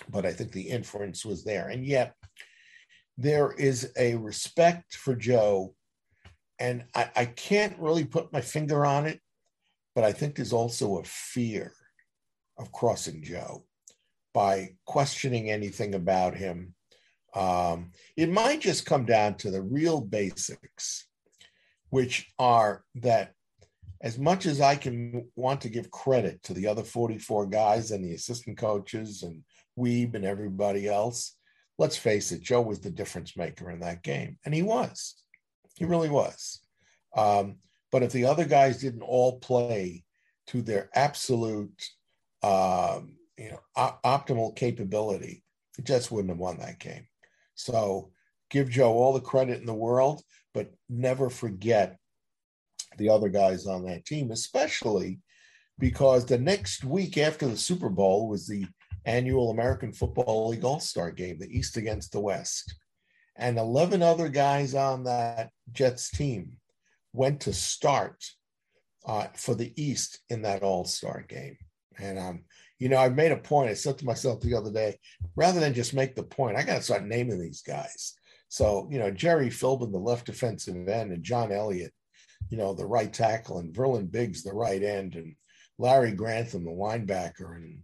but 0.09 0.25
I 0.25 0.33
think 0.33 0.51
the 0.51 0.69
inference 0.69 1.25
was 1.25 1.43
there. 1.43 1.69
And 1.69 1.85
yet, 1.85 2.15
there 3.17 3.51
is 3.53 3.91
a 3.97 4.15
respect 4.15 4.95
for 4.95 5.15
Joe, 5.15 5.73
and 6.59 6.85
I, 6.93 7.09
I 7.15 7.25
can't 7.25 7.77
really 7.79 8.05
put 8.05 8.33
my 8.33 8.41
finger 8.41 8.85
on 8.85 9.05
it, 9.05 9.21
but 9.93 10.03
I 10.03 10.11
think 10.11 10.35
there's 10.35 10.53
also 10.53 10.97
a 10.97 11.03
fear 11.03 11.73
of 12.57 12.71
crossing 12.71 13.23
Joe 13.23 13.65
by 14.33 14.75
questioning 14.85 15.49
anything 15.49 15.95
about 15.95 16.35
him. 16.35 16.73
Um, 17.33 17.91
it 18.17 18.29
might 18.29 18.61
just 18.61 18.85
come 18.85 19.05
down 19.05 19.35
to 19.35 19.51
the 19.51 19.61
real 19.61 20.01
basics, 20.01 21.07
which 21.89 22.33
are 22.37 22.83
that 22.95 23.31
as 24.01 24.19
much 24.19 24.45
as 24.45 24.61
I 24.61 24.75
can 24.75 25.29
want 25.35 25.61
to 25.61 25.69
give 25.69 25.89
credit 25.89 26.43
to 26.43 26.53
the 26.53 26.67
other 26.67 26.83
44 26.83 27.47
guys 27.47 27.91
and 27.91 28.03
the 28.03 28.13
assistant 28.13 28.57
coaches 28.57 29.23
and 29.23 29.41
Weeb 29.77 30.15
and 30.15 30.25
everybody 30.25 30.87
else, 30.87 31.35
let's 31.77 31.97
face 31.97 32.31
it, 32.31 32.41
Joe 32.41 32.61
was 32.61 32.79
the 32.79 32.89
difference 32.89 33.35
maker 33.35 33.69
in 33.69 33.79
that 33.79 34.03
game. 34.03 34.37
And 34.45 34.53
he 34.53 34.61
was. 34.61 35.15
He 35.75 35.85
really 35.85 36.09
was. 36.09 36.61
Um, 37.15 37.57
but 37.91 38.03
if 38.03 38.11
the 38.11 38.25
other 38.25 38.45
guys 38.45 38.81
didn't 38.81 39.01
all 39.01 39.39
play 39.39 40.03
to 40.47 40.61
their 40.61 40.89
absolute, 40.93 41.81
um, 42.43 43.17
you 43.37 43.51
know, 43.51 43.59
op- 43.75 44.03
optimal 44.03 44.55
capability, 44.55 45.43
he 45.75 45.83
just 45.83 46.11
wouldn't 46.11 46.29
have 46.29 46.39
won 46.39 46.59
that 46.59 46.79
game. 46.79 47.07
So 47.55 48.11
give 48.49 48.69
Joe 48.69 48.93
all 48.93 49.13
the 49.13 49.21
credit 49.21 49.59
in 49.59 49.65
the 49.65 49.73
world, 49.73 50.21
but 50.53 50.73
never 50.89 51.29
forget 51.29 51.97
the 52.97 53.09
other 53.09 53.29
guys 53.29 53.65
on 53.65 53.85
that 53.85 54.05
team, 54.05 54.31
especially 54.31 55.19
because 55.77 56.25
the 56.25 56.37
next 56.37 56.83
week 56.83 57.17
after 57.17 57.47
the 57.47 57.57
Super 57.57 57.89
Bowl 57.89 58.29
was 58.29 58.47
the 58.47 58.65
annual 59.05 59.51
American 59.51 59.91
Football 59.91 60.49
League 60.49 60.63
All 60.63 60.79
Star 60.79 61.11
game, 61.11 61.37
the 61.39 61.47
East 61.49 61.77
against 61.77 62.11
the 62.11 62.19
West. 62.19 62.75
And 63.37 63.57
11 63.57 64.01
other 64.01 64.29
guys 64.29 64.75
on 64.75 65.03
that 65.03 65.49
Jets 65.71 66.09
team 66.09 66.57
went 67.13 67.41
to 67.41 67.53
start 67.53 68.23
uh, 69.05 69.27
for 69.35 69.55
the 69.55 69.73
East 69.81 70.19
in 70.29 70.41
that 70.43 70.63
All 70.63 70.85
Star 70.85 71.25
game. 71.27 71.57
And, 71.97 72.19
um, 72.19 72.43
you 72.79 72.89
know, 72.89 72.97
I 72.97 73.09
made 73.09 73.31
a 73.31 73.37
point. 73.37 73.69
I 73.69 73.73
said 73.73 73.97
to 73.99 74.05
myself 74.05 74.41
the 74.41 74.55
other 74.55 74.71
day, 74.71 74.99
rather 75.35 75.59
than 75.59 75.73
just 75.73 75.93
make 75.93 76.15
the 76.15 76.23
point, 76.23 76.57
I 76.57 76.63
got 76.63 76.75
to 76.75 76.81
start 76.81 77.05
naming 77.05 77.39
these 77.39 77.61
guys. 77.61 78.15
So, 78.49 78.87
you 78.91 78.99
know, 78.99 79.11
Jerry 79.11 79.49
Philbin, 79.49 79.91
the 79.91 79.97
left 79.97 80.25
defensive 80.25 80.75
end, 80.87 81.11
and 81.11 81.23
John 81.23 81.51
Elliott, 81.51 81.93
you 82.49 82.57
know, 82.57 82.73
the 82.73 82.85
right 82.85 83.11
tackle, 83.11 83.59
and 83.59 83.73
Verlon 83.73 84.11
Biggs, 84.11 84.43
the 84.43 84.53
right 84.53 84.81
end, 84.81 85.15
and 85.15 85.35
Larry 85.77 86.11
Grantham, 86.11 86.65
the 86.65 86.71
linebacker, 86.71 87.55
and 87.55 87.79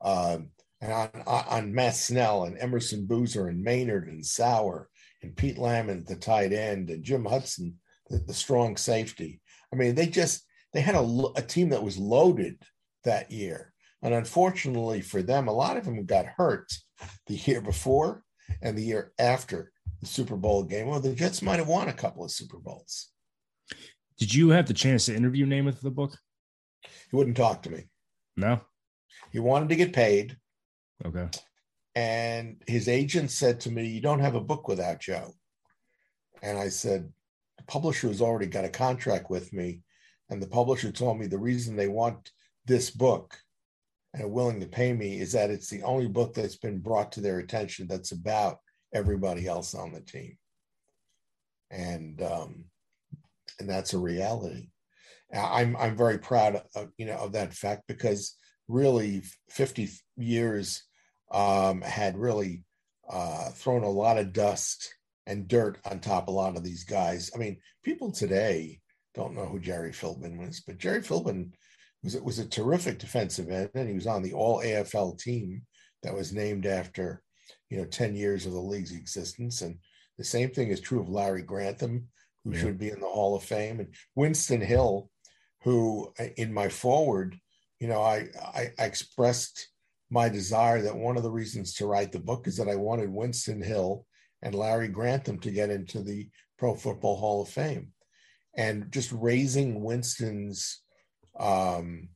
uh, 0.00 0.38
and 0.80 0.92
on, 0.92 1.10
on 1.26 1.74
Matt 1.74 1.94
Snell 1.94 2.44
and 2.44 2.58
Emerson 2.58 3.06
Boozer 3.06 3.48
and 3.48 3.62
Maynard 3.62 4.08
and 4.08 4.24
Sauer 4.24 4.88
and 5.22 5.36
Pete 5.36 5.58
Lammons, 5.58 6.06
the 6.06 6.16
tight 6.16 6.52
end, 6.52 6.88
and 6.88 7.04
Jim 7.04 7.24
Hudson, 7.24 7.78
the, 8.08 8.18
the 8.18 8.34
strong 8.34 8.76
safety. 8.76 9.40
I 9.72 9.76
mean, 9.76 9.94
they 9.94 10.06
just 10.06 10.44
they 10.72 10.80
had 10.80 10.94
a, 10.94 11.26
a 11.36 11.42
team 11.42 11.70
that 11.70 11.82
was 11.82 11.98
loaded 11.98 12.62
that 13.04 13.30
year, 13.30 13.72
and 14.02 14.14
unfortunately 14.14 15.02
for 15.02 15.22
them, 15.22 15.48
a 15.48 15.52
lot 15.52 15.76
of 15.76 15.84
them 15.84 16.04
got 16.06 16.26
hurt 16.26 16.72
the 17.26 17.34
year 17.34 17.60
before 17.60 18.22
and 18.62 18.76
the 18.76 18.82
year 18.82 19.12
after 19.18 19.72
the 20.00 20.06
Super 20.06 20.36
Bowl 20.36 20.64
game. 20.64 20.86
Well, 20.86 21.00
the 21.00 21.14
Jets 21.14 21.42
might 21.42 21.58
have 21.58 21.68
won 21.68 21.88
a 21.88 21.92
couple 21.92 22.24
of 22.24 22.30
Super 22.30 22.58
Bowls. 22.58 23.08
Did 24.18 24.34
you 24.34 24.50
have 24.50 24.66
the 24.66 24.74
chance 24.74 25.06
to 25.06 25.14
interview 25.14 25.46
Namath 25.46 25.76
for 25.76 25.84
the 25.84 25.90
book? 25.90 26.16
He 26.82 27.16
wouldn't 27.16 27.36
talk 27.36 27.62
to 27.62 27.70
me. 27.70 27.84
No. 28.36 28.60
He 29.30 29.38
wanted 29.38 29.68
to 29.70 29.76
get 29.76 29.92
paid. 29.92 30.36
Okay. 31.04 31.28
And 31.94 32.62
his 32.66 32.88
agent 32.88 33.30
said 33.30 33.60
to 33.60 33.70
me, 33.70 33.86
You 33.86 34.00
don't 34.00 34.20
have 34.20 34.34
a 34.34 34.40
book 34.40 34.68
without 34.68 35.00
Joe. 35.00 35.34
And 36.42 36.58
I 36.58 36.68
said, 36.68 37.12
the 37.60 37.64
publisher 37.64 38.08
has 38.08 38.22
already 38.22 38.46
got 38.46 38.64
a 38.64 38.70
contract 38.70 39.28
with 39.28 39.52
me, 39.52 39.82
and 40.30 40.40
the 40.40 40.46
publisher 40.46 40.90
told 40.90 41.18
me 41.18 41.26
the 41.26 41.38
reason 41.38 41.76
they 41.76 41.88
want 41.88 42.30
this 42.64 42.90
book 42.90 43.36
and 44.14 44.22
are 44.22 44.28
willing 44.28 44.60
to 44.60 44.66
pay 44.66 44.92
me 44.92 45.20
is 45.20 45.32
that 45.32 45.50
it's 45.50 45.68
the 45.68 45.82
only 45.82 46.08
book 46.08 46.32
that's 46.32 46.56
been 46.56 46.78
brought 46.78 47.12
to 47.12 47.20
their 47.20 47.38
attention 47.38 47.86
that's 47.86 48.12
about 48.12 48.58
everybody 48.94 49.46
else 49.46 49.74
on 49.74 49.92
the 49.92 50.00
team, 50.00 50.38
and 51.70 52.22
um, 52.22 52.64
and 53.58 53.68
that's 53.68 53.92
a 53.92 53.98
reality. 53.98 54.70
I'm 55.32 55.76
I'm 55.76 55.96
very 55.96 56.18
proud 56.18 56.62
of 56.74 56.88
you 56.96 57.06
know 57.06 57.16
of 57.16 57.32
that 57.32 57.52
fact 57.52 57.82
because 57.88 58.38
really 58.70 59.22
50 59.48 59.90
years 60.16 60.82
um, 61.30 61.82
had 61.82 62.16
really 62.16 62.64
uh, 63.08 63.50
thrown 63.50 63.82
a 63.82 63.90
lot 63.90 64.18
of 64.18 64.32
dust 64.32 64.94
and 65.26 65.48
dirt 65.48 65.78
on 65.84 66.00
top 66.00 66.24
of 66.24 66.34
a 66.34 66.36
lot 66.36 66.56
of 66.56 66.64
these 66.64 66.84
guys. 66.84 67.30
I 67.34 67.38
mean, 67.38 67.58
people 67.82 68.12
today 68.12 68.80
don't 69.14 69.34
know 69.34 69.46
who 69.46 69.58
Jerry 69.58 69.92
Philbin 69.92 70.38
was, 70.38 70.62
but 70.66 70.78
Jerry 70.78 71.00
Philbin 71.00 71.50
was 72.02 72.16
was 72.20 72.38
a 72.38 72.48
terrific 72.48 72.98
defensive 72.98 73.50
end, 73.50 73.70
and 73.74 73.88
he 73.88 73.94
was 73.94 74.06
on 74.06 74.22
the 74.22 74.32
All 74.32 74.60
AFL 74.60 75.18
team 75.18 75.62
that 76.02 76.14
was 76.14 76.32
named 76.32 76.66
after 76.66 77.22
you 77.68 77.78
know 77.78 77.84
10 77.84 78.14
years 78.14 78.46
of 78.46 78.52
the 78.52 78.60
league's 78.60 78.92
existence. 78.92 79.62
And 79.62 79.78
the 80.18 80.24
same 80.24 80.50
thing 80.50 80.68
is 80.68 80.80
true 80.80 81.00
of 81.00 81.08
Larry 81.08 81.42
Grantham, 81.42 82.08
who 82.44 82.52
yeah. 82.52 82.60
should 82.60 82.78
be 82.78 82.90
in 82.90 83.00
the 83.00 83.06
Hall 83.06 83.36
of 83.36 83.42
Fame, 83.42 83.80
and 83.80 83.94
Winston 84.14 84.60
Hill, 84.60 85.10
who 85.62 86.12
in 86.36 86.54
my 86.54 86.68
forward, 86.68 87.36
you 87.80 87.88
know, 87.88 88.02
I, 88.02 88.28
I, 88.40 88.70
I 88.78 88.84
expressed 88.84 89.68
my 90.10 90.28
desire 90.28 90.82
that 90.82 90.96
one 90.96 91.16
of 91.16 91.22
the 91.22 91.30
reasons 91.30 91.74
to 91.74 91.86
write 91.86 92.12
the 92.12 92.20
book 92.20 92.46
is 92.46 92.56
that 92.58 92.68
I 92.68 92.76
wanted 92.76 93.10
Winston 93.10 93.62
Hill 93.62 94.04
and 94.42 94.54
Larry 94.54 94.88
Grantham 94.88 95.38
to 95.40 95.50
get 95.50 95.70
into 95.70 96.02
the 96.02 96.28
Pro 96.58 96.74
Football 96.74 97.16
Hall 97.16 97.42
of 97.42 97.48
Fame. 97.48 97.92
And 98.54 98.92
just 98.92 99.12
raising 99.12 99.82
Winston's 99.82 100.82
um, 101.38 102.08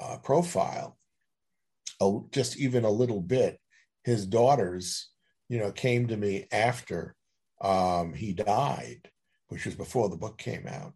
uh, 0.00 0.18
profile, 0.18 0.98
uh, 2.00 2.10
just 2.32 2.56
even 2.56 2.84
a 2.84 2.90
little 2.90 3.20
bit, 3.20 3.60
his 4.02 4.26
daughters, 4.26 5.10
you 5.48 5.58
know, 5.58 5.70
came 5.70 6.08
to 6.08 6.16
me 6.16 6.46
after 6.50 7.14
um, 7.60 8.14
he 8.14 8.32
died, 8.32 9.10
which 9.48 9.66
was 9.66 9.74
before 9.74 10.08
the 10.08 10.16
book 10.16 10.38
came 10.38 10.66
out, 10.66 10.94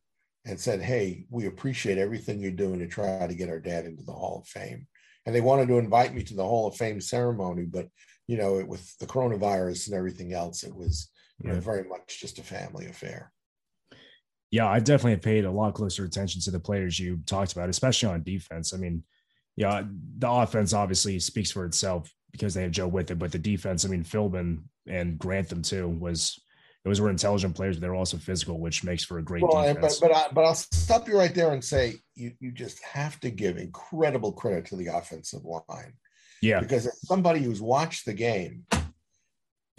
and 0.49 0.59
said, 0.59 0.81
Hey, 0.81 1.27
we 1.31 1.47
appreciate 1.47 1.99
everything 1.99 2.41
you're 2.41 2.51
doing 2.51 2.79
to 2.81 2.89
try 2.89 3.27
to 3.27 3.35
get 3.35 3.51
our 3.51 3.61
dad 3.61 3.85
into 3.85 4.03
the 4.03 4.13
Hall 4.13 4.41
of 4.41 4.49
Fame. 4.49 4.87
And 5.27 5.35
they 5.35 5.43
wanted 5.43 5.69
to 5.69 5.79
invite 5.79 6.15
me 6.15 6.23
to 6.23 6.35
the 6.35 6.45
Hall 6.45 6.67
of 6.67 6.77
Fame 6.77 7.01
ceremony, 7.01 7.65
but 7.65 7.89
you 8.27 8.39
know, 8.39 8.59
it, 8.59 8.67
with 8.67 8.97
the 8.99 9.07
coronavirus 9.07 9.87
and 9.87 9.97
everything 9.97 10.33
else, 10.33 10.63
it 10.63 10.75
was 10.75 11.11
you 11.43 11.51
know, 11.51 11.61
very 11.61 11.85
much 11.85 12.19
just 12.21 12.39
a 12.39 12.43
family 12.43 12.87
affair. 12.87 13.31
Yeah, 14.51 14.69
I've 14.69 14.85
definitely 14.85 15.19
paid 15.19 15.45
a 15.45 15.51
lot 15.51 15.75
closer 15.75 16.05
attention 16.05 16.41
to 16.43 16.51
the 16.51 16.59
players 16.59 16.99
you 16.99 17.21
talked 17.27 17.53
about, 17.53 17.69
especially 17.69 18.09
on 18.09 18.23
defense. 18.23 18.73
I 18.73 18.79
mean, 18.79 19.05
yeah, 19.57 19.83
the 20.19 20.31
offense 20.31 20.73
obviously 20.73 21.19
speaks 21.19 21.51
for 21.51 21.65
itself 21.67 22.11
because 22.33 22.55
they 22.55 22.63
have 22.63 22.71
Joe 22.71 22.89
with 22.89 23.11
it, 23.11 23.19
but 23.19 23.33
the 23.33 23.39
defense, 23.39 23.85
I 23.85 23.89
mean, 23.89 24.05
Philbin 24.05 24.63
and 24.87 25.19
Grantham 25.19 25.63
too 25.63 25.89
was 25.89 26.41
those 26.85 27.01
were 27.01 27.11
intelligent 27.11 27.55
players. 27.55 27.77
But 27.77 27.83
they're 27.83 27.95
also 27.95 28.17
physical, 28.17 28.59
which 28.59 28.85
makes 28.85 29.05
for 29.05 29.19
a 29.19 29.23
great 29.23 29.43
well, 29.43 29.63
defense. 29.63 29.99
But 29.99 30.09
but, 30.09 30.17
I, 30.17 30.27
but 30.33 30.45
I'll 30.45 30.55
stop 30.55 31.09
you 31.09 31.19
right 31.19 31.35
there 31.35 31.53
and 31.53 31.65
say 31.65 31.95
you 32.15 32.33
you 32.41 32.53
just 32.53 32.83
have 32.85 33.19
to 33.21 33.31
give 33.31 33.57
incredible 33.57 34.33
credit 34.33 34.67
to 34.67 34.77
the 34.77 34.89
offensive 34.89 35.45
line. 35.45 35.95
Yeah. 36.41 36.61
Because 36.61 36.87
as 36.87 37.01
somebody 37.07 37.41
who's 37.41 37.61
watched 37.61 38.05
the 38.07 38.15
game, 38.15 38.65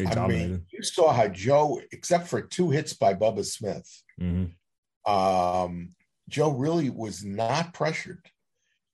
I 0.06 0.28
mean, 0.28 0.66
you 0.72 0.84
saw 0.84 1.12
how 1.12 1.28
Joe, 1.28 1.82
except 1.92 2.28
for 2.28 2.42
two 2.42 2.70
hits 2.70 2.94
by 2.94 3.14
Bubba 3.14 3.46
Smith, 3.46 4.04
mm-hmm. 4.20 5.12
um, 5.12 5.90
Joe 6.30 6.52
really 6.52 6.90
was 6.90 7.24
not 7.24 7.74
pressured. 7.74 8.26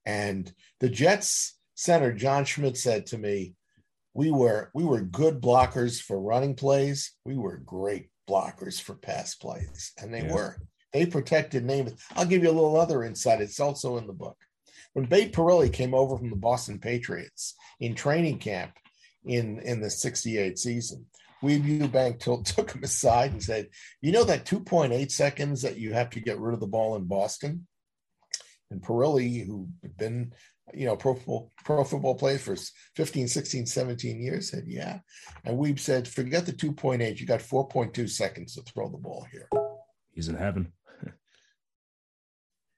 And 0.04 0.52
the 0.80 0.88
Jets 0.88 1.58
center, 1.74 2.12
John 2.12 2.44
Schmitt, 2.44 2.76
said 2.76 3.06
to 3.06 3.18
me, 3.18 3.54
we 4.16 4.30
were 4.30 4.70
we 4.72 4.84
were 4.84 5.02
good 5.02 5.42
blockers 5.42 6.00
for 6.00 6.18
running 6.18 6.54
plays. 6.54 7.12
We 7.24 7.36
were 7.36 7.58
great 7.58 8.08
blockers 8.28 8.80
for 8.80 8.94
pass 8.94 9.34
plays, 9.34 9.92
and 10.00 10.12
they 10.12 10.22
yeah. 10.22 10.32
were. 10.32 10.56
They 10.92 11.04
protected 11.04 11.66
Namath. 11.66 12.00
I'll 12.14 12.24
give 12.24 12.42
you 12.42 12.50
a 12.50 12.52
little 12.52 12.80
other 12.80 13.04
insight. 13.04 13.42
It's 13.42 13.60
also 13.60 13.98
in 13.98 14.06
the 14.06 14.14
book. 14.14 14.38
When 14.94 15.04
Babe 15.04 15.30
Parilli 15.30 15.70
came 15.70 15.92
over 15.92 16.16
from 16.16 16.30
the 16.30 16.36
Boston 16.36 16.78
Patriots 16.78 17.54
in 17.80 17.94
training 17.94 18.38
camp 18.38 18.72
in, 19.26 19.58
in 19.58 19.82
the 19.82 19.90
68 19.90 20.58
season, 20.58 21.04
Weeb 21.42 21.64
Ewbank 21.64 22.18
took 22.44 22.70
him 22.70 22.82
aside 22.82 23.32
and 23.32 23.42
said, 23.42 23.68
You 24.00 24.12
know 24.12 24.24
that 24.24 24.46
2.8 24.46 25.10
seconds 25.10 25.60
that 25.62 25.76
you 25.76 25.92
have 25.92 26.08
to 26.10 26.20
get 26.20 26.38
rid 26.38 26.54
of 26.54 26.60
the 26.60 26.66
ball 26.66 26.96
in 26.96 27.04
Boston? 27.04 27.66
And 28.70 28.80
Parilli, 28.80 29.46
who 29.46 29.68
had 29.82 29.98
been, 29.98 30.32
you 30.74 30.86
know, 30.86 30.96
pro 30.96 31.14
football, 31.14 31.52
pro 31.64 31.84
football 31.84 32.18
for 32.18 32.56
15, 32.96 33.28
16, 33.28 33.66
17 33.66 34.20
years, 34.20 34.50
said, 34.50 34.64
Yeah. 34.66 35.00
And 35.44 35.58
Weeb 35.58 35.78
said, 35.78 36.08
Forget 36.08 36.46
the 36.46 36.52
2.8. 36.52 37.20
You 37.20 37.26
got 37.26 37.40
4.2 37.40 38.08
seconds 38.08 38.54
to 38.54 38.62
throw 38.62 38.88
the 38.88 38.98
ball 38.98 39.26
here. 39.30 39.48
He's 40.12 40.28
in 40.28 40.36
heaven. 40.36 40.72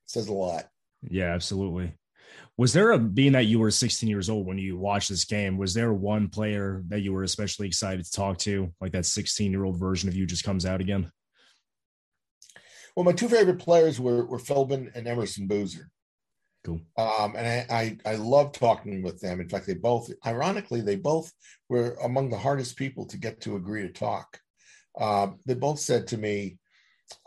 Says 0.06 0.28
a 0.28 0.32
lot. 0.32 0.66
Yeah, 1.02 1.32
absolutely. 1.34 1.94
Was 2.56 2.72
there 2.72 2.90
a 2.90 2.98
being 2.98 3.32
that 3.32 3.46
you 3.46 3.60
were 3.60 3.70
16 3.70 4.08
years 4.08 4.28
old 4.28 4.46
when 4.46 4.58
you 4.58 4.76
watched 4.76 5.08
this 5.08 5.24
game? 5.24 5.56
Was 5.56 5.74
there 5.74 5.92
one 5.92 6.28
player 6.28 6.82
that 6.88 7.00
you 7.00 7.12
were 7.12 7.22
especially 7.22 7.68
excited 7.68 8.04
to 8.04 8.10
talk 8.10 8.38
to, 8.38 8.72
like 8.80 8.92
that 8.92 9.06
16 9.06 9.50
year 9.50 9.64
old 9.64 9.78
version 9.78 10.08
of 10.08 10.16
you 10.16 10.26
just 10.26 10.44
comes 10.44 10.66
out 10.66 10.80
again? 10.80 11.10
Well, 12.96 13.04
my 13.04 13.12
two 13.12 13.28
favorite 13.28 13.60
players 13.60 14.00
were 14.00 14.26
were 14.26 14.38
Philbin 14.38 14.90
and 14.94 15.06
Emerson 15.06 15.46
Boozer. 15.46 15.88
Cool. 16.64 16.80
Um, 16.96 17.34
and 17.36 17.46
I, 17.70 17.98
I 18.04 18.12
I 18.12 18.14
love 18.16 18.52
talking 18.52 19.02
with 19.02 19.20
them. 19.20 19.40
In 19.40 19.48
fact, 19.48 19.66
they 19.66 19.74
both, 19.74 20.10
ironically, 20.26 20.80
they 20.80 20.96
both 20.96 21.32
were 21.68 21.96
among 22.02 22.30
the 22.30 22.38
hardest 22.38 22.76
people 22.76 23.06
to 23.06 23.16
get 23.16 23.40
to 23.42 23.56
agree 23.56 23.82
to 23.82 23.92
talk. 23.92 24.40
Um, 25.00 25.38
they 25.46 25.54
both 25.54 25.78
said 25.78 26.06
to 26.08 26.18
me, 26.18 26.58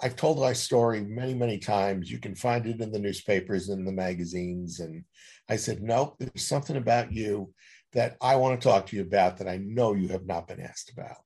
I've 0.01 0.15
told 0.15 0.39
my 0.39 0.53
story 0.53 1.01
many, 1.01 1.33
many 1.33 1.57
times. 1.57 2.11
You 2.11 2.19
can 2.19 2.35
find 2.35 2.65
it 2.67 2.81
in 2.81 2.91
the 2.91 2.99
newspapers 2.99 3.69
and 3.69 3.87
the 3.87 3.91
magazines. 3.91 4.79
And 4.79 5.05
I 5.49 5.55
said, 5.55 5.81
Nope, 5.81 6.17
there's 6.19 6.45
something 6.45 6.75
about 6.75 7.11
you 7.13 7.53
that 7.93 8.17
I 8.21 8.35
want 8.35 8.59
to 8.59 8.67
talk 8.67 8.87
to 8.87 8.95
you 8.95 9.01
about 9.01 9.37
that 9.37 9.47
I 9.47 9.57
know 9.57 9.93
you 9.93 10.09
have 10.09 10.25
not 10.25 10.47
been 10.47 10.61
asked 10.61 10.91
about. 10.91 11.17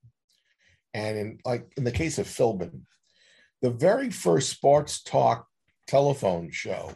And 0.93 1.17
in 1.17 1.39
like 1.43 1.67
in 1.75 1.83
the 1.83 1.91
case 1.91 2.19
of 2.19 2.27
Philbin, 2.27 2.81
the 3.61 3.71
very 3.71 4.09
first 4.09 4.49
sports 4.49 5.01
talk 5.01 5.47
telephone 5.87 6.51
show 6.51 6.93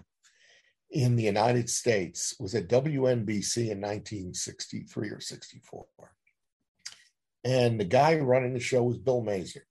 in 0.91 1.15
the 1.15 1.23
United 1.23 1.69
States 1.69 2.35
was 2.39 2.55
at 2.55 2.67
WNBC 2.67 3.57
in 3.57 3.81
1963 3.81 5.09
or 5.09 5.19
64. 5.19 5.85
And 7.43 7.79
the 7.79 7.85
guy 7.85 8.17
running 8.17 8.53
the 8.53 8.59
show 8.59 8.83
was 8.83 8.97
Bill 8.97 9.21
Mazer 9.21 9.65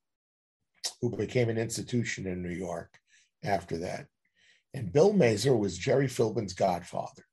who 1.00 1.16
became 1.16 1.48
an 1.48 1.58
institution 1.58 2.26
in 2.26 2.42
New 2.42 2.54
York 2.54 2.98
after 3.42 3.78
that. 3.78 4.06
And 4.74 4.92
Bill 4.92 5.12
Mazer 5.12 5.56
was 5.56 5.78
Jerry 5.78 6.06
Philbin's 6.06 6.54
godfather. 6.54 7.24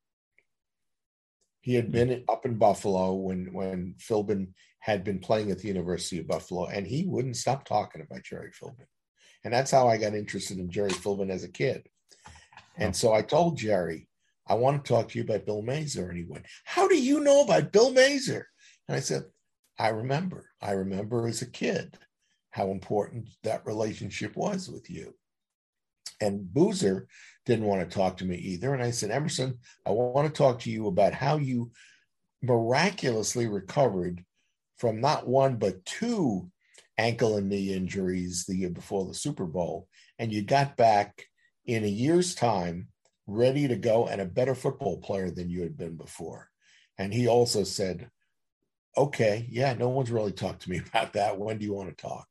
He 1.61 1.75
had 1.75 1.91
been 1.91 2.09
hmm. 2.09 2.29
up 2.29 2.45
in 2.45 2.57
Buffalo 2.57 3.13
when, 3.13 3.51
when 3.51 3.95
Philbin 3.97 4.49
had 4.79 5.03
been 5.03 5.19
playing 5.19 5.49
at 5.51 5.59
the 5.59 5.67
University 5.67 6.19
of 6.19 6.27
Buffalo, 6.27 6.67
and 6.67 6.86
he 6.86 7.05
wouldn't 7.05 7.38
stop 7.38 7.65
talking 7.65 8.01
about 8.01 8.23
Jerry 8.23 8.51
Philbin. 8.51 8.86
And 9.43 9.53
that's 9.53 9.71
how 9.71 9.88
I 9.88 9.97
got 9.97 10.13
interested 10.13 10.59
in 10.59 10.69
Jerry 10.69 10.91
Philbin 10.91 11.31
as 11.31 11.43
a 11.43 11.51
kid. 11.51 11.88
And 12.78 12.89
oh. 12.89 12.93
so 12.93 13.13
I 13.13 13.21
told 13.21 13.57
Jerry, 13.57 14.07
I 14.47 14.55
want 14.55 14.84
to 14.84 14.93
talk 14.93 15.09
to 15.09 15.17
you 15.17 15.23
about 15.23 15.45
Bill 15.45 15.61
Mazer. 15.61 16.09
And 16.09 16.17
he 16.17 16.23
went, 16.23 16.45
How 16.65 16.88
do 16.88 16.97
you 16.97 17.19
know 17.19 17.43
about 17.43 17.71
Bill 17.71 17.91
Mazer? 17.91 18.47
And 18.88 18.95
I 18.95 18.99
said, 18.99 19.23
I 19.78 19.89
remember. 19.89 20.49
I 20.61 20.71
remember 20.71 21.28
as 21.28 21.41
a 21.41 21.49
kid 21.49 21.97
how 22.51 22.71
important 22.71 23.28
that 23.43 23.65
relationship 23.65 24.36
was 24.36 24.69
with 24.69 24.89
you. 24.89 25.13
And 26.21 26.53
Boozer 26.53 27.07
didn't 27.45 27.65
want 27.65 27.88
to 27.88 27.93
talk 27.93 28.17
to 28.17 28.26
me 28.26 28.38
either. 28.38 28.73
And 28.73 28.82
I 28.82 28.91
said, 28.91 29.11
Emerson, 29.11 29.57
I 29.86 29.91
want 29.91 30.28
to 30.28 30.34
talk 30.34 30.59
to 30.61 30.71
you 30.71 30.88
about 30.88 31.13
how 31.13 31.38
you 31.38 31.71
miraculously 32.41 33.47
recovered 33.47 34.23
from 34.78 35.01
not 35.01 35.28
one, 35.28 35.57
but 35.57 35.84
two 35.86 36.49
ankle 36.97 37.38
and 37.38 37.49
knee 37.49 37.73
injuries 37.73 38.45
the 38.45 38.55
year 38.55 38.69
before 38.69 39.05
the 39.05 39.13
Super 39.13 39.45
Bowl. 39.45 39.88
And 40.17 40.32
you 40.32 40.41
got 40.41 40.78
back 40.78 41.26
in 41.66 41.84
a 41.84 41.88
year's 41.88 42.36
time 42.36 42.88
ready 43.28 43.68
to 43.68 43.76
go 43.76 44.07
and 44.07 44.22
a 44.22 44.26
better 44.26 44.55
football 44.55 44.99
player 44.99 45.32
than 45.32 45.49
you 45.49 45.61
had 45.61 45.78
been 45.78 45.95
before. 45.95 46.49
And 46.97 47.13
he 47.13 47.28
also 47.28 47.63
said, 47.63 48.09
Okay, 48.97 49.45
yeah, 49.49 49.74
no 49.74 49.89
one's 49.89 50.11
really 50.11 50.32
talked 50.32 50.61
to 50.63 50.70
me 50.70 50.78
about 50.88 51.13
that. 51.13 51.38
When 51.38 51.57
do 51.57 51.66
you 51.66 51.74
want 51.74 51.89
to 51.89 52.01
talk? 52.01 52.28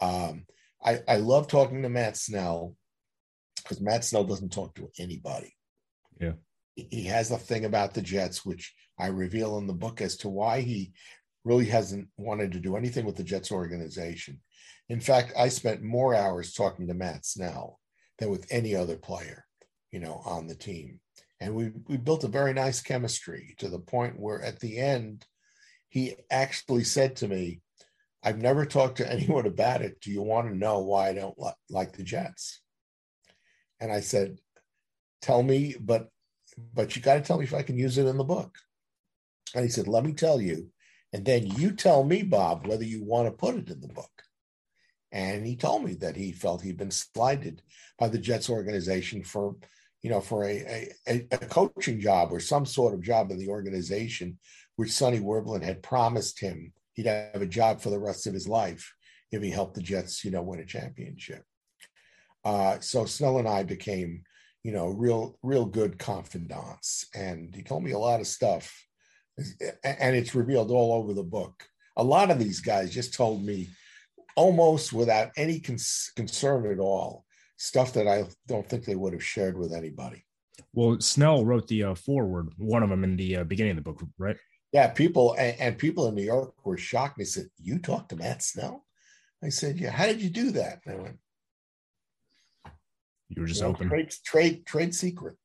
Um, 0.00 0.44
I, 0.84 1.00
I 1.08 1.16
love 1.16 1.48
talking 1.48 1.82
to 1.82 1.88
Matt 1.88 2.16
Snell 2.16 2.76
because 3.62 3.80
Matt 3.80 4.04
Snell 4.04 4.24
doesn't 4.24 4.52
talk 4.52 4.74
to 4.74 4.90
anybody. 4.98 5.54
Yeah. 6.20 6.32
He 6.74 7.04
has 7.04 7.30
a 7.30 7.38
thing 7.38 7.64
about 7.64 7.94
the 7.94 8.02
Jets, 8.02 8.44
which 8.44 8.74
I 8.98 9.06
reveal 9.06 9.58
in 9.58 9.66
the 9.66 9.72
book 9.72 10.00
as 10.00 10.16
to 10.18 10.28
why 10.28 10.60
he 10.60 10.92
really 11.44 11.66
hasn't 11.66 12.08
wanted 12.16 12.52
to 12.52 12.60
do 12.60 12.76
anything 12.76 13.04
with 13.04 13.16
the 13.16 13.24
Jets 13.24 13.52
organization. 13.52 14.40
In 14.88 15.00
fact, 15.00 15.32
I 15.38 15.48
spent 15.48 15.82
more 15.82 16.14
hours 16.14 16.52
talking 16.52 16.88
to 16.88 16.94
Matt 16.94 17.24
Snell 17.24 17.78
than 18.22 18.30
with 18.30 18.46
any 18.50 18.76
other 18.76 18.96
player, 18.96 19.44
you 19.90 19.98
know, 19.98 20.22
on 20.24 20.46
the 20.46 20.54
team. 20.54 21.00
And 21.40 21.56
we 21.56 21.72
we 21.88 21.96
built 21.96 22.22
a 22.22 22.28
very 22.28 22.54
nice 22.54 22.80
chemistry 22.80 23.56
to 23.58 23.68
the 23.68 23.80
point 23.80 24.18
where 24.18 24.40
at 24.40 24.60
the 24.60 24.78
end, 24.78 25.26
he 25.88 26.14
actually 26.30 26.84
said 26.84 27.16
to 27.16 27.28
me, 27.28 27.60
I've 28.22 28.40
never 28.40 28.64
talked 28.64 28.98
to 28.98 29.12
anyone 29.12 29.46
about 29.46 29.82
it. 29.82 30.00
Do 30.00 30.12
you 30.12 30.22
want 30.22 30.48
to 30.48 30.56
know 30.56 30.78
why 30.78 31.08
I 31.08 31.14
don't 31.14 31.38
li- 31.38 31.50
like 31.68 31.94
the 31.94 32.04
Jets? 32.04 32.60
And 33.80 33.90
I 33.92 34.00
said, 34.00 34.38
Tell 35.20 35.42
me, 35.42 35.74
but 35.80 36.08
but 36.74 36.94
you 36.94 37.02
got 37.02 37.14
to 37.14 37.22
tell 37.22 37.38
me 37.38 37.44
if 37.44 37.54
I 37.54 37.62
can 37.62 37.76
use 37.76 37.98
it 37.98 38.06
in 38.06 38.18
the 38.18 38.24
book. 38.24 38.56
And 39.54 39.64
he 39.64 39.70
said, 39.70 39.88
Let 39.88 40.04
me 40.04 40.12
tell 40.12 40.40
you. 40.40 40.70
And 41.12 41.24
then 41.24 41.46
you 41.46 41.72
tell 41.72 42.04
me, 42.04 42.22
Bob, 42.22 42.68
whether 42.68 42.84
you 42.84 43.02
want 43.02 43.26
to 43.26 43.32
put 43.32 43.56
it 43.56 43.68
in 43.68 43.80
the 43.80 43.88
book. 43.88 44.22
And 45.12 45.46
he 45.46 45.56
told 45.56 45.84
me 45.84 45.94
that 45.96 46.16
he 46.16 46.32
felt 46.32 46.62
he'd 46.62 46.78
been 46.78 46.90
slighted 46.90 47.62
by 47.98 48.08
the 48.08 48.18
Jets 48.18 48.48
organization 48.48 49.22
for, 49.22 49.56
you 50.02 50.10
know, 50.10 50.20
for 50.20 50.44
a, 50.44 50.90
a, 51.06 51.26
a 51.30 51.38
coaching 51.38 52.00
job 52.00 52.32
or 52.32 52.40
some 52.40 52.64
sort 52.64 52.94
of 52.94 53.02
job 53.02 53.30
in 53.30 53.38
the 53.38 53.48
organization, 53.48 54.38
which 54.76 54.90
Sonny 54.90 55.20
Werblin 55.20 55.62
had 55.62 55.82
promised 55.82 56.40
him 56.40 56.72
he'd 56.94 57.06
have 57.06 57.42
a 57.42 57.46
job 57.46 57.80
for 57.80 57.90
the 57.90 57.98
rest 57.98 58.26
of 58.26 58.34
his 58.34 58.48
life 58.48 58.94
if 59.30 59.42
he 59.42 59.50
helped 59.50 59.74
the 59.74 59.82
Jets, 59.82 60.24
you 60.24 60.30
know, 60.30 60.42
win 60.42 60.60
a 60.60 60.64
championship. 60.64 61.44
Uh, 62.44 62.78
so 62.80 63.04
Snell 63.04 63.38
and 63.38 63.48
I 63.48 63.62
became, 63.62 64.24
you 64.62 64.72
know, 64.72 64.88
real, 64.88 65.38
real 65.42 65.64
good 65.64 65.98
confidants. 65.98 67.06
And 67.14 67.54
he 67.54 67.62
told 67.62 67.82
me 67.82 67.92
a 67.92 67.98
lot 67.98 68.20
of 68.20 68.26
stuff 68.26 68.86
and 69.84 70.16
it's 70.16 70.34
revealed 70.34 70.70
all 70.70 70.92
over 70.92 71.14
the 71.14 71.22
book. 71.22 71.64
A 71.96 72.04
lot 72.04 72.30
of 72.30 72.38
these 72.38 72.60
guys 72.60 72.92
just 72.92 73.14
told 73.14 73.44
me 73.44 73.68
almost 74.36 74.92
without 74.92 75.30
any 75.36 75.60
concern 75.60 76.70
at 76.70 76.78
all 76.78 77.24
stuff 77.56 77.92
that 77.92 78.08
I 78.08 78.24
don't 78.48 78.68
think 78.68 78.84
they 78.84 78.96
would 78.96 79.12
have 79.12 79.24
shared 79.24 79.56
with 79.56 79.72
anybody. 79.72 80.24
Well, 80.74 81.00
Snell 81.00 81.44
wrote 81.44 81.68
the 81.68 81.84
uh, 81.84 81.94
foreword, 81.94 82.52
one 82.56 82.82
of 82.82 82.90
them 82.90 83.04
in 83.04 83.16
the 83.16 83.36
uh, 83.36 83.44
beginning 83.44 83.72
of 83.72 83.76
the 83.76 83.82
book, 83.82 84.02
right? 84.18 84.36
Yeah, 84.72 84.88
people 84.88 85.34
and, 85.38 85.58
and, 85.60 85.78
people 85.78 86.08
in 86.08 86.14
New 86.14 86.24
York 86.24 86.54
were 86.64 86.78
shocked. 86.78 87.18
They 87.18 87.24
said, 87.24 87.48
"You 87.58 87.78
talked 87.78 88.08
to 88.08 88.16
Matt 88.16 88.42
Snell?" 88.42 88.86
I 89.44 89.50
said, 89.50 89.78
"Yeah." 89.78 89.90
How 89.90 90.06
did 90.06 90.22
you 90.22 90.30
do 90.30 90.50
that? 90.52 90.80
And 90.86 90.94
I 90.94 91.02
went, 91.02 91.18
"You 93.28 93.42
were 93.42 93.46
just 93.46 93.60
you 93.60 93.66
know, 93.66 93.74
open 93.74 93.88
trade 93.88 94.14
trade 94.24 94.66
trade 94.66 94.94
secret." 94.94 95.36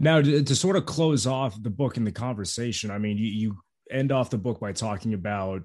Now, 0.00 0.20
to, 0.20 0.42
to, 0.42 0.56
sort 0.56 0.76
of 0.76 0.86
close 0.86 1.26
off 1.26 1.62
the 1.62 1.70
book 1.70 1.96
and 1.96 2.06
the 2.06 2.12
conversation, 2.12 2.90
I 2.90 2.98
mean, 2.98 3.16
you, 3.16 3.26
you 3.26 3.58
end 3.90 4.12
off 4.12 4.30
the 4.30 4.38
book 4.38 4.58
by 4.58 4.72
talking 4.72 5.14
about 5.14 5.62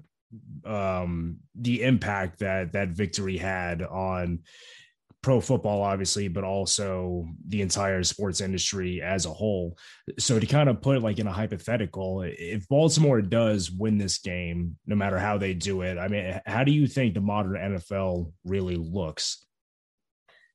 um, 0.64 1.38
the 1.54 1.82
impact 1.82 2.40
that 2.40 2.72
that 2.72 2.88
victory 2.90 3.36
had 3.36 3.82
on 3.82 4.40
pro 5.22 5.40
football, 5.40 5.82
obviously, 5.82 6.28
but 6.28 6.44
also 6.44 7.26
the 7.48 7.62
entire 7.62 8.02
sports 8.02 8.40
industry 8.40 9.02
as 9.02 9.26
a 9.26 9.32
whole. 9.32 9.76
So, 10.18 10.38
to 10.38 10.46
kind 10.46 10.68
of 10.68 10.80
put 10.80 10.96
it 10.96 11.02
like 11.02 11.18
in 11.18 11.26
a 11.26 11.32
hypothetical, 11.32 12.22
if 12.22 12.68
Baltimore 12.68 13.22
does 13.22 13.70
win 13.70 13.98
this 13.98 14.18
game, 14.18 14.76
no 14.86 14.96
matter 14.96 15.18
how 15.18 15.38
they 15.38 15.54
do 15.54 15.82
it, 15.82 15.98
I 15.98 16.08
mean, 16.08 16.40
how 16.46 16.64
do 16.64 16.72
you 16.72 16.86
think 16.86 17.14
the 17.14 17.20
modern 17.20 17.54
NFL 17.54 18.32
really 18.44 18.76
looks? 18.76 19.44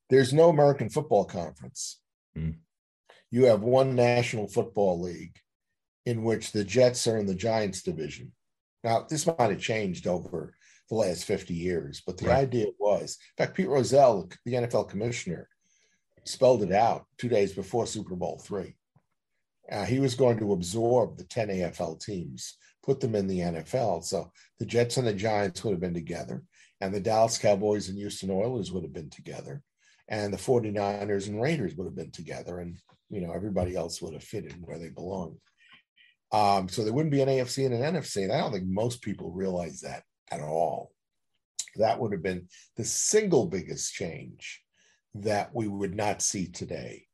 There's 0.10 0.34
no 0.34 0.50
American 0.50 0.90
Football 0.90 1.26
Conference. 1.26 2.00
Mm 2.38 2.56
you 3.32 3.46
have 3.46 3.62
one 3.62 3.96
National 3.96 4.48
Football 4.48 5.02
League 5.02 5.38
in 6.06 6.24
which 6.24 6.52
the 6.52 6.64
Jets 6.64 7.08
are 7.08 7.18
in 7.18 7.26
the 7.26 7.36
Giants 7.36 7.82
division. 7.82 8.34
Now, 8.84 9.06
this 9.08 9.28
might 9.28 9.52
have 9.52 9.60
changed 9.60 10.08
over 10.08 10.54
the 10.90 10.96
last 10.96 11.26
50 11.26 11.54
years, 11.54 12.02
but 12.06 12.18
the 12.18 12.28
right. 12.28 12.40
idea 12.40 12.68
was, 12.80 13.18
in 13.38 13.46
fact, 13.46 13.56
Pete 13.56 13.70
Rozelle, 13.70 14.30
the 14.46 14.54
NFL 14.54 14.90
commissioner, 14.90 15.48
spelled 16.26 16.64
it 16.64 16.72
out 16.72 17.06
two 17.18 17.30
days 17.30 17.54
before 17.54 17.86
Super 17.86 18.16
Bowl 18.16 18.40
three. 18.44 18.76
Uh, 19.72 19.86
he 19.86 20.00
was 20.00 20.16
going 20.16 20.38
to 20.40 20.54
absorb 20.54 21.18
the 21.18 21.24
10 21.24 21.48
AFL 21.48 22.04
teams, 22.04 22.58
put 22.84 23.00
them 23.00 23.16
in 23.16 23.28
the 23.28 23.40
NFL. 23.40 24.04
So 24.04 24.32
the 24.60 24.66
Jets 24.66 24.98
and 24.98 25.08
the 25.08 25.14
Giants 25.14 25.64
would 25.64 25.72
have 25.72 25.80
been 25.80 25.94
together, 25.94 26.44
and 26.82 26.94
the 26.94 27.00
Dallas 27.00 27.38
Cowboys 27.38 27.88
and 27.88 27.98
Houston 27.98 28.32
Oilers 28.32 28.72
would 28.72 28.84
have 28.84 28.94
been 28.94 29.10
together, 29.10 29.62
and 30.10 30.34
the 30.34 30.38
49ers 30.38 31.28
and 31.28 31.42
Raiders 31.42 31.76
would 31.76 31.86
have 31.86 31.96
been 31.96 32.12
together. 32.12 32.60
And 32.60 32.78
you 33.10 33.22
know, 33.22 33.32
everybody 33.34 33.76
else 33.76 34.02
would 34.02 34.14
have 34.14 34.24
fitted 34.24 34.56
where 34.62 34.80
they 34.80 34.90
belong. 34.90 35.38
Um, 36.32 36.70
so 36.70 36.84
there 36.84 36.94
wouldn't 36.94 37.12
be 37.12 37.22
an 37.22 37.30
AFC 37.30 37.66
and 37.66 37.74
an 37.74 37.96
NFC. 37.96 38.24
And 38.24 38.32
I 38.32 38.40
don't 38.40 38.52
think 38.52 38.66
most 38.66 39.02
people 39.02 39.32
realize 39.32 39.82
that 39.82 40.04
at 40.32 40.42
all. 40.42 40.92
That 41.76 42.00
would 42.00 42.12
have 42.12 42.24
been 42.24 42.48
the 42.78 42.86
single 42.86 43.48
biggest 43.48 43.94
change 43.94 44.62
that 45.16 45.54
we 45.54 45.68
would 45.68 45.96
not 45.96 46.22
see 46.22 46.48
today. 46.48 47.06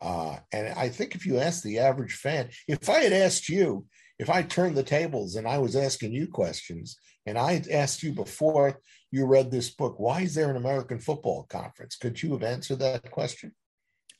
Uh, 0.00 0.36
and 0.52 0.68
I 0.76 0.88
think 0.88 1.14
if 1.14 1.26
you 1.26 1.38
ask 1.38 1.62
the 1.62 1.78
average 1.78 2.14
fan, 2.14 2.50
if 2.66 2.88
I 2.88 3.00
had 3.00 3.12
asked 3.12 3.48
you, 3.48 3.86
if 4.18 4.28
I 4.30 4.42
turned 4.42 4.76
the 4.76 4.82
tables 4.82 5.36
and 5.36 5.46
I 5.46 5.58
was 5.58 5.76
asking 5.76 6.12
you 6.12 6.26
questions, 6.26 6.96
and 7.26 7.38
I 7.38 7.62
asked 7.70 8.02
you 8.02 8.12
before 8.12 8.80
you 9.10 9.26
read 9.26 9.50
this 9.50 9.70
book, 9.70 9.94
why 9.98 10.22
is 10.22 10.34
there 10.34 10.50
an 10.50 10.56
American 10.56 10.98
football 10.98 11.44
conference? 11.44 11.96
Could 11.96 12.20
you 12.22 12.32
have 12.32 12.42
answered 12.42 12.80
that 12.80 13.10
question? 13.10 13.52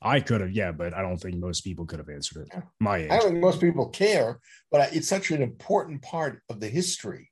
I 0.02 0.20
could 0.20 0.40
have, 0.40 0.52
yeah, 0.52 0.72
but 0.72 0.94
I 0.94 1.02
don't 1.02 1.16
think 1.16 1.36
most 1.36 1.62
people 1.62 1.86
could 1.86 1.98
have 1.98 2.08
answered 2.08 2.46
it. 2.46 2.62
My 2.80 2.98
age. 2.98 3.10
I 3.10 3.18
don't 3.18 3.30
think 3.30 3.40
most 3.40 3.60
people 3.60 3.88
care, 3.88 4.40
but 4.70 4.92
it's 4.94 5.08
such 5.08 5.30
an 5.30 5.42
important 5.42 6.02
part 6.02 6.42
of 6.50 6.60
the 6.60 6.68
history 6.68 7.30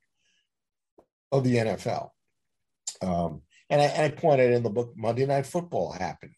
of 1.33 1.45
the 1.45 1.57
NFL. 1.57 2.11
Um, 3.03 3.43
and, 3.69 3.81
I, 3.81 3.85
and 3.85 4.13
I 4.13 4.17
pointed 4.17 4.53
in 4.53 4.63
the 4.63 4.71
book, 4.71 4.93
Monday 4.97 5.27
Night 5.27 5.47
Football 5.47 5.93
happened 5.93 6.35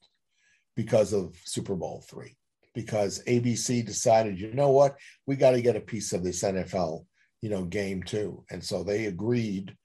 because 0.76 1.12
of 1.12 1.36
Super 1.44 1.74
Bowl 1.74 2.04
three, 2.08 2.36
because 2.74 3.22
ABC 3.26 3.84
decided, 3.84 4.40
you 4.40 4.52
know 4.54 4.70
what, 4.70 4.96
we 5.26 5.36
got 5.36 5.52
to 5.52 5.62
get 5.62 5.76
a 5.76 5.80
piece 5.80 6.12
of 6.12 6.24
this 6.24 6.42
NFL, 6.42 7.04
you 7.42 7.50
know, 7.50 7.64
game 7.64 8.02
too, 8.02 8.44
and 8.50 8.62
so 8.62 8.82
they 8.82 9.06
agreed, 9.06 9.76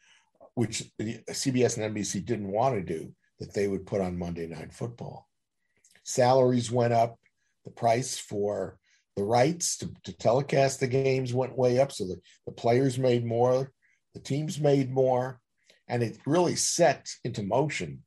which 0.56 0.84
CBS 1.00 1.78
and 1.78 1.96
NBC 1.96 2.24
didn't 2.26 2.52
want 2.52 2.76
to 2.76 2.82
do, 2.82 3.14
that 3.40 3.54
they 3.54 3.68
would 3.68 3.86
put 3.86 4.02
on 4.02 4.18
Monday 4.18 4.48
Night 4.48 4.74
Football 4.74 5.28
salaries 6.08 6.72
went 6.72 6.94
up, 6.94 7.20
the 7.66 7.72
price 7.72 8.18
for 8.18 8.80
the 9.18 9.24
rights 9.24 9.78
to, 9.78 9.92
to 10.06 10.14
telecast 10.18 10.80
the 10.80 10.88
games 10.88 11.34
went 11.34 11.58
way 11.58 11.80
up. 11.80 11.92
So 11.92 12.06
the, 12.06 12.20
the 12.46 12.54
players 12.54 12.98
made 12.98 13.26
more, 13.26 13.72
the 14.14 14.22
teams 14.22 14.60
made 14.60 14.90
more, 14.90 15.42
and 15.90 16.02
it 16.02 16.18
really 16.26 16.56
set 16.56 17.10
into 17.26 17.44
motion 17.44 18.04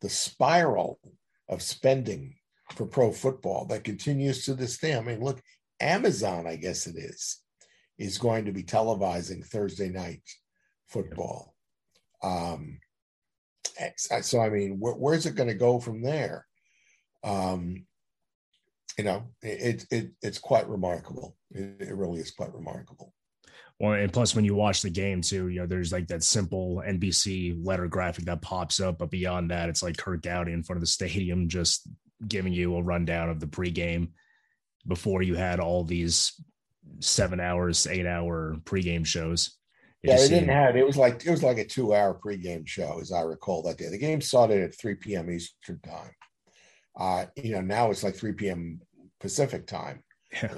the 0.00 0.08
spiral 0.08 1.00
of 1.48 1.60
spending 1.60 2.36
for 2.76 2.86
pro 2.86 3.10
football 3.10 3.66
that 3.66 3.84
continues 3.84 4.44
to 4.44 4.54
this 4.54 4.78
day. 4.78 4.96
I 4.96 5.00
mean, 5.00 5.20
look, 5.20 5.40
Amazon, 5.80 6.46
I 6.46 6.54
guess 6.54 6.86
it 6.86 6.96
is, 6.96 7.40
is 7.98 8.18
going 8.18 8.44
to 8.44 8.52
be 8.52 8.62
televising 8.62 9.44
Thursday 9.44 9.88
night 9.88 10.22
football. 10.88 11.54
Um, 12.22 12.78
so, 13.96 14.40
I 14.40 14.50
mean, 14.50 14.78
where, 14.78 14.94
where's 14.94 15.26
it 15.26 15.34
going 15.34 15.48
to 15.48 15.54
go 15.54 15.80
from 15.80 16.02
there? 16.02 16.46
Um, 17.22 17.84
you 18.98 19.04
know, 19.04 19.24
it, 19.42 19.86
it 19.90 20.10
it's 20.22 20.38
quite 20.38 20.68
remarkable. 20.68 21.36
It, 21.50 21.76
it 21.80 21.94
really 21.94 22.20
is 22.20 22.30
quite 22.32 22.52
remarkable. 22.54 23.14
Well, 23.78 23.94
and 23.94 24.12
plus 24.12 24.34
when 24.34 24.44
you 24.44 24.54
watch 24.54 24.82
the 24.82 24.90
game 24.90 25.22
too, 25.22 25.48
you 25.48 25.60
know, 25.60 25.66
there's 25.66 25.90
like 25.90 26.06
that 26.08 26.22
simple 26.22 26.82
NBC 26.86 27.64
letter 27.64 27.88
graphic 27.88 28.26
that 28.26 28.42
pops 28.42 28.78
up, 28.78 28.98
but 28.98 29.10
beyond 29.10 29.50
that, 29.50 29.70
it's 29.70 29.82
like 29.82 29.96
Curt 29.96 30.22
Gowdy 30.22 30.52
in 30.52 30.62
front 30.62 30.76
of 30.76 30.82
the 30.82 30.86
stadium 30.98 31.48
just 31.48 31.88
giving 32.28 32.52
you 32.52 32.76
a 32.76 32.82
rundown 32.82 33.30
of 33.30 33.40
the 33.40 33.46
pregame 33.46 34.10
before 34.86 35.22
you 35.22 35.34
had 35.34 35.60
all 35.60 35.82
these 35.82 36.32
seven 37.00 37.40
hours, 37.40 37.86
eight 37.86 38.06
hour 38.06 38.56
pregame 38.64 39.06
shows. 39.06 39.56
yeah, 40.02 40.16
they 40.16 40.28
didn't 40.28 40.48
have 40.50 40.76
it 40.76 40.86
was 40.86 40.98
like 40.98 41.24
it 41.24 41.30
was 41.30 41.42
like 41.42 41.58
a 41.58 41.64
two 41.64 41.94
hour 41.94 42.18
pregame 42.22 42.66
show, 42.66 42.98
as 43.00 43.12
I 43.12 43.22
recall 43.22 43.62
that 43.62 43.78
day. 43.78 43.88
The 43.88 43.98
game 43.98 44.20
started 44.20 44.62
at 44.62 44.78
3 44.78 44.96
p.m. 44.96 45.30
Eastern 45.30 45.80
time. 45.80 46.10
Uh, 46.98 47.26
you 47.36 47.52
know, 47.52 47.60
now 47.60 47.90
it's 47.90 48.02
like 48.02 48.16
3 48.16 48.32
p.m. 48.32 48.80
Pacific 49.20 49.66
time, 49.66 50.02
yeah. 50.32 50.48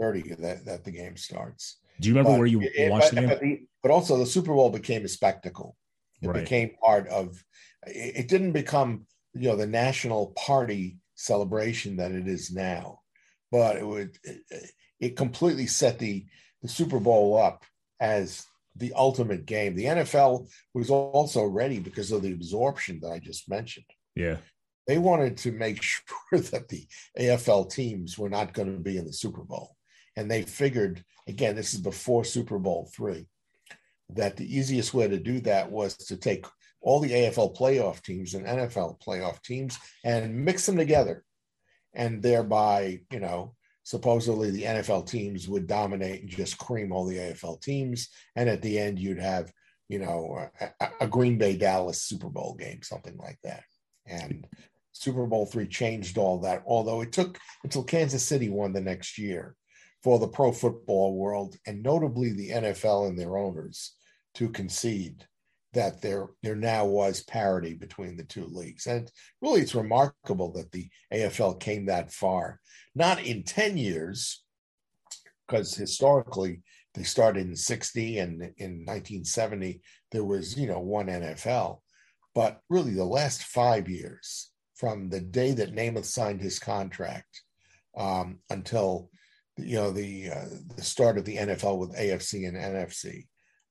3:30 0.00 0.38
that 0.40 0.64
that 0.64 0.84
the 0.84 0.90
game 0.90 1.16
starts. 1.16 1.78
Do 2.00 2.08
you 2.08 2.14
remember 2.14 2.32
but 2.32 2.38
where 2.38 2.46
you 2.46 2.60
it, 2.62 2.90
watched 2.90 3.14
but, 3.14 3.20
the 3.20 3.20
game? 3.20 3.66
But, 3.82 3.88
but, 3.88 3.94
also, 3.94 4.16
the 4.16 4.26
Super 4.26 4.54
Bowl 4.54 4.70
became 4.70 5.04
a 5.04 5.08
spectacle. 5.08 5.76
It 6.22 6.28
right. 6.28 6.42
became 6.42 6.70
part 6.82 7.08
of. 7.08 7.42
It, 7.86 8.16
it 8.16 8.28
didn't 8.28 8.52
become 8.52 9.06
you 9.34 9.48
know 9.48 9.56
the 9.56 9.66
national 9.66 10.28
party 10.36 10.98
celebration 11.14 11.96
that 11.96 12.12
it 12.12 12.28
is 12.28 12.52
now, 12.52 13.00
but 13.50 13.76
it 13.76 13.86
would 13.86 14.16
it, 14.22 14.70
it 15.00 15.16
completely 15.16 15.66
set 15.66 15.98
the 15.98 16.24
the 16.62 16.68
Super 16.68 17.00
Bowl 17.00 17.36
up 17.36 17.64
as 18.00 18.46
the 18.76 18.92
ultimate 18.94 19.46
game. 19.46 19.74
The 19.74 19.84
NFL 19.84 20.48
was 20.74 20.90
also 20.90 21.44
ready 21.44 21.80
because 21.80 22.12
of 22.12 22.22
the 22.22 22.32
absorption 22.32 23.00
that 23.02 23.10
I 23.10 23.18
just 23.18 23.50
mentioned. 23.50 23.86
Yeah 24.14 24.36
they 24.86 24.98
wanted 24.98 25.36
to 25.38 25.52
make 25.52 25.82
sure 25.82 26.40
that 26.40 26.68
the 26.68 26.86
AFL 27.18 27.70
teams 27.70 28.18
were 28.18 28.30
not 28.30 28.52
going 28.52 28.72
to 28.72 28.80
be 28.80 28.98
in 28.98 29.06
the 29.06 29.12
Super 29.12 29.42
Bowl. 29.42 29.76
And 30.16 30.30
they 30.30 30.42
figured, 30.42 31.04
again, 31.26 31.56
this 31.56 31.72
is 31.72 31.80
before 31.80 32.24
Super 32.24 32.58
Bowl 32.58 32.90
three. 32.94 33.26
that 34.10 34.36
the 34.36 34.56
easiest 34.56 34.92
way 34.92 35.08
to 35.08 35.18
do 35.18 35.40
that 35.40 35.70
was 35.70 35.96
to 35.96 36.16
take 36.16 36.44
all 36.82 37.00
the 37.00 37.10
AFL 37.10 37.56
playoff 37.56 38.02
teams 38.02 38.34
and 38.34 38.46
NFL 38.46 39.00
playoff 39.00 39.40
teams 39.42 39.78
and 40.04 40.44
mix 40.44 40.66
them 40.66 40.76
together. 40.76 41.24
And 41.94 42.22
thereby, 42.22 43.00
you 43.10 43.20
know, 43.20 43.54
supposedly 43.84 44.50
the 44.50 44.64
NFL 44.64 45.08
teams 45.08 45.48
would 45.48 45.66
dominate 45.66 46.22
and 46.22 46.30
just 46.30 46.58
cream 46.58 46.92
all 46.92 47.04
the 47.04 47.16
AFL 47.16 47.60
teams. 47.60 48.08
And 48.36 48.48
at 48.48 48.62
the 48.62 48.78
end, 48.78 48.98
you'd 48.98 49.20
have, 49.20 49.52
you 49.88 49.98
know, 49.98 50.48
a, 50.80 50.88
a 51.00 51.06
Green 51.06 51.38
Bay 51.38 51.56
Dallas 51.56 52.02
Super 52.02 52.28
Bowl 52.28 52.54
game, 52.58 52.82
something 52.82 53.16
like 53.16 53.38
that. 53.44 53.64
And 54.06 54.46
Super 54.92 55.26
Bowl 55.26 55.46
three 55.46 55.66
changed 55.66 56.18
all 56.18 56.40
that, 56.40 56.62
although 56.66 57.00
it 57.00 57.12
took 57.12 57.38
until 57.64 57.82
Kansas 57.82 58.24
City 58.24 58.48
won 58.48 58.72
the 58.72 58.80
next 58.80 59.18
year 59.18 59.56
for 60.02 60.18
the 60.18 60.28
pro 60.28 60.52
football 60.52 61.16
world 61.16 61.56
and 61.66 61.82
notably 61.82 62.32
the 62.32 62.50
NFL 62.50 63.08
and 63.08 63.18
their 63.18 63.36
owners 63.36 63.96
to 64.34 64.48
concede 64.48 65.26
that 65.72 66.02
there 66.02 66.28
there 66.42 66.56
now 66.56 66.84
was 66.84 67.22
parity 67.22 67.74
between 67.74 68.16
the 68.16 68.24
two 68.24 68.44
leagues. 68.46 68.86
And 68.86 69.10
really 69.40 69.62
it's 69.62 69.74
remarkable 69.74 70.52
that 70.52 70.70
the 70.72 70.88
AFL 71.12 71.58
came 71.60 71.86
that 71.86 72.12
far. 72.12 72.60
Not 72.94 73.24
in 73.24 73.42
10 73.42 73.78
years, 73.78 74.42
because 75.46 75.74
historically 75.74 76.62
they 76.94 77.04
started 77.04 77.46
in 77.46 77.56
60 77.56 78.18
and 78.18 78.42
in 78.58 78.84
1970 78.84 79.80
there 80.10 80.24
was, 80.24 80.58
you 80.58 80.66
know, 80.66 80.80
one 80.80 81.06
NFL. 81.06 81.80
But 82.34 82.60
really 82.68 82.92
the 82.92 83.04
last 83.04 83.44
five 83.44 83.88
years, 83.88 84.51
from 84.74 85.08
the 85.08 85.20
day 85.20 85.52
that 85.52 85.74
Namath 85.74 86.06
signed 86.06 86.40
his 86.40 86.58
contract 86.58 87.42
um, 87.96 88.38
until 88.50 89.10
you 89.58 89.76
know 89.76 89.90
the 89.90 90.30
uh, 90.30 90.44
the 90.76 90.82
start 90.82 91.18
of 91.18 91.24
the 91.24 91.36
NFL 91.36 91.78
with 91.78 91.96
AFC 91.96 92.48
and 92.48 92.56
NFC, 92.56 93.26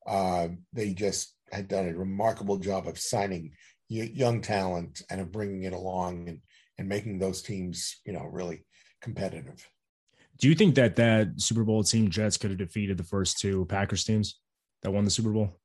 uh, 0.06 0.50
they 0.74 0.94
just 0.94 1.36
had 1.52 1.68
done 1.68 1.90
a 1.90 1.98
remarkable 1.98 2.58
job 2.58 2.88
of 2.88 3.00
signing 3.00 3.52
young 3.90 4.42
talent 4.42 5.02
and 5.10 5.20
of 5.20 5.32
bringing 5.32 5.64
it 5.64 5.74
along 5.74 6.30
and 6.30 6.40
and 6.78 6.88
making 6.88 7.20
those 7.20 7.42
teams 7.42 8.00
you 8.06 8.14
know 8.14 8.26
really 8.26 8.66
competitive. 9.02 9.68
Do 10.38 10.48
you 10.48 10.56
think 10.56 10.76
that 10.76 10.96
that 10.96 11.40
Super 11.42 11.64
Bowl 11.64 11.84
team 11.84 12.10
Jets 12.10 12.38
could 12.38 12.52
have 12.52 12.60
defeated 12.60 12.98
the 12.98 13.04
first 13.04 13.40
two 13.40 13.66
Packers 13.66 14.04
teams 14.04 14.40
that 14.82 14.92
won 14.92 15.04
the 15.04 15.12
Super 15.12 15.32
Bowl? 15.32 15.60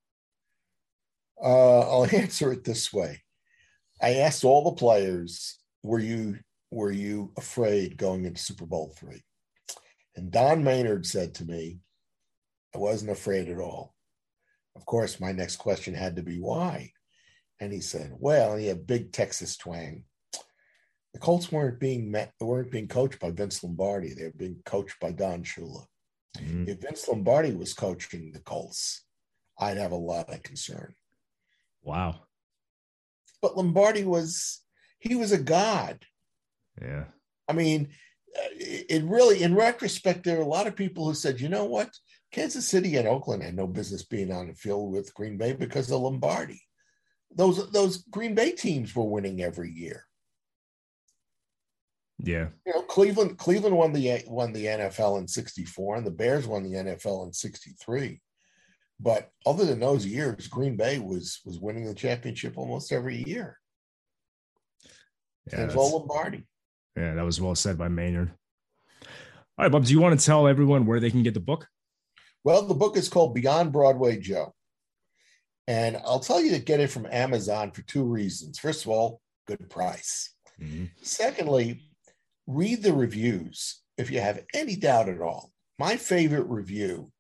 Uh, 1.42 1.80
I'll 1.80 2.06
answer 2.12 2.52
it 2.52 2.64
this 2.64 2.92
way: 2.92 3.22
I 4.00 4.16
asked 4.16 4.44
all 4.44 4.64
the 4.64 4.72
players, 4.72 5.58
"Were 5.82 5.98
you 5.98 6.40
were 6.70 6.92
you 6.92 7.32
afraid 7.36 7.96
going 7.96 8.24
into 8.24 8.40
Super 8.40 8.66
Bowl 8.66 8.94
three? 8.96 9.22
And 10.14 10.30
Don 10.30 10.64
Maynard 10.64 11.06
said 11.06 11.34
to 11.36 11.44
me, 11.44 11.80
"I 12.74 12.78
wasn't 12.78 13.10
afraid 13.10 13.48
at 13.48 13.58
all." 13.58 13.94
Of 14.74 14.84
course, 14.84 15.20
my 15.20 15.32
next 15.32 15.56
question 15.56 15.94
had 15.94 16.16
to 16.16 16.22
be 16.22 16.38
why. 16.38 16.92
And 17.58 17.72
he 17.72 17.80
said, 17.80 18.12
"Well, 18.18 18.56
he 18.56 18.66
had 18.66 18.86
big 18.86 19.12
Texas 19.12 19.56
twang. 19.56 20.04
The 21.14 21.20
Colts 21.20 21.50
weren't 21.50 21.80
being 21.80 22.10
met, 22.10 22.34
weren't 22.38 22.70
being 22.70 22.88
coached 22.88 23.18
by 23.18 23.30
Vince 23.30 23.62
Lombardi. 23.64 24.12
They 24.12 24.24
were 24.24 24.32
being 24.32 24.60
coached 24.66 25.00
by 25.00 25.12
Don 25.12 25.44
Shula. 25.44 25.86
Mm-hmm. 26.36 26.68
If 26.68 26.80
Vince 26.80 27.08
Lombardi 27.08 27.54
was 27.54 27.72
coaching 27.72 28.32
the 28.32 28.40
Colts, 28.40 29.06
I'd 29.58 29.78
have 29.78 29.92
a 29.92 29.96
lot 29.96 30.28
of 30.28 30.42
concern." 30.42 30.94
Wow. 31.82 32.25
But 33.46 33.56
Lombardi 33.56 34.02
was 34.02 34.60
he 34.98 35.14
was 35.14 35.30
a 35.30 35.38
god. 35.38 36.04
Yeah. 36.82 37.04
I 37.48 37.52
mean, 37.52 37.90
uh, 38.36 38.48
it 38.58 39.04
really, 39.04 39.44
in 39.44 39.54
retrospect, 39.54 40.24
there 40.24 40.38
are 40.38 40.42
a 40.42 40.46
lot 40.46 40.66
of 40.66 40.74
people 40.74 41.06
who 41.06 41.14
said, 41.14 41.40
you 41.40 41.48
know 41.48 41.64
what? 41.64 41.90
Kansas 42.32 42.66
City 42.66 42.96
and 42.96 43.06
Oakland 43.06 43.44
had 43.44 43.54
no 43.54 43.68
business 43.68 44.02
being 44.02 44.32
on 44.32 44.48
the 44.48 44.54
field 44.54 44.90
with 44.90 45.14
Green 45.14 45.36
Bay 45.36 45.52
because 45.52 45.88
of 45.92 46.00
Lombardi. 46.00 46.60
Those 47.36 47.70
those 47.70 47.98
Green 48.10 48.34
Bay 48.34 48.50
teams 48.50 48.96
were 48.96 49.04
winning 49.04 49.40
every 49.40 49.70
year. 49.70 50.02
Yeah. 52.18 52.48
You 52.66 52.74
know, 52.74 52.82
Cleveland 52.82 53.38
Cleveland 53.38 53.76
won 53.76 53.92
the 53.92 54.24
won 54.26 54.52
the 54.52 54.64
NFL 54.64 55.20
in 55.20 55.28
64 55.28 55.96
and 55.96 56.06
the 56.06 56.10
Bears 56.10 56.48
won 56.48 56.64
the 56.64 56.78
NFL 56.78 57.26
in 57.26 57.32
63. 57.32 58.20
But 58.98 59.30
other 59.44 59.64
than 59.64 59.80
those 59.80 60.06
years, 60.06 60.46
Green 60.48 60.76
Bay 60.76 60.98
was 60.98 61.40
was 61.44 61.58
winning 61.58 61.84
the 61.84 61.94
championship 61.94 62.56
almost 62.56 62.92
every 62.92 63.22
year. 63.24 63.58
Yeah, 65.52 65.64
it's 65.64 65.74
all 65.74 65.98
Lombardi. 65.98 66.46
Yeah, 66.96 67.14
that 67.14 67.24
was 67.24 67.40
well 67.40 67.54
said 67.54 67.76
by 67.76 67.88
Maynard. 67.88 68.32
All 69.58 69.64
right, 69.64 69.72
Bob, 69.72 69.84
do 69.84 69.92
you 69.92 70.00
want 70.00 70.18
to 70.18 70.24
tell 70.24 70.48
everyone 70.48 70.86
where 70.86 71.00
they 71.00 71.10
can 71.10 71.22
get 71.22 71.34
the 71.34 71.40
book? 71.40 71.68
Well, 72.44 72.62
the 72.62 72.74
book 72.74 72.96
is 72.96 73.08
called 73.08 73.34
Beyond 73.34 73.72
Broadway 73.72 74.18
Joe. 74.18 74.54
And 75.66 75.96
I'll 76.04 76.20
tell 76.20 76.40
you 76.40 76.52
to 76.52 76.58
get 76.58 76.80
it 76.80 76.90
from 76.90 77.06
Amazon 77.10 77.72
for 77.72 77.82
two 77.82 78.04
reasons. 78.04 78.58
First 78.58 78.84
of 78.84 78.90
all, 78.90 79.20
good 79.46 79.68
price. 79.68 80.32
Mm-hmm. 80.60 80.84
Secondly, 81.02 81.82
read 82.46 82.82
the 82.82 82.92
reviews 82.92 83.82
if 83.98 84.10
you 84.10 84.20
have 84.20 84.44
any 84.54 84.76
doubt 84.76 85.08
at 85.08 85.20
all. 85.20 85.52
My 85.78 85.96
favorite 85.96 86.46
review 86.46 87.10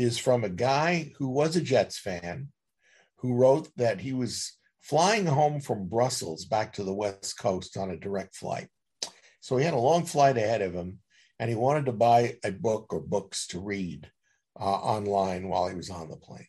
is 0.00 0.18
from 0.18 0.44
a 0.44 0.48
guy 0.48 1.12
who 1.18 1.28
was 1.28 1.56
a 1.56 1.60
Jets 1.60 1.98
fan 1.98 2.48
who 3.16 3.34
wrote 3.34 3.68
that 3.76 4.00
he 4.00 4.12
was 4.12 4.56
flying 4.80 5.26
home 5.26 5.60
from 5.60 5.88
Brussels 5.88 6.46
back 6.46 6.72
to 6.72 6.84
the 6.84 6.94
West 6.94 7.38
Coast 7.38 7.76
on 7.76 7.90
a 7.90 7.96
direct 7.96 8.34
flight. 8.34 8.68
So 9.40 9.56
he 9.56 9.64
had 9.64 9.74
a 9.74 9.78
long 9.78 10.06
flight 10.06 10.36
ahead 10.36 10.62
of 10.62 10.72
him 10.72 11.00
and 11.38 11.50
he 11.50 11.56
wanted 11.56 11.86
to 11.86 11.92
buy 11.92 12.36
a 12.44 12.50
book 12.50 12.92
or 12.92 13.00
books 13.00 13.46
to 13.48 13.60
read 13.60 14.10
uh, 14.58 14.64
online 14.64 15.48
while 15.48 15.68
he 15.68 15.74
was 15.74 15.90
on 15.90 16.08
the 16.08 16.16
plane. 16.16 16.46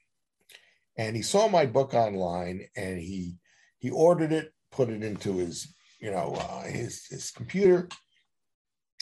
And 0.98 1.16
he 1.16 1.22
saw 1.22 1.48
my 1.48 1.66
book 1.66 1.94
online 1.94 2.68
and 2.76 3.00
he 3.00 3.38
he 3.80 3.90
ordered 3.90 4.32
it, 4.32 4.52
put 4.72 4.90
it 4.90 5.04
into 5.04 5.38
his 5.38 5.74
you 6.00 6.12
know 6.12 6.36
uh, 6.38 6.64
his 6.64 7.06
his 7.10 7.32
computer, 7.32 7.88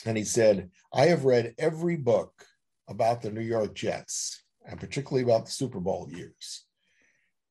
and 0.05 0.17
he 0.17 0.23
said, 0.23 0.69
"I 0.93 1.07
have 1.07 1.25
read 1.25 1.55
every 1.57 1.95
book 1.95 2.45
about 2.89 3.21
the 3.21 3.31
New 3.31 3.41
York 3.41 3.75
Jets 3.75 4.43
and 4.65 4.79
particularly 4.79 5.23
about 5.23 5.45
the 5.45 5.51
Super 5.51 5.79
Bowl 5.79 6.09
years, 6.11 6.65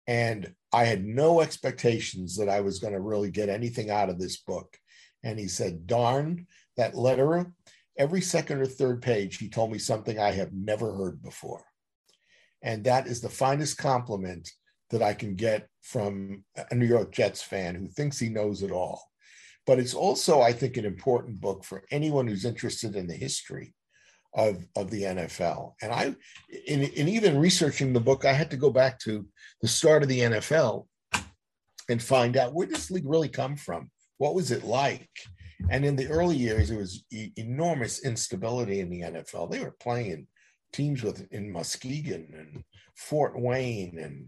and 0.06 0.54
I 0.72 0.84
had 0.84 1.04
no 1.04 1.40
expectations 1.40 2.36
that 2.36 2.48
I 2.48 2.60
was 2.60 2.78
going 2.78 2.92
to 2.92 3.00
really 3.00 3.30
get 3.30 3.48
anything 3.48 3.90
out 3.90 4.10
of 4.10 4.18
this 4.18 4.36
book." 4.38 4.76
And 5.22 5.38
he 5.38 5.48
said, 5.48 5.86
"Darn 5.86 6.46
that 6.76 6.94
Lederer." 6.94 7.52
every 7.98 8.20
second 8.20 8.60
or 8.60 8.66
third 8.66 9.02
page, 9.02 9.36
he 9.36 9.48
told 9.48 9.72
me 9.72 9.78
something 9.78 10.18
I 10.18 10.30
have 10.30 10.52
never 10.52 10.94
heard 10.94 11.20
before. 11.20 11.64
And 12.62 12.84
that 12.84 13.06
is 13.06 13.20
the 13.20 13.28
finest 13.28 13.76
compliment 13.76 14.50
that 14.90 15.02
I 15.02 15.12
can 15.12 15.34
get 15.34 15.68
from 15.82 16.44
a 16.70 16.74
New 16.74 16.86
York 16.86 17.12
Jets 17.12 17.42
fan 17.42 17.74
who 17.74 17.88
thinks 17.88 18.18
he 18.18 18.30
knows 18.30 18.62
it 18.62 18.70
all. 18.70 19.02
But 19.66 19.78
it's 19.78 19.94
also, 19.94 20.40
I 20.40 20.52
think, 20.52 20.76
an 20.76 20.86
important 20.86 21.40
book 21.40 21.64
for 21.64 21.84
anyone 21.90 22.26
who's 22.26 22.46
interested 22.46 22.96
in 22.96 23.06
the 23.06 23.14
history 23.14 23.74
of, 24.34 24.64
of 24.76 24.90
the 24.90 25.02
NFL. 25.02 25.74
And 25.82 25.92
I, 25.92 26.14
in, 26.66 26.82
in 26.82 27.08
even 27.08 27.38
researching 27.38 27.92
the 27.92 28.00
book, 28.00 28.24
I 28.24 28.32
had 28.32 28.50
to 28.50 28.56
go 28.56 28.70
back 28.70 28.98
to 29.00 29.26
the 29.62 29.68
start 29.68 30.02
of 30.02 30.08
the 30.08 30.20
NFL 30.20 30.86
and 31.88 32.02
find 32.02 32.36
out 32.36 32.54
where 32.54 32.66
this 32.66 32.90
league 32.90 33.08
really 33.08 33.28
come 33.28 33.56
from. 33.56 33.90
What 34.18 34.34
was 34.34 34.50
it 34.50 34.64
like? 34.64 35.08
And 35.70 35.84
in 35.84 35.96
the 35.96 36.08
early 36.08 36.36
years, 36.36 36.68
there 36.68 36.78
was 36.78 37.04
e- 37.10 37.32
enormous 37.36 38.04
instability 38.04 38.80
in 38.80 38.90
the 38.90 39.00
NFL. 39.00 39.50
They 39.50 39.60
were 39.60 39.74
playing 39.80 40.26
teams 40.72 41.02
with 41.02 41.26
in 41.32 41.50
Muskegon 41.50 42.28
and 42.36 42.64
Fort 42.94 43.38
Wayne, 43.38 43.98
and 43.98 44.26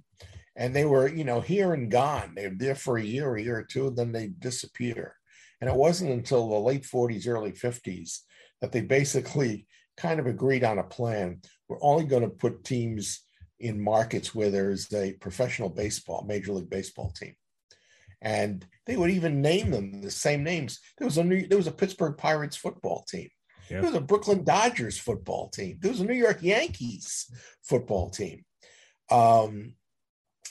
and 0.57 0.75
they 0.75 0.85
were 0.85 1.07
you 1.09 1.25
know 1.25 1.41
here 1.41 1.73
and 1.73 1.91
gone. 1.91 2.33
They 2.35 2.49
were 2.49 2.55
there 2.57 2.75
for 2.75 2.99
a 2.99 3.05
year, 3.05 3.37
a 3.37 3.43
year 3.43 3.59
or 3.59 3.63
two, 3.63 3.89
and 3.89 3.97
then 3.97 4.13
they 4.13 4.29
disappear. 4.29 5.15
And 5.61 5.69
it 5.69 5.77
wasn't 5.77 6.11
until 6.11 6.49
the 6.49 6.59
late 6.59 6.85
40s, 6.85 7.29
early 7.29 7.53
50s 7.53 8.21
that 8.61 8.73
they 8.73 8.81
basically 8.81 9.67
kind 9.97 10.21
of 10.21 10.27
agreed 10.27 10.65
on 10.65 10.79
a 10.79 10.85
plan. 10.85 11.41
We're 11.69 11.83
only 11.83 12.05
going 12.05 12.23
to 12.23 12.29
put 12.29 12.65
teams 12.65 13.23
in 13.59 13.83
markets 13.83 14.35
where 14.35 14.51
there's 14.51 14.93
a 14.93 15.13
professional 15.15 15.69
baseball, 15.69 16.25
major 16.27 16.53
league 16.53 16.71
baseball 16.71 17.11
team 17.11 17.35
and 18.23 18.67
they 18.87 18.97
would 18.97 19.11
even 19.11 19.41
name 19.41 19.71
them 19.71 20.03
the 20.03 20.11
same 20.11 20.45
names. 20.45 20.81
There 20.99 21.07
was 21.07 21.19
a 21.19 21.25
New, 21.25 21.47
there 21.47 21.59
was 21.59 21.67
a 21.67 21.73
Pittsburgh 21.73 22.17
Pirates 22.17 22.57
football 22.57 23.05
team. 23.09 23.29
There 23.69 23.83
was 23.83 23.95
a 23.95 24.01
Brooklyn 24.01 24.43
Dodgers 24.43 24.99
football 24.99 25.49
team. 25.49 25.79
There 25.81 25.93
was 25.93 26.01
a 26.01 26.05
New 26.05 26.15
York 26.15 26.43
Yankees 26.43 27.31
football 27.63 28.11
team. 28.11 28.45
Um, 29.11 29.75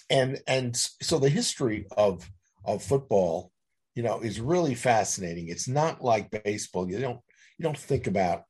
and 0.10 0.40
and 0.48 0.76
so 0.76 1.20
the 1.20 1.30
history 1.30 1.86
of 1.98 2.30
of 2.64 2.82
football, 2.82 3.52
you 3.94 4.04
know, 4.04 4.22
is 4.22 4.40
really 4.40 4.74
fascinating. 4.74 5.50
It's 5.50 5.68
not 5.68 6.02
like 6.02 6.44
baseball. 6.44 6.90
You 6.90 7.00
don't 7.00 7.20
you 7.58 7.64
don't 7.64 7.78
think 7.78 8.08
about 8.08 8.44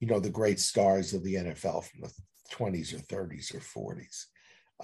you 0.00 0.06
know 0.06 0.20
the 0.20 0.30
great 0.30 0.60
stars 0.60 1.14
of 1.14 1.22
the 1.24 1.34
NFL 1.34 1.84
from 1.84 2.02
the 2.02 2.12
20s 2.52 2.94
or 2.94 2.98
30s 2.98 3.54
or 3.54 3.94
40s 3.94 4.26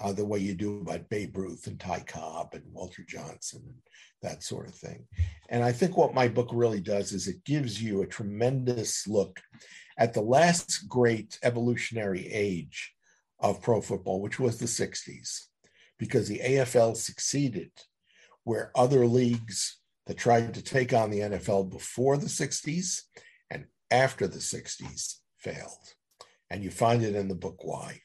uh, 0.01 0.11
the 0.11 0.25
way 0.25 0.39
you 0.39 0.53
do 0.53 0.81
about 0.81 1.09
Babe 1.09 1.37
Ruth 1.37 1.67
and 1.67 1.79
Ty 1.79 1.99
Cobb 2.01 2.53
and 2.53 2.63
Walter 2.71 3.03
Johnson 3.07 3.61
and 3.65 3.75
that 4.21 4.43
sort 4.43 4.67
of 4.67 4.75
thing. 4.75 5.05
And 5.49 5.63
I 5.63 5.71
think 5.71 5.95
what 5.95 6.15
my 6.15 6.27
book 6.27 6.49
really 6.51 6.81
does 6.81 7.11
is 7.11 7.27
it 7.27 7.43
gives 7.43 7.81
you 7.81 8.01
a 8.01 8.07
tremendous 8.07 9.07
look 9.07 9.39
at 9.97 10.13
the 10.13 10.21
last 10.21 10.87
great 10.89 11.37
evolutionary 11.43 12.27
age 12.31 12.93
of 13.39 13.61
pro 13.61 13.81
football, 13.81 14.21
which 14.21 14.39
was 14.39 14.57
the 14.57 14.65
60s, 14.65 15.41
because 15.99 16.27
the 16.27 16.39
AFL 16.39 16.95
succeeded 16.95 17.71
where 18.45 18.71
other 18.75 19.05
leagues 19.05 19.79
that 20.07 20.17
tried 20.17 20.53
to 20.53 20.61
take 20.61 20.91
on 20.91 21.11
the 21.11 21.19
NFL 21.19 21.69
before 21.69 22.17
the 22.17 22.25
60s 22.25 23.01
and 23.15 23.22
after 23.93 24.27
the 24.27 24.39
60s 24.39 25.17
failed. 25.37 25.93
And 26.49 26.63
you 26.63 26.71
find 26.71 27.03
it 27.03 27.15
in 27.15 27.27
the 27.27 27.35
book 27.35 27.63
Why. 27.63 28.01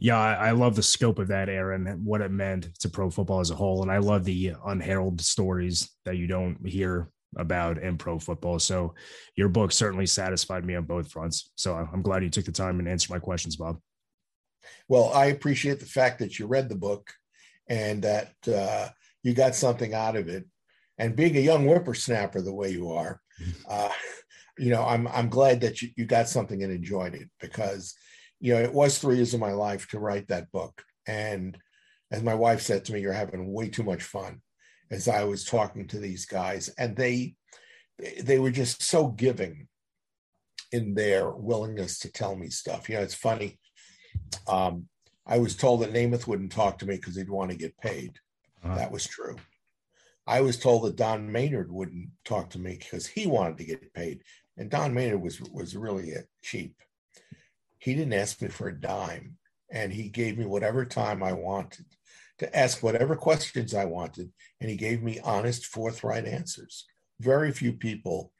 Yeah, 0.00 0.16
I 0.16 0.52
love 0.52 0.76
the 0.76 0.82
scope 0.82 1.18
of 1.18 1.28
that, 1.28 1.48
era 1.48 1.74
and 1.74 2.04
what 2.04 2.20
it 2.20 2.30
meant 2.30 2.72
to 2.80 2.88
pro 2.88 3.10
football 3.10 3.40
as 3.40 3.50
a 3.50 3.56
whole. 3.56 3.82
And 3.82 3.90
I 3.90 3.98
love 3.98 4.24
the 4.24 4.52
unheralded 4.64 5.26
stories 5.26 5.90
that 6.04 6.16
you 6.16 6.28
don't 6.28 6.64
hear 6.64 7.10
about 7.36 7.78
in 7.78 7.98
pro 7.98 8.20
football. 8.20 8.60
So 8.60 8.94
your 9.34 9.48
book 9.48 9.72
certainly 9.72 10.06
satisfied 10.06 10.64
me 10.64 10.76
on 10.76 10.84
both 10.84 11.10
fronts. 11.10 11.50
So 11.56 11.74
I'm 11.74 12.02
glad 12.02 12.22
you 12.22 12.30
took 12.30 12.44
the 12.44 12.52
time 12.52 12.78
and 12.78 12.88
answered 12.88 13.10
my 13.10 13.18
questions, 13.18 13.56
Bob. 13.56 13.80
Well, 14.88 15.12
I 15.12 15.26
appreciate 15.26 15.80
the 15.80 15.86
fact 15.86 16.20
that 16.20 16.38
you 16.38 16.46
read 16.46 16.68
the 16.68 16.76
book 16.76 17.10
and 17.68 18.02
that 18.02 18.34
uh, 18.46 18.88
you 19.24 19.34
got 19.34 19.56
something 19.56 19.94
out 19.94 20.14
of 20.14 20.28
it. 20.28 20.46
And 20.96 21.16
being 21.16 21.36
a 21.36 21.40
young 21.40 21.66
whippersnapper 21.66 22.40
the 22.40 22.54
way 22.54 22.70
you 22.70 22.92
are, 22.92 23.20
uh, 23.68 23.90
you 24.58 24.70
know, 24.70 24.84
I'm 24.84 25.08
I'm 25.08 25.28
glad 25.28 25.60
that 25.62 25.82
you, 25.82 25.90
you 25.96 26.06
got 26.06 26.28
something 26.28 26.62
and 26.62 26.72
enjoyed 26.72 27.14
it 27.14 27.28
because, 27.40 27.94
you 28.40 28.54
know, 28.54 28.60
it 28.60 28.72
was 28.72 28.98
three 28.98 29.16
years 29.16 29.34
of 29.34 29.40
my 29.40 29.52
life 29.52 29.88
to 29.88 29.98
write 29.98 30.28
that 30.28 30.50
book. 30.52 30.82
And 31.06 31.56
as 32.10 32.22
my 32.22 32.34
wife 32.34 32.60
said 32.60 32.84
to 32.84 32.92
me, 32.92 33.00
you're 33.00 33.12
having 33.12 33.52
way 33.52 33.68
too 33.68 33.82
much 33.82 34.02
fun 34.02 34.40
as 34.90 35.08
I 35.08 35.24
was 35.24 35.44
talking 35.44 35.86
to 35.88 35.98
these 35.98 36.26
guys. 36.26 36.68
And 36.78 36.96
they 36.96 37.34
they 38.22 38.38
were 38.38 38.50
just 38.50 38.82
so 38.82 39.08
giving 39.08 39.68
in 40.72 40.94
their 40.94 41.30
willingness 41.30 41.98
to 42.00 42.12
tell 42.12 42.36
me 42.36 42.50
stuff. 42.50 42.88
You 42.88 42.96
know, 42.96 43.02
it's 43.02 43.14
funny. 43.14 43.58
Um, 44.46 44.88
I 45.26 45.38
was 45.38 45.56
told 45.56 45.82
that 45.82 45.92
Namath 45.92 46.26
wouldn't 46.26 46.52
talk 46.52 46.78
to 46.78 46.86
me 46.86 46.96
because 46.96 47.16
he'd 47.16 47.30
want 47.30 47.50
to 47.50 47.56
get 47.56 47.76
paid. 47.78 48.18
Uh-huh. 48.64 48.74
That 48.74 48.90
was 48.90 49.06
true. 49.06 49.36
I 50.26 50.42
was 50.42 50.58
told 50.58 50.84
that 50.84 50.96
Don 50.96 51.30
Maynard 51.32 51.72
wouldn't 51.72 52.10
talk 52.24 52.50
to 52.50 52.58
me 52.58 52.78
because 52.78 53.06
he 53.06 53.26
wanted 53.26 53.56
to 53.58 53.64
get 53.64 53.92
paid, 53.94 54.22
and 54.58 54.70
Don 54.70 54.92
Maynard 54.92 55.22
was 55.22 55.40
was 55.40 55.76
really 55.76 56.12
cheap. 56.42 56.74
He 57.78 57.94
didn't 57.94 58.12
ask 58.12 58.42
me 58.42 58.48
for 58.48 58.68
a 58.68 58.80
dime, 58.80 59.36
and 59.70 59.92
he 59.92 60.08
gave 60.08 60.36
me 60.36 60.44
whatever 60.44 60.84
time 60.84 61.22
I 61.22 61.32
wanted 61.32 61.86
to 62.38 62.56
ask 62.56 62.82
whatever 62.82 63.16
questions 63.16 63.74
I 63.74 63.84
wanted, 63.84 64.30
and 64.60 64.70
he 64.70 64.76
gave 64.76 65.02
me 65.02 65.20
honest, 65.20 65.66
forthright 65.66 66.24
answers. 66.24 66.86
Very 67.20 67.52
few 67.52 67.72
people, 67.72 68.32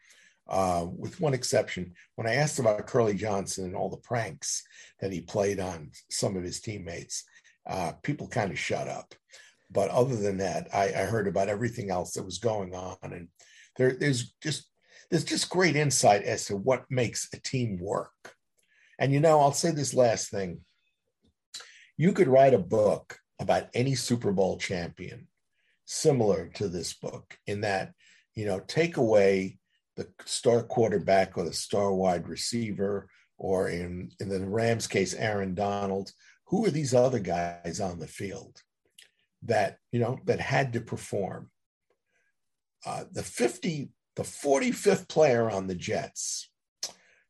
uh, 0.49 0.87
with 0.97 1.21
one 1.21 1.35
exception, 1.35 1.95
when 2.14 2.27
I 2.27 2.35
asked 2.35 2.59
about 2.59 2.87
Curly 2.87 3.14
Johnson 3.14 3.64
and 3.64 3.77
all 3.77 3.91
the 3.91 3.97
pranks 3.97 4.62
that 5.01 5.12
he 5.12 5.21
played 5.21 5.59
on 5.59 5.91
some 6.11 6.37
of 6.37 6.45
his 6.45 6.61
teammates, 6.61 7.25
uh, 7.66 7.93
people 8.03 8.29
kind 8.29 8.51
of 8.51 8.59
shut 8.59 8.89
up. 8.89 9.14
But 9.71 9.91
other 9.91 10.16
than 10.16 10.39
that, 10.39 10.69
I, 10.73 10.87
I 10.87 11.05
heard 11.05 11.27
about 11.27 11.49
everything 11.49 11.91
else 11.91 12.12
that 12.12 12.25
was 12.25 12.39
going 12.39 12.75
on, 12.75 12.97
and 13.03 13.29
there, 13.77 13.95
there's 13.95 14.33
just 14.43 14.71
there's 15.11 15.25
just 15.25 15.51
great 15.51 15.77
insight 15.77 16.23
as 16.25 16.47
to 16.47 16.57
what 16.57 16.91
makes 16.91 17.29
a 17.33 17.41
team 17.41 17.79
work. 17.81 18.35
And 18.99 19.13
you 19.13 19.21
know, 19.21 19.41
I'll 19.41 19.53
say 19.53 19.71
this 19.71 19.95
last 19.95 20.31
thing: 20.31 20.61
you 21.97 22.13
could 22.13 22.29
write 22.29 22.55
a 22.55 22.59
book 22.59 23.19
about 23.41 23.69
any 23.75 23.95
Super 23.95 24.33
Bowl 24.33 24.59
champion 24.59 25.29
similar 25.85 26.49
to 26.55 26.69
this 26.69 26.93
book, 26.95 27.39
in 27.47 27.63
that 27.63 27.93
you 28.35 28.47
know, 28.47 28.61
take 28.61 28.97
away 28.97 29.59
the 29.97 30.09
star 30.25 30.63
quarterback 30.63 31.37
or 31.37 31.45
the 31.45 31.53
star 31.53 31.93
wide 31.93 32.29
receiver, 32.29 33.09
or 33.37 33.69
in 33.69 34.11
in 34.21 34.29
the 34.29 34.45
Rams 34.45 34.87
case, 34.87 35.15
Aaron 35.15 35.55
Donald. 35.55 36.13
Who 36.47 36.65
are 36.65 36.71
these 36.71 36.95
other 36.95 37.19
guys 37.19 37.81
on 37.81 37.99
the 37.99 38.07
field? 38.07 38.63
that 39.43 39.79
you 39.93 40.01
know 40.01 40.19
that 40.25 40.41
had 40.41 40.73
to 40.73 40.81
perform. 40.81 41.51
Uh, 42.87 43.05
the 43.11 43.23
50, 43.23 43.91
the 44.19 44.25
45th 44.25 45.09
player 45.09 45.49
on 45.49 45.69
the 45.69 45.77
Jets 45.77 46.51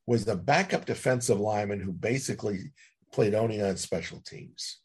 was 0.07 0.25
the 0.25 0.35
backup 0.35 0.87
defensive 0.87 1.39
lineman 1.39 1.81
who 1.81 1.93
basically 1.93 2.73
played 3.13 3.35
only 3.35 3.61
on 3.61 3.77
special 3.77 4.23
teams. 4.23 4.79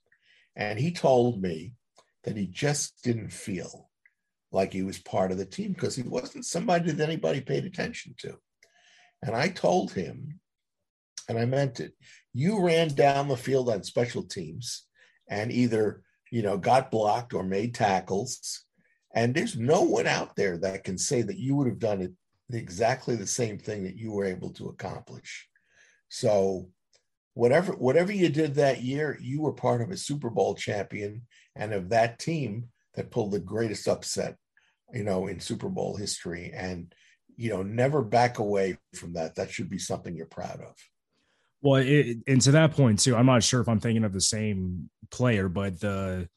And 0.53 0.77
he 0.77 0.91
told 0.91 1.41
me 1.41 1.75
that 2.25 2.35
he 2.35 2.47
just 2.47 3.01
didn't 3.03 3.29
feel 3.29 3.89
like 4.51 4.73
he 4.73 4.83
was 4.83 4.99
part 4.99 5.31
of 5.31 5.37
the 5.37 5.45
team 5.45 5.71
because 5.71 5.95
he 5.95 6.03
wasn't 6.03 6.45
somebody 6.45 6.91
that 6.91 7.07
anybody 7.07 7.39
paid 7.39 7.63
attention 7.63 8.15
to. 8.17 8.37
And 9.21 9.33
I 9.33 9.47
told 9.47 9.93
him, 9.93 10.41
and 11.29 11.39
I 11.39 11.45
meant 11.45 11.79
it, 11.79 11.93
you 12.33 12.61
ran 12.61 12.89
down 12.89 13.29
the 13.29 13.37
field 13.37 13.69
on 13.69 13.81
special 13.81 14.23
teams 14.23 14.87
and 15.29 15.53
either 15.53 16.03
you 16.33 16.41
know, 16.41 16.57
got 16.57 16.89
blocked 16.89 17.35
or 17.35 17.43
made 17.43 17.75
tackles. 17.75 18.65
And 19.13 19.33
there's 19.33 19.57
no 19.57 19.81
one 19.81 20.07
out 20.07 20.35
there 20.35 20.57
that 20.57 20.83
can 20.83 20.97
say 20.97 21.21
that 21.21 21.37
you 21.37 21.55
would 21.55 21.67
have 21.67 21.79
done 21.79 22.01
it 22.01 22.11
exactly 22.51 23.15
the 23.15 23.27
same 23.27 23.57
thing 23.57 23.83
that 23.83 23.97
you 23.97 24.11
were 24.11 24.25
able 24.25 24.49
to 24.51 24.69
accomplish. 24.69 25.47
So 26.09 26.69
whatever 27.33 27.73
whatever 27.73 28.11
you 28.11 28.29
did 28.29 28.55
that 28.55 28.81
year, 28.81 29.17
you 29.21 29.41
were 29.41 29.53
part 29.53 29.81
of 29.81 29.91
a 29.91 29.97
Super 29.97 30.29
Bowl 30.29 30.55
champion 30.55 31.23
and 31.55 31.73
of 31.73 31.89
that 31.89 32.19
team 32.19 32.69
that 32.95 33.11
pulled 33.11 33.31
the 33.31 33.39
greatest 33.39 33.87
upset, 33.87 34.37
you 34.93 35.03
know, 35.03 35.27
in 35.27 35.39
Super 35.39 35.69
Bowl 35.69 35.95
history. 35.95 36.51
And 36.53 36.93
you 37.35 37.49
know, 37.49 37.63
never 37.63 38.03
back 38.03 38.37
away 38.37 38.77
from 38.95 39.13
that. 39.13 39.35
That 39.35 39.51
should 39.51 39.69
be 39.69 39.79
something 39.79 40.15
you're 40.15 40.27
proud 40.27 40.61
of. 40.61 40.75
Well, 41.61 41.81
it, 41.81 42.17
and 42.27 42.41
to 42.41 42.51
that 42.51 42.71
point 42.71 42.99
too, 42.99 43.15
I'm 43.15 43.25
not 43.25 43.43
sure 43.43 43.61
if 43.61 43.69
I'm 43.69 43.79
thinking 43.79 44.03
of 44.03 44.13
the 44.13 44.21
same 44.21 44.89
player, 45.09 45.49
but 45.49 45.79
the 45.79 46.27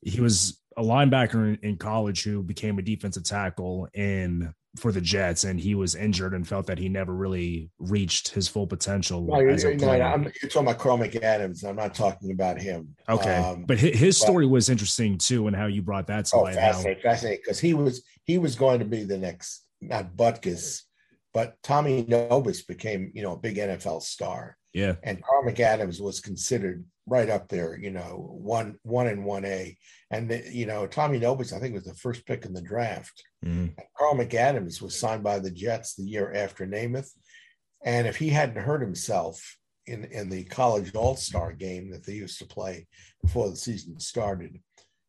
he 0.00 0.20
was 0.20 0.60
a 0.76 0.82
linebacker 0.82 1.54
in, 1.54 1.58
in 1.62 1.76
college 1.76 2.22
who 2.22 2.42
became 2.42 2.78
a 2.78 2.82
defensive 2.82 3.24
tackle 3.24 3.88
in 3.94 4.52
for 4.78 4.92
the 4.92 5.00
Jets, 5.00 5.44
and 5.44 5.58
he 5.58 5.74
was 5.74 5.94
injured 5.94 6.34
and 6.34 6.46
felt 6.46 6.66
that 6.66 6.78
he 6.78 6.88
never 6.88 7.14
really 7.14 7.70
reached 7.78 8.28
his 8.28 8.46
full 8.46 8.66
potential. 8.66 9.26
No, 9.26 9.40
you're, 9.40 9.74
no, 9.76 9.90
I'm, 9.90 10.24
you're 10.24 10.50
talking 10.50 10.68
about 10.68 10.78
Carl 10.78 10.98
McAdams. 10.98 11.64
I'm 11.64 11.76
not 11.76 11.94
talking 11.94 12.30
about 12.30 12.60
him. 12.60 12.94
Okay, 13.08 13.36
um, 13.36 13.64
but 13.66 13.78
his, 13.78 13.98
his 13.98 14.20
story 14.20 14.46
was 14.46 14.68
interesting 14.68 15.18
too, 15.18 15.46
and 15.46 15.56
how 15.56 15.66
you 15.66 15.82
brought 15.82 16.06
that 16.08 16.26
to 16.26 16.36
oh, 16.36 16.42
light. 16.42 16.54
Fascinating, 16.54 17.02
how, 17.02 17.10
fascinating, 17.10 17.40
because 17.42 17.58
he 17.58 17.74
was 17.74 18.02
he 18.24 18.38
was 18.38 18.54
going 18.54 18.78
to 18.80 18.84
be 18.84 19.04
the 19.04 19.18
next 19.18 19.64
not 19.80 20.14
Butkus, 20.16 20.82
but 21.32 21.56
Tommy 21.62 22.04
Nobis 22.06 22.62
became 22.62 23.10
you 23.14 23.22
know 23.22 23.32
a 23.32 23.38
big 23.38 23.56
NFL 23.56 24.02
star. 24.02 24.56
Yeah. 24.72 24.96
And 25.02 25.22
Carl 25.24 25.42
McAdams 25.44 26.02
was 26.02 26.20
considered 26.20 26.84
right 27.06 27.30
up 27.30 27.48
there, 27.48 27.78
you 27.78 27.90
know, 27.90 28.28
one 28.40 28.76
one 28.82 29.06
and 29.06 29.24
one 29.24 29.44
A. 29.44 29.76
And 30.10 30.28
the, 30.28 30.42
you 30.50 30.66
know, 30.66 30.86
Tommy 30.86 31.18
Nobis, 31.18 31.52
I 31.52 31.60
think, 31.60 31.74
was 31.74 31.84
the 31.84 31.94
first 31.94 32.26
pick 32.26 32.44
in 32.44 32.52
the 32.52 32.62
draft. 32.62 33.22
Mm-hmm. 33.44 33.68
Carl 33.96 34.16
McAdams 34.16 34.82
was 34.82 34.98
signed 34.98 35.22
by 35.22 35.38
the 35.38 35.50
Jets 35.50 35.94
the 35.94 36.04
year 36.04 36.32
after 36.34 36.66
Namath. 36.66 37.10
And 37.84 38.06
if 38.06 38.16
he 38.16 38.30
hadn't 38.30 38.62
hurt 38.62 38.80
himself 38.80 39.56
in, 39.86 40.04
in 40.04 40.28
the 40.28 40.44
college 40.44 40.94
all-star 40.94 41.52
game 41.52 41.90
that 41.92 42.04
they 42.04 42.14
used 42.14 42.38
to 42.40 42.46
play 42.46 42.86
before 43.22 43.48
the 43.48 43.56
season 43.56 44.00
started, 44.00 44.58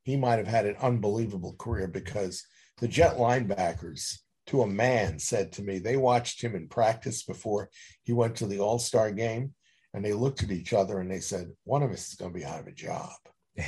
he 0.04 0.16
might 0.16 0.38
have 0.38 0.48
had 0.48 0.66
an 0.66 0.76
unbelievable 0.82 1.56
career 1.58 1.88
because 1.88 2.46
the 2.80 2.88
Jet 2.88 3.18
linebackers 3.18 4.20
to 4.48 4.62
a 4.62 4.68
man 4.68 5.20
said 5.20 5.52
to 5.52 5.64
me 5.64 5.80
they 5.80 5.98
watched 5.98 6.42
him 6.42 6.56
in 6.56 6.70
practice 6.70 7.24
before 7.24 7.70
he 8.04 8.14
went 8.14 8.36
to 8.38 8.46
the 8.46 8.60
all-star 8.60 9.12
game 9.12 9.54
and 9.98 10.06
they 10.06 10.14
looked 10.14 10.44
at 10.44 10.52
each 10.52 10.74
other 10.74 11.00
and 11.00 11.10
they 11.10 11.20
said, 11.20 11.52
one 11.64 11.82
of 11.82 11.90
us 11.90 12.10
is 12.10 12.14
going 12.14 12.32
to 12.32 12.38
be 12.38 12.46
out 12.46 12.60
of 12.60 12.68
a 12.68 12.72
job. 12.72 13.10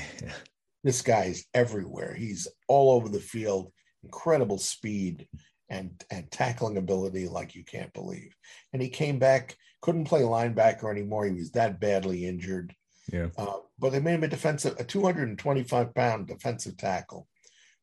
this 0.84 1.02
guy 1.02 1.24
is 1.24 1.48
everywhere. 1.56 2.14
He's 2.14 2.48
all 2.68 2.92
over 2.92 3.10
the 3.10 3.20
field, 3.20 3.72
incredible 4.04 4.60
speed 4.60 5.28
and, 5.70 5.90
and 6.12 6.30
tackling 6.30 6.78
ability 6.78 7.28
like 7.28 7.56
you 7.56 7.66
can't 7.66 7.92
believe. 7.94 8.32
And 8.74 8.80
he 8.80 8.90
came 8.90 9.18
back, 9.18 9.58
couldn't 9.82 10.06
play 10.06 10.22
linebacker 10.22 10.92
anymore. 10.92 11.26
He 11.26 11.32
was 11.32 11.50
that 11.54 11.80
badly 11.80 12.28
injured. 12.28 12.76
Yeah. 13.12 13.30
Uh, 13.36 13.58
but 13.80 13.92
they 13.92 14.00
made 14.00 14.14
him 14.14 14.24
a 14.26 14.28
defensive, 14.28 14.76
a 14.78 14.84
225 14.84 15.96
pound 15.96 16.28
defensive 16.28 16.78
tackle 16.78 17.28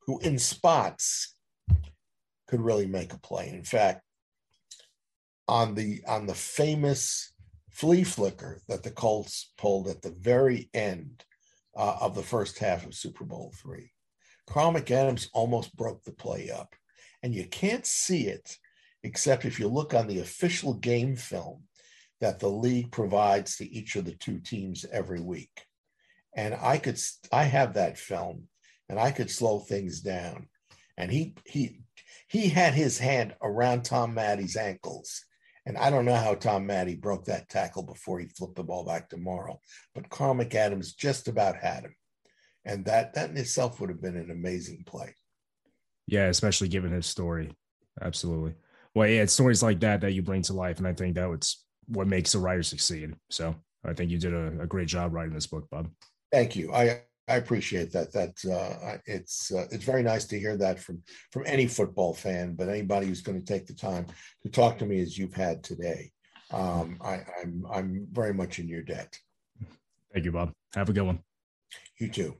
who 0.06 0.20
in 0.20 0.38
spots 0.38 1.34
could 2.46 2.60
really 2.60 2.86
make 2.86 3.12
a 3.12 3.18
play. 3.18 3.48
In 3.48 3.64
fact, 3.64 4.02
on 5.48 5.74
the 5.74 6.02
on 6.06 6.26
the 6.26 6.34
famous 6.34 7.32
flea 7.76 8.04
flicker 8.04 8.62
that 8.68 8.82
the 8.82 8.90
Colts 8.90 9.52
pulled 9.58 9.86
at 9.86 10.00
the 10.00 10.16
very 10.18 10.70
end 10.72 11.22
uh, 11.76 11.98
of 12.00 12.14
the 12.14 12.22
first 12.22 12.58
half 12.58 12.86
of 12.86 12.94
Super 12.94 13.24
Bowl 13.24 13.52
three. 13.60 13.92
Carl 14.46 14.72
McAdams 14.72 15.28
almost 15.34 15.76
broke 15.76 16.02
the 16.02 16.12
play 16.12 16.50
up. 16.50 16.74
And 17.22 17.34
you 17.34 17.44
can't 17.44 17.84
see 17.84 18.28
it 18.28 18.56
except 19.02 19.44
if 19.44 19.60
you 19.60 19.68
look 19.68 19.92
on 19.92 20.06
the 20.06 20.20
official 20.20 20.72
game 20.72 21.16
film 21.16 21.64
that 22.22 22.38
the 22.38 22.48
league 22.48 22.90
provides 22.90 23.58
to 23.58 23.70
each 23.70 23.94
of 23.96 24.06
the 24.06 24.14
two 24.14 24.38
teams 24.38 24.86
every 24.90 25.20
week. 25.20 25.66
And 26.34 26.54
I 26.54 26.78
could, 26.78 26.98
I 27.30 27.44
have 27.44 27.74
that 27.74 27.98
film 27.98 28.48
and 28.88 28.98
I 28.98 29.10
could 29.10 29.30
slow 29.30 29.58
things 29.58 30.00
down. 30.00 30.48
And 30.96 31.10
he, 31.10 31.34
he, 31.44 31.80
he 32.26 32.48
had 32.48 32.72
his 32.72 32.98
hand 32.98 33.34
around 33.42 33.84
Tom 33.84 34.14
Matte's 34.14 34.56
ankles 34.56 35.26
And 35.66 35.76
I 35.76 35.90
don't 35.90 36.04
know 36.04 36.14
how 36.14 36.34
Tom 36.34 36.66
Matte 36.66 37.00
broke 37.00 37.24
that 37.24 37.48
tackle 37.48 37.82
before 37.82 38.20
he 38.20 38.28
flipped 38.28 38.54
the 38.54 38.62
ball 38.62 38.84
back 38.84 39.08
to 39.10 39.16
Morrall, 39.16 39.58
but 39.94 40.08
Carl 40.08 40.34
McAdams 40.34 40.96
just 40.96 41.26
about 41.26 41.56
had 41.56 41.84
him. 41.84 41.96
And 42.64 42.84
that 42.86 43.14
that 43.14 43.30
in 43.30 43.36
itself 43.36 43.80
would 43.80 43.90
have 43.90 44.00
been 44.00 44.16
an 44.16 44.30
amazing 44.30 44.84
play. 44.86 45.14
Yeah, 46.06 46.26
especially 46.26 46.68
given 46.68 46.92
his 46.92 47.06
story. 47.06 47.52
Absolutely. 48.00 48.54
Well, 48.94 49.08
yeah, 49.08 49.22
it's 49.22 49.32
stories 49.32 49.62
like 49.62 49.80
that 49.80 50.00
that 50.00 50.12
you 50.12 50.22
bring 50.22 50.42
to 50.42 50.52
life. 50.52 50.78
And 50.78 50.86
I 50.86 50.92
think 50.92 51.16
that 51.16 51.28
was 51.28 51.64
what 51.86 52.06
makes 52.06 52.34
a 52.34 52.38
writer 52.38 52.62
succeed. 52.62 53.14
So 53.30 53.54
I 53.84 53.92
think 53.92 54.10
you 54.10 54.18
did 54.18 54.34
a, 54.34 54.62
a 54.62 54.66
great 54.66 54.88
job 54.88 55.12
writing 55.12 55.34
this 55.34 55.46
book, 55.46 55.68
Bob. 55.70 55.90
Thank 56.32 56.56
you. 56.56 56.72
I 56.72 57.02
I 57.28 57.36
appreciate 57.36 57.92
that. 57.92 58.12
That 58.12 58.44
uh, 58.44 58.98
it's 59.06 59.52
uh, 59.52 59.66
it's 59.70 59.84
very 59.84 60.02
nice 60.02 60.26
to 60.26 60.38
hear 60.38 60.56
that 60.58 60.78
from 60.78 61.02
from 61.32 61.42
any 61.46 61.66
football 61.66 62.14
fan, 62.14 62.54
but 62.54 62.68
anybody 62.68 63.06
who's 63.06 63.22
going 63.22 63.40
to 63.40 63.52
take 63.52 63.66
the 63.66 63.74
time 63.74 64.06
to 64.44 64.48
talk 64.50 64.78
to 64.78 64.86
me 64.86 65.00
as 65.00 65.18
you've 65.18 65.34
had 65.34 65.62
today. 65.64 66.12
Um, 66.52 66.98
I, 67.00 67.22
I'm 67.42 67.66
I'm 67.70 68.06
very 68.12 68.32
much 68.32 68.58
in 68.60 68.68
your 68.68 68.82
debt. 68.82 69.18
Thank 70.12 70.24
you, 70.24 70.32
Bob. 70.32 70.52
Have 70.74 70.88
a 70.88 70.92
good 70.92 71.02
one. 71.02 71.20
You 71.98 72.08
too. 72.08 72.36